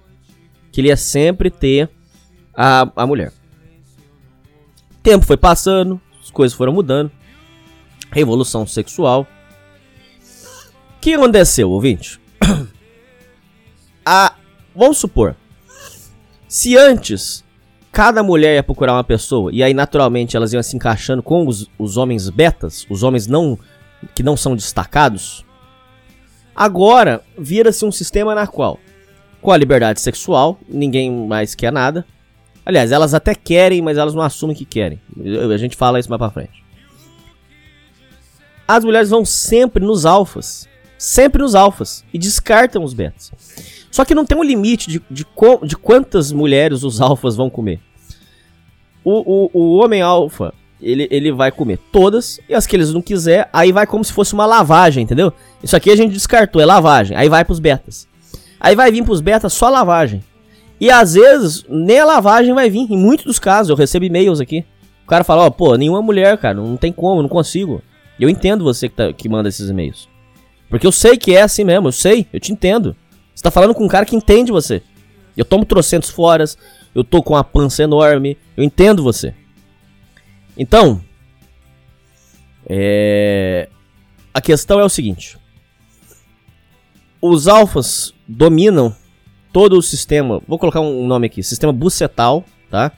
[0.70, 1.88] que ele ia sempre ter
[2.54, 3.32] a, a mulher.
[5.02, 7.10] Tempo foi passando, as coisas foram mudando,
[8.10, 9.26] revolução sexual.
[10.96, 12.20] O que aconteceu, ouvinte?
[14.04, 14.34] a,
[14.74, 15.36] vamos supor,
[16.48, 17.44] se antes
[17.90, 21.68] cada mulher ia procurar uma pessoa e aí naturalmente elas iam se encaixando com os,
[21.78, 23.58] os homens betas, os homens não
[24.14, 25.44] que não são destacados,
[26.54, 28.78] agora vira-se um sistema na qual,
[29.40, 32.06] com a liberdade sexual, ninguém mais quer nada.
[32.64, 35.00] Aliás, elas até querem, mas elas não assumem que querem.
[35.52, 36.62] A gente fala isso mais pra frente.
[38.66, 43.32] As mulheres vão sempre nos alfas, sempre nos alfas e descartam os betas.
[43.90, 45.26] Só que não tem um limite de, de,
[45.64, 47.80] de quantas mulheres os alfas vão comer.
[49.04, 53.00] O, o, o homem alfa, ele, ele vai comer todas, e as que eles não
[53.00, 55.32] quiser, aí vai como se fosse uma lavagem, entendeu?
[55.62, 57.16] Isso aqui a gente descartou, é lavagem.
[57.16, 58.08] Aí vai pros betas.
[58.60, 60.22] Aí vai vir pros betas só lavagem.
[60.80, 62.86] E às vezes, nem a lavagem vai vir.
[62.90, 64.64] Em muitos dos casos, eu recebo e-mails aqui.
[65.04, 67.80] O cara fala, ó, pô, nenhuma mulher, cara, não tem como, não consigo.
[68.18, 70.08] Eu entendo você que, tá- que manda esses e-mails.
[70.68, 72.96] Porque eu sei que é assim mesmo, eu sei, eu te entendo.
[73.34, 74.82] Você tá falando com um cara que entende você.
[75.36, 76.56] Eu tomo trocentos foras,
[76.94, 79.34] eu tô com a pança enorme, eu entendo você.
[80.56, 81.00] Então,
[82.68, 83.68] é...
[84.34, 85.36] A questão é o seguinte.
[87.20, 88.94] Os alfas dominam
[89.52, 92.90] todo o sistema, vou colocar um nome aqui, sistema bucetal, tá?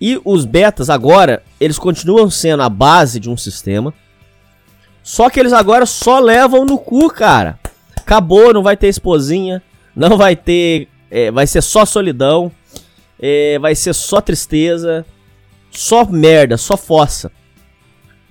[0.00, 3.92] E os betas agora, eles continuam sendo a base de um sistema.
[5.02, 7.58] Só que eles agora só levam no cu, cara.
[7.96, 9.62] Acabou, não vai ter esposinha,
[9.94, 10.88] não vai ter.
[11.10, 12.52] É, vai ser só solidão,
[13.18, 15.04] é, vai ser só tristeza,
[15.76, 17.30] só merda, só fossa.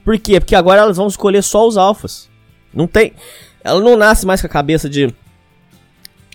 [0.03, 0.39] Por quê?
[0.39, 2.29] Porque agora elas vão escolher só os alfas.
[2.73, 3.13] Não tem.
[3.63, 5.13] Ela não nasce mais com a cabeça de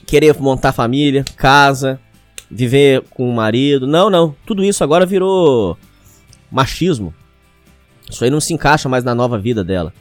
[0.06, 2.00] querer montar família, casa,
[2.50, 3.86] viver com o marido.
[3.86, 4.34] Não, não.
[4.44, 5.78] Tudo isso agora virou
[6.50, 7.14] machismo.
[8.08, 9.92] Isso aí não se encaixa mais na nova vida dela.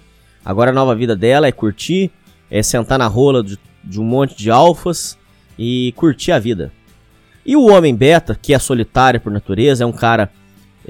[0.44, 2.10] Agora a nova vida dela é curtir,
[2.50, 5.18] é sentar na rola de, de um monte de alfas
[5.58, 6.72] e curtir a vida.
[7.46, 10.32] E o homem beta, que é solitário por natureza, é um cara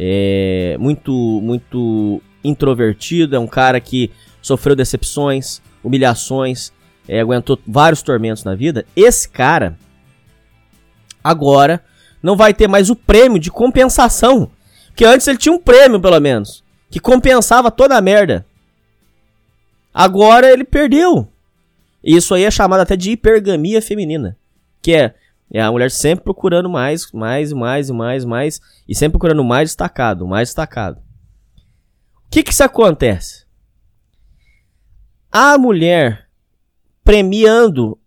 [0.02, 1.12] é, muito,
[1.44, 4.10] muito introvertido, é um cara que
[4.42, 6.72] sofreu decepções, humilhações,
[7.06, 8.86] é, aguentou vários tormentos na vida.
[8.96, 9.78] Esse cara
[11.22, 11.84] agora
[12.24, 14.50] não vai ter mais o prêmio de compensação.
[14.88, 18.46] Porque antes ele tinha um prêmio, pelo menos, que compensava toda a merda.
[19.94, 21.28] Agora ele perdeu.
[22.02, 24.38] Isso aí é chamado até de hipergamia feminina.
[24.82, 25.16] Que é,
[25.52, 28.62] é a mulher sempre procurando mais, mais, mais e mais, mais.
[28.88, 31.00] E sempre procurando mais destacado, mais destacado.
[32.26, 33.46] O que que isso acontece?
[35.32, 36.28] A mulher
[37.04, 37.98] premiando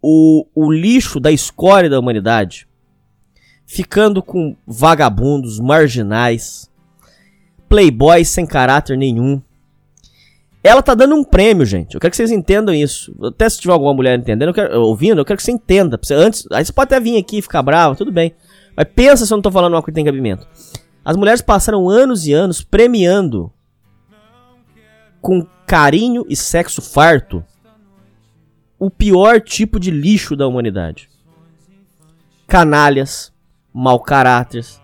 [0.00, 2.66] o, o lixo da escória da humanidade,
[3.66, 6.70] ficando com vagabundos, marginais,
[7.68, 9.42] playboys sem caráter nenhum,
[10.68, 11.94] ela tá dando um prêmio, gente.
[11.94, 13.14] Eu quero que vocês entendam isso.
[13.22, 15.98] Até se tiver alguma mulher entendendo, eu quero, ouvindo, eu quero que você entenda.
[16.12, 18.34] Antes, aí você pode até vir aqui e ficar bravo, tudo bem.
[18.76, 20.46] Mas pensa se eu não tô falando uma coisa que tem cabimento.
[21.04, 23.50] As mulheres passaram anos e anos premiando
[25.20, 27.44] com carinho e sexo farto
[28.78, 31.08] o pior tipo de lixo da humanidade.
[32.46, 33.32] Canalhas,
[33.72, 34.80] mau caráteres,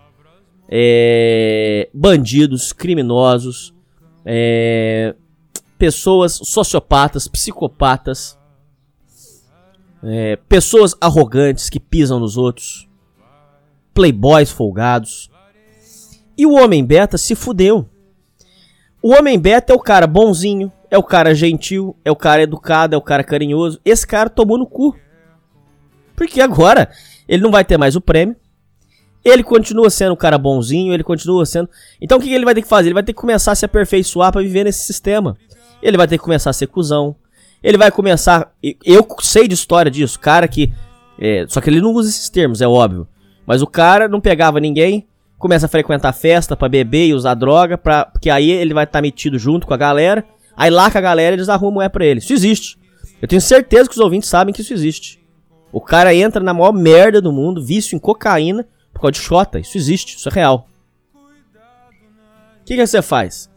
[0.67, 3.73] é, bandidos, criminosos,
[4.25, 5.15] é,
[5.77, 8.37] pessoas sociopatas, psicopatas,
[10.03, 12.87] é, pessoas arrogantes que pisam nos outros,
[13.93, 15.31] playboys folgados.
[16.37, 17.89] E o homem beta se fudeu.
[19.01, 22.95] O homem beta é o cara bonzinho, é o cara gentil, é o cara educado,
[22.95, 23.79] é o cara carinhoso.
[23.85, 24.95] Esse cara tomou no cu.
[26.15, 26.89] Porque agora
[27.27, 28.35] ele não vai ter mais o prêmio.
[29.23, 31.69] Ele continua sendo um cara bonzinho, ele continua sendo.
[31.99, 32.89] Então o que ele vai ter que fazer?
[32.89, 35.35] Ele vai ter que começar a se aperfeiçoar para viver nesse sistema
[35.85, 37.15] ele vai ter que começar a ser cuzão.
[37.61, 38.51] Ele vai começar.
[38.83, 40.73] Eu sei de história disso, cara que.
[41.19, 43.07] É, só que ele não usa esses termos, é óbvio.
[43.45, 45.07] Mas o cara não pegava ninguém,
[45.37, 48.97] começa a frequentar festa para beber e usar droga, pra, porque aí ele vai estar
[48.97, 50.25] tá metido junto com a galera.
[50.57, 52.19] Aí lá com a galera eles arrumam é pra ele.
[52.19, 52.79] Isso existe.
[53.21, 55.23] Eu tenho certeza que os ouvintes sabem que isso existe.
[55.71, 59.59] O cara entra na maior merda do mundo, vício em cocaína, por causa de xota.
[59.59, 60.67] Isso existe, isso é real.
[61.13, 63.49] O que, que você faz?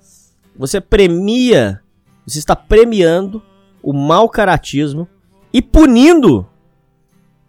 [0.56, 1.80] Você premia
[2.28, 3.42] você está premiando
[3.82, 5.08] o mau caratismo
[5.52, 6.46] e punindo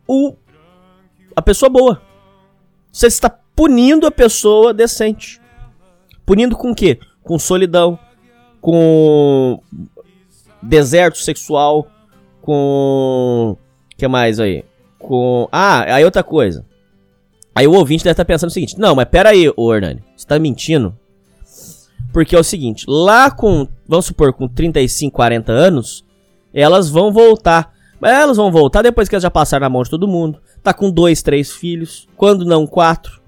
[0.08, 0.36] o
[1.36, 2.02] a pessoa boa.
[2.92, 5.40] Você está punindo a pessoa decente.
[6.26, 7.00] Punindo com o quê?
[7.22, 8.00] Com solidão,
[8.62, 9.62] com
[10.62, 11.88] deserto sexual,
[12.42, 13.58] com
[13.98, 14.64] que mais aí?
[14.98, 16.66] Com ah, aí outra coisa.
[17.54, 20.24] Aí o ouvinte deve estar pensando o seguinte: "Não, mas pera aí, ô Hernani, você
[20.24, 20.98] está mentindo?
[22.12, 26.06] Porque é o seguinte, lá com, vamos supor, com 35, 40 anos,
[26.54, 27.74] elas vão voltar.
[28.00, 30.40] Mas elas vão voltar depois que elas já passaram na mão de todo mundo.
[30.64, 33.20] Tá com dois, três filhos, quando não quatro,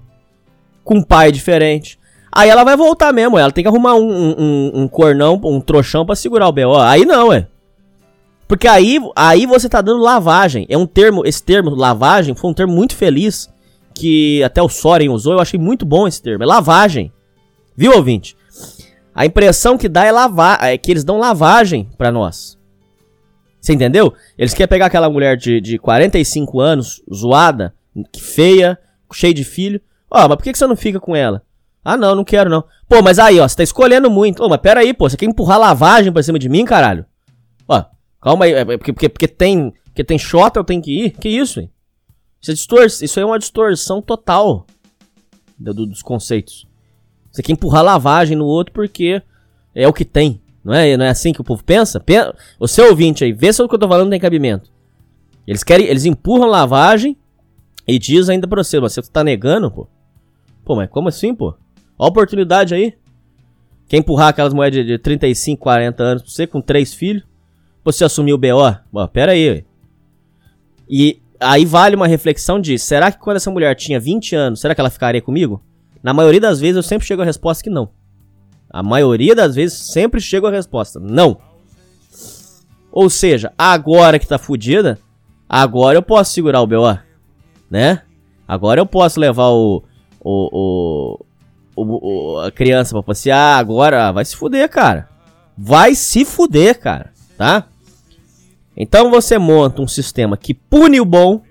[0.84, 1.98] com um pai diferente.
[2.30, 6.06] Aí ela vai voltar mesmo, ela tem que arrumar um, um, um cornão, um trouxão
[6.06, 6.78] para segurar o B.O.
[6.78, 7.46] Aí não, é.
[8.48, 10.64] Porque aí, aí você tá dando lavagem.
[10.68, 13.50] É um termo, esse termo, lavagem, foi um termo muito feliz.
[13.94, 16.44] Que até o Soren usou, eu achei muito bom esse termo.
[16.44, 17.12] É lavagem.
[17.76, 18.36] Viu, ouvinte?
[19.14, 22.58] A impressão que dá é lavar, é que eles dão lavagem para nós.
[23.60, 24.12] Você entendeu?
[24.36, 27.74] Eles querem pegar aquela mulher de, de 45 anos, zoada,
[28.18, 28.78] feia,
[29.12, 29.80] cheia de filho.
[30.10, 31.42] Ó, oh, mas por que, você não fica com ela?
[31.84, 32.64] Ah, não, não quero não.
[32.88, 34.42] Pô, mas aí, ó, você tá escolhendo muito.
[34.42, 37.04] Ô, oh, mas pera aí, pô, você quer empurrar lavagem pra cima de mim, caralho?
[37.68, 37.84] Ó,
[38.20, 41.10] calma aí, é, é porque, porque, porque tem porque tem shot, eu tenho que ir?
[41.10, 41.70] Que isso, hein?
[42.40, 44.66] Isso é, distor isso é uma distorção total
[45.58, 46.66] do, do, dos conceitos.
[47.32, 49.22] Você quer empurrar lavagem no outro porque
[49.74, 50.40] é o que tem.
[50.62, 51.98] Não é, não é assim que o povo pensa?
[51.98, 54.70] pensa o seu ouvinte aí, vê se o que eu tô falando tem cabimento.
[55.46, 57.16] Eles querem, eles empurram lavagem
[57.88, 59.88] e diz ainda pra você, você tá negando, pô?
[60.64, 61.54] Pô, mas como assim, pô?
[61.98, 62.94] Ó a oportunidade aí.
[63.88, 67.24] Quer empurrar aquelas moedas de, de 35, 40 anos pra você com três filhos?
[67.84, 68.76] Você assumiu o BO?
[68.92, 69.64] Bom, pera aí.
[70.88, 74.74] E aí vale uma reflexão de, será que quando essa mulher tinha 20 anos, será
[74.74, 75.60] que ela ficaria comigo?
[76.02, 77.90] Na maioria das vezes eu sempre chego à resposta que não.
[78.70, 81.38] A maioria das vezes sempre chega a resposta: não.
[82.90, 84.98] Ou seja, agora que tá fudida,
[85.48, 86.98] agora eu posso segurar o BO,
[87.70, 88.02] né?
[88.46, 89.82] Agora eu posso levar o,
[90.20, 91.18] o,
[91.74, 95.08] o, o a criança pra passear, agora vai se fuder, cara.
[95.56, 97.66] Vai se fuder, cara, tá?
[98.76, 101.42] Então você monta um sistema que pune o bom,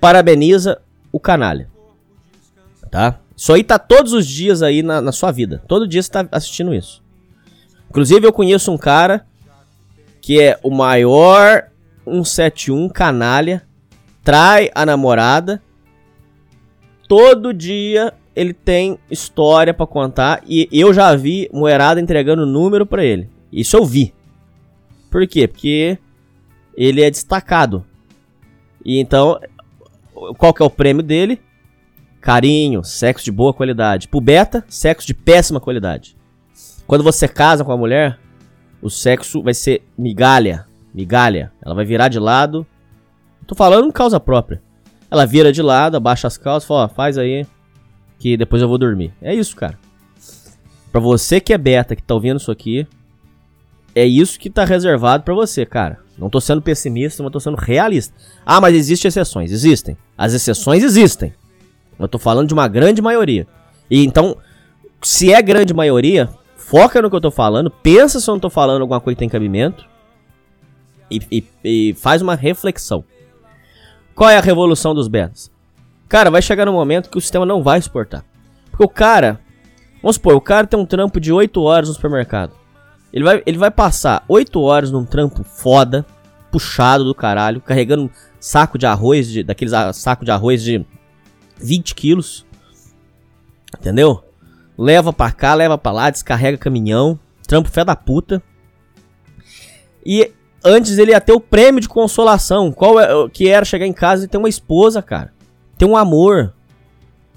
[0.00, 0.80] parabeniza
[1.12, 1.68] o canalha,
[2.90, 3.20] tá?
[3.36, 5.62] Isso aí tá todos os dias aí na, na sua vida.
[5.68, 7.02] Todo dia você tá assistindo isso.
[7.90, 9.26] Inclusive, eu conheço um cara
[10.20, 11.68] que é o maior
[12.04, 13.62] 171 canalha,
[14.24, 15.62] trai a namorada.
[17.08, 23.04] Todo dia ele tem história para contar e eu já vi moerada entregando número para
[23.04, 23.30] ele.
[23.52, 24.12] Isso eu vi.
[25.10, 25.46] Por quê?
[25.46, 25.98] Porque
[26.76, 27.84] ele é destacado.
[28.84, 29.40] E então,
[30.36, 31.40] qual que é o prêmio dele?
[32.26, 34.08] Carinho, sexo de boa qualidade.
[34.08, 36.16] Pro beta, sexo de péssima qualidade.
[36.84, 38.18] Quando você casa com a mulher,
[38.82, 40.66] o sexo vai ser migalha.
[40.92, 41.52] Migalha.
[41.64, 42.66] Ela vai virar de lado.
[43.46, 44.60] Tô falando causa própria.
[45.08, 47.46] Ela vira de lado, abaixa as calças, fala, ó, faz aí
[48.18, 49.14] que depois eu vou dormir.
[49.22, 49.78] É isso, cara.
[50.90, 52.88] Pra você que é beta, que tá ouvindo isso aqui,
[53.94, 56.00] é isso que tá reservado para você, cara.
[56.18, 58.16] Não tô sendo pessimista, mas tô sendo realista.
[58.44, 59.52] Ah, mas existem exceções.
[59.52, 59.96] Existem.
[60.18, 61.32] As exceções existem.
[61.98, 63.46] Eu tô falando de uma grande maioria.
[63.90, 64.36] E então,
[65.02, 68.50] se é grande maioria, foca no que eu tô falando, pensa se eu não tô
[68.50, 69.86] falando alguma coisa que tem cabimento
[71.10, 73.04] e, e, e faz uma reflexão.
[74.14, 75.50] Qual é a revolução dos betas?
[76.08, 78.24] Cara, vai chegar no momento que o sistema não vai suportar.
[78.70, 79.40] Porque o cara,
[80.02, 82.52] vamos supor, o cara tem um trampo de 8 horas no supermercado.
[83.12, 86.04] Ele vai, ele vai passar 8 horas num trampo foda,
[86.50, 90.84] puxado do caralho, carregando saco de arroz, de, daqueles saco de arroz de
[91.58, 92.46] 20 quilos.
[93.78, 94.22] Entendeu?
[94.78, 97.18] Leva pra cá, leva pra lá, descarrega caminhão.
[97.46, 98.42] Trampo fé da puta.
[100.04, 100.32] E
[100.64, 102.72] antes ele ia ter o prêmio de consolação.
[102.72, 105.32] Qual é, que era chegar em casa e ter uma esposa, cara.
[105.78, 106.52] Ter um amor.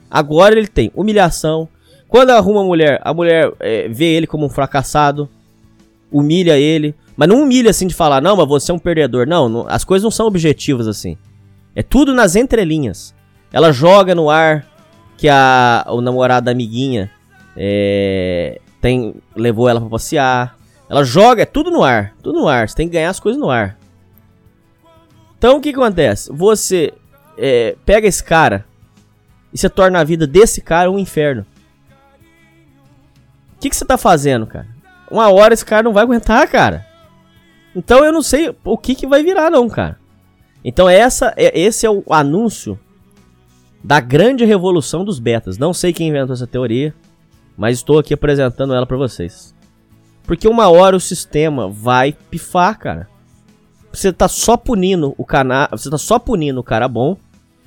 [0.09, 1.69] Agora ele tem humilhação.
[2.07, 5.29] Quando arruma a mulher, a mulher é, vê ele como um fracassado.
[6.11, 6.95] Humilha ele.
[7.15, 9.27] Mas não humilha assim de falar, não, mas você é um perdedor.
[9.27, 11.17] Não, não as coisas não são objetivas assim.
[11.75, 13.13] É tudo nas entrelinhas.
[13.51, 14.65] Ela joga no ar
[15.17, 17.11] que a o namorado da amiguinha
[17.55, 20.57] é, tem levou ela para passear.
[20.87, 22.67] Ela joga, é tudo no ar, tudo no ar.
[22.67, 23.77] Você tem que ganhar as coisas no ar.
[25.37, 26.31] Então o que, que acontece?
[26.31, 26.93] Você
[27.37, 28.65] é, pega esse cara
[29.53, 31.45] e você torna a vida desse cara um inferno.
[33.55, 34.67] O que, que você tá fazendo, cara?
[35.11, 36.85] Uma hora esse cara não vai aguentar, cara.
[37.75, 39.99] Então eu não sei o que, que vai virar, não, cara.
[40.63, 42.79] Então essa, é, esse é o anúncio
[43.83, 45.57] da grande revolução dos betas.
[45.57, 46.93] Não sei quem inventou essa teoria,
[47.57, 49.55] mas estou aqui apresentando ela para vocês.
[50.23, 53.07] Porque uma hora o sistema vai pifar, cara.
[53.91, 57.17] Você tá só punindo o canal, você tá só punindo o cara bom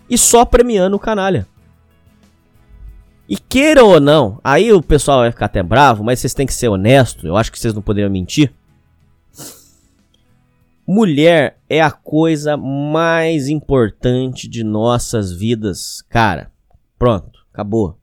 [0.09, 1.47] e só premiando o canalha.
[3.29, 6.55] E queira ou não, aí o pessoal vai ficar até bravo, mas vocês têm que
[6.55, 8.53] ser honestos, eu acho que vocês não poderiam mentir.
[10.87, 16.51] Mulher é a coisa mais importante de nossas vidas, cara.
[16.99, 17.99] Pronto, acabou.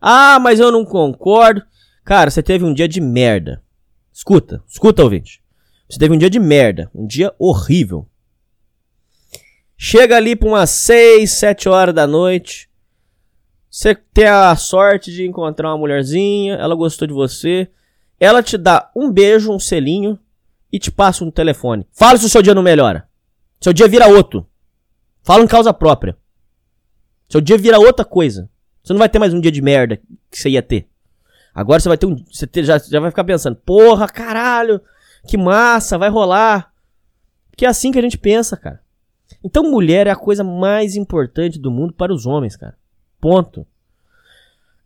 [0.00, 1.62] Ah, mas eu não concordo.
[2.02, 3.62] Cara, você teve um dia de merda.
[4.10, 5.42] Escuta, escuta, ouvinte.
[5.88, 8.08] Você teve um dia de merda, um dia horrível.
[9.76, 12.70] Chega ali para umas 6, 7 horas da noite.
[13.70, 17.70] Você tem a sorte de encontrar uma mulherzinha, ela gostou de você.
[18.18, 20.18] Ela te dá um beijo, um selinho
[20.72, 21.86] e te passo um telefone.
[21.92, 23.08] Fala se o seu dia não melhora.
[23.60, 24.46] Seu dia vira outro.
[25.22, 26.16] Fala em causa própria.
[27.28, 28.48] Seu dia vira outra coisa.
[28.82, 29.96] Você não vai ter mais um dia de merda
[30.30, 30.88] que você ia ter.
[31.54, 32.16] Agora você vai ter um.
[32.30, 34.80] Você já, já vai ficar pensando, porra, caralho,
[35.26, 36.72] que massa, vai rolar.
[37.50, 38.80] Porque é assim que a gente pensa, cara.
[39.44, 42.76] Então mulher é a coisa mais importante do mundo para os homens, cara.
[43.20, 43.66] Ponto.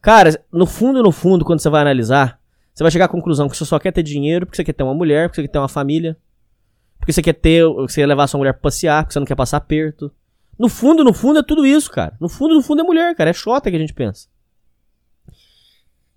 [0.02, 2.39] Cara, no fundo, no fundo, quando você vai analisar,
[2.74, 4.82] você vai chegar à conclusão que você só quer ter dinheiro porque você quer ter
[4.82, 6.18] uma mulher, porque você quer ter uma família,
[6.98, 9.36] porque você quer ter, você quer levar sua mulher pra passear, porque você não quer
[9.36, 10.10] passar perto.
[10.59, 12.16] No fundo, no fundo é tudo isso, cara.
[12.20, 13.30] No fundo, no fundo é mulher, cara.
[13.30, 14.28] É chota que a gente pensa.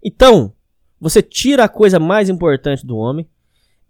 [0.03, 0.53] Então,
[0.99, 3.27] você tira a coisa mais importante do homem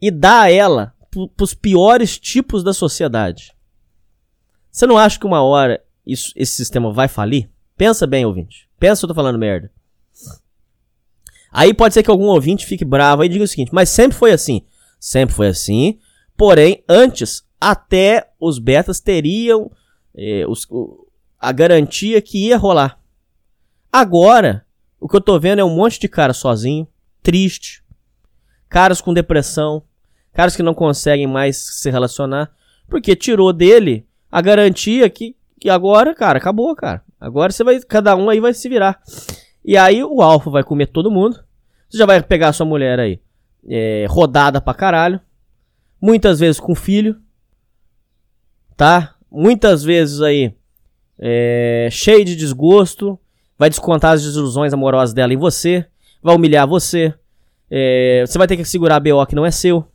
[0.02, 0.94] e dá a ela
[1.36, 3.56] pros piores tipos da sociedade.
[4.70, 7.50] Você não acha que uma hora isso, esse sistema vai falir?
[7.78, 8.70] Pensa bem, ouvinte.
[8.80, 9.72] Pensa se eu tô falando merda.
[11.60, 14.32] Aí pode ser que algum ouvinte fique bravo e diga o seguinte, mas sempre foi
[14.32, 14.62] assim.
[15.00, 15.98] Sempre foi assim,
[16.38, 19.72] porém, antes, até os betas teriam
[20.16, 20.68] eh, os,
[21.40, 23.00] a garantia que ia rolar.
[23.92, 24.68] Agora,
[25.00, 26.88] O que eu tô vendo é um monte de cara sozinho,
[27.22, 27.84] triste,
[28.68, 29.84] caras com depressão,
[30.34, 32.52] caras que não conseguem mais se relacionar,
[32.88, 37.04] porque tirou dele a garantia que, que agora, cara, acabou, cara.
[37.20, 39.00] Agora você vai, cada um aí vai se virar.
[39.64, 41.44] E aí o alfa vai comer todo mundo.
[41.90, 43.20] Você já vai pegar sua mulher aí,
[43.68, 45.20] é, rodada pra caralho.
[46.02, 47.20] Muitas vezes com filho.
[48.76, 49.16] Tá?
[49.32, 50.54] Muitas vezes aí,
[51.18, 53.20] é, cheio de desgosto.
[53.58, 55.86] Vai descontar as desilusões amorosas dela em você.
[56.22, 57.14] Vai humilhar você.
[57.70, 59.86] É, você vai ter que segurar a BO que não é seu.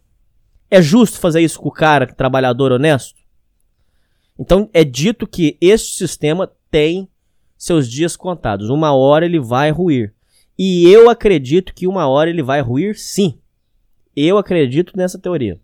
[0.71, 3.21] É justo fazer isso com o cara, trabalhador honesto?
[4.39, 7.09] Então é dito que este sistema tem
[7.57, 8.71] seus dias contados.
[8.71, 10.15] Uma hora ele vai ruir.
[10.65, 13.37] E eu acredito que uma hora ele vai ruir sim.
[14.15, 15.61] Eu acredito nessa teoria.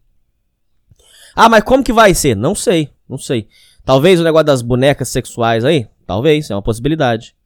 [1.37, 2.35] Ah, mas como que vai ser?
[2.35, 3.47] Não sei, não sei.
[3.85, 5.87] Talvez o negócio das bonecas sexuais aí?
[6.05, 7.37] Talvez, é uma possibilidade.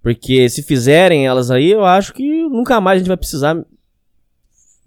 [0.00, 3.62] Porque se fizerem elas aí, eu acho que nunca mais a gente vai precisar.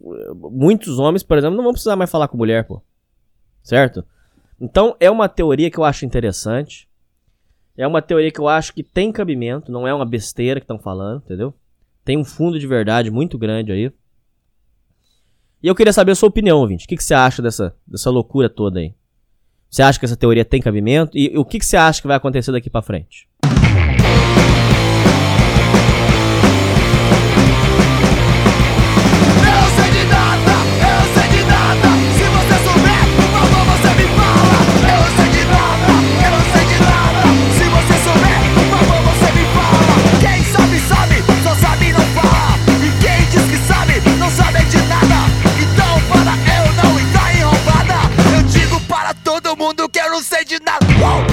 [0.02, 2.82] Muitos homens, por exemplo, não vão precisar mais falar com mulher, pô.
[3.62, 4.04] Certo?
[4.60, 6.90] Então é uma teoria que eu acho interessante.
[7.78, 10.78] É uma teoria que eu acho que tem cabimento, não é uma besteira que estão
[10.78, 11.54] falando, entendeu?
[12.06, 13.92] Tem um fundo de verdade muito grande aí.
[15.62, 16.86] E eu queria saber a sua opinião, ouvinte.
[16.86, 18.94] O que, que você acha dessa, dessa loucura toda aí?
[19.70, 21.18] Você acha que essa teoria tem cabimento?
[21.18, 23.28] E, e o que, que você acha que vai acontecer daqui para frente?
[51.00, 51.33] Whoa!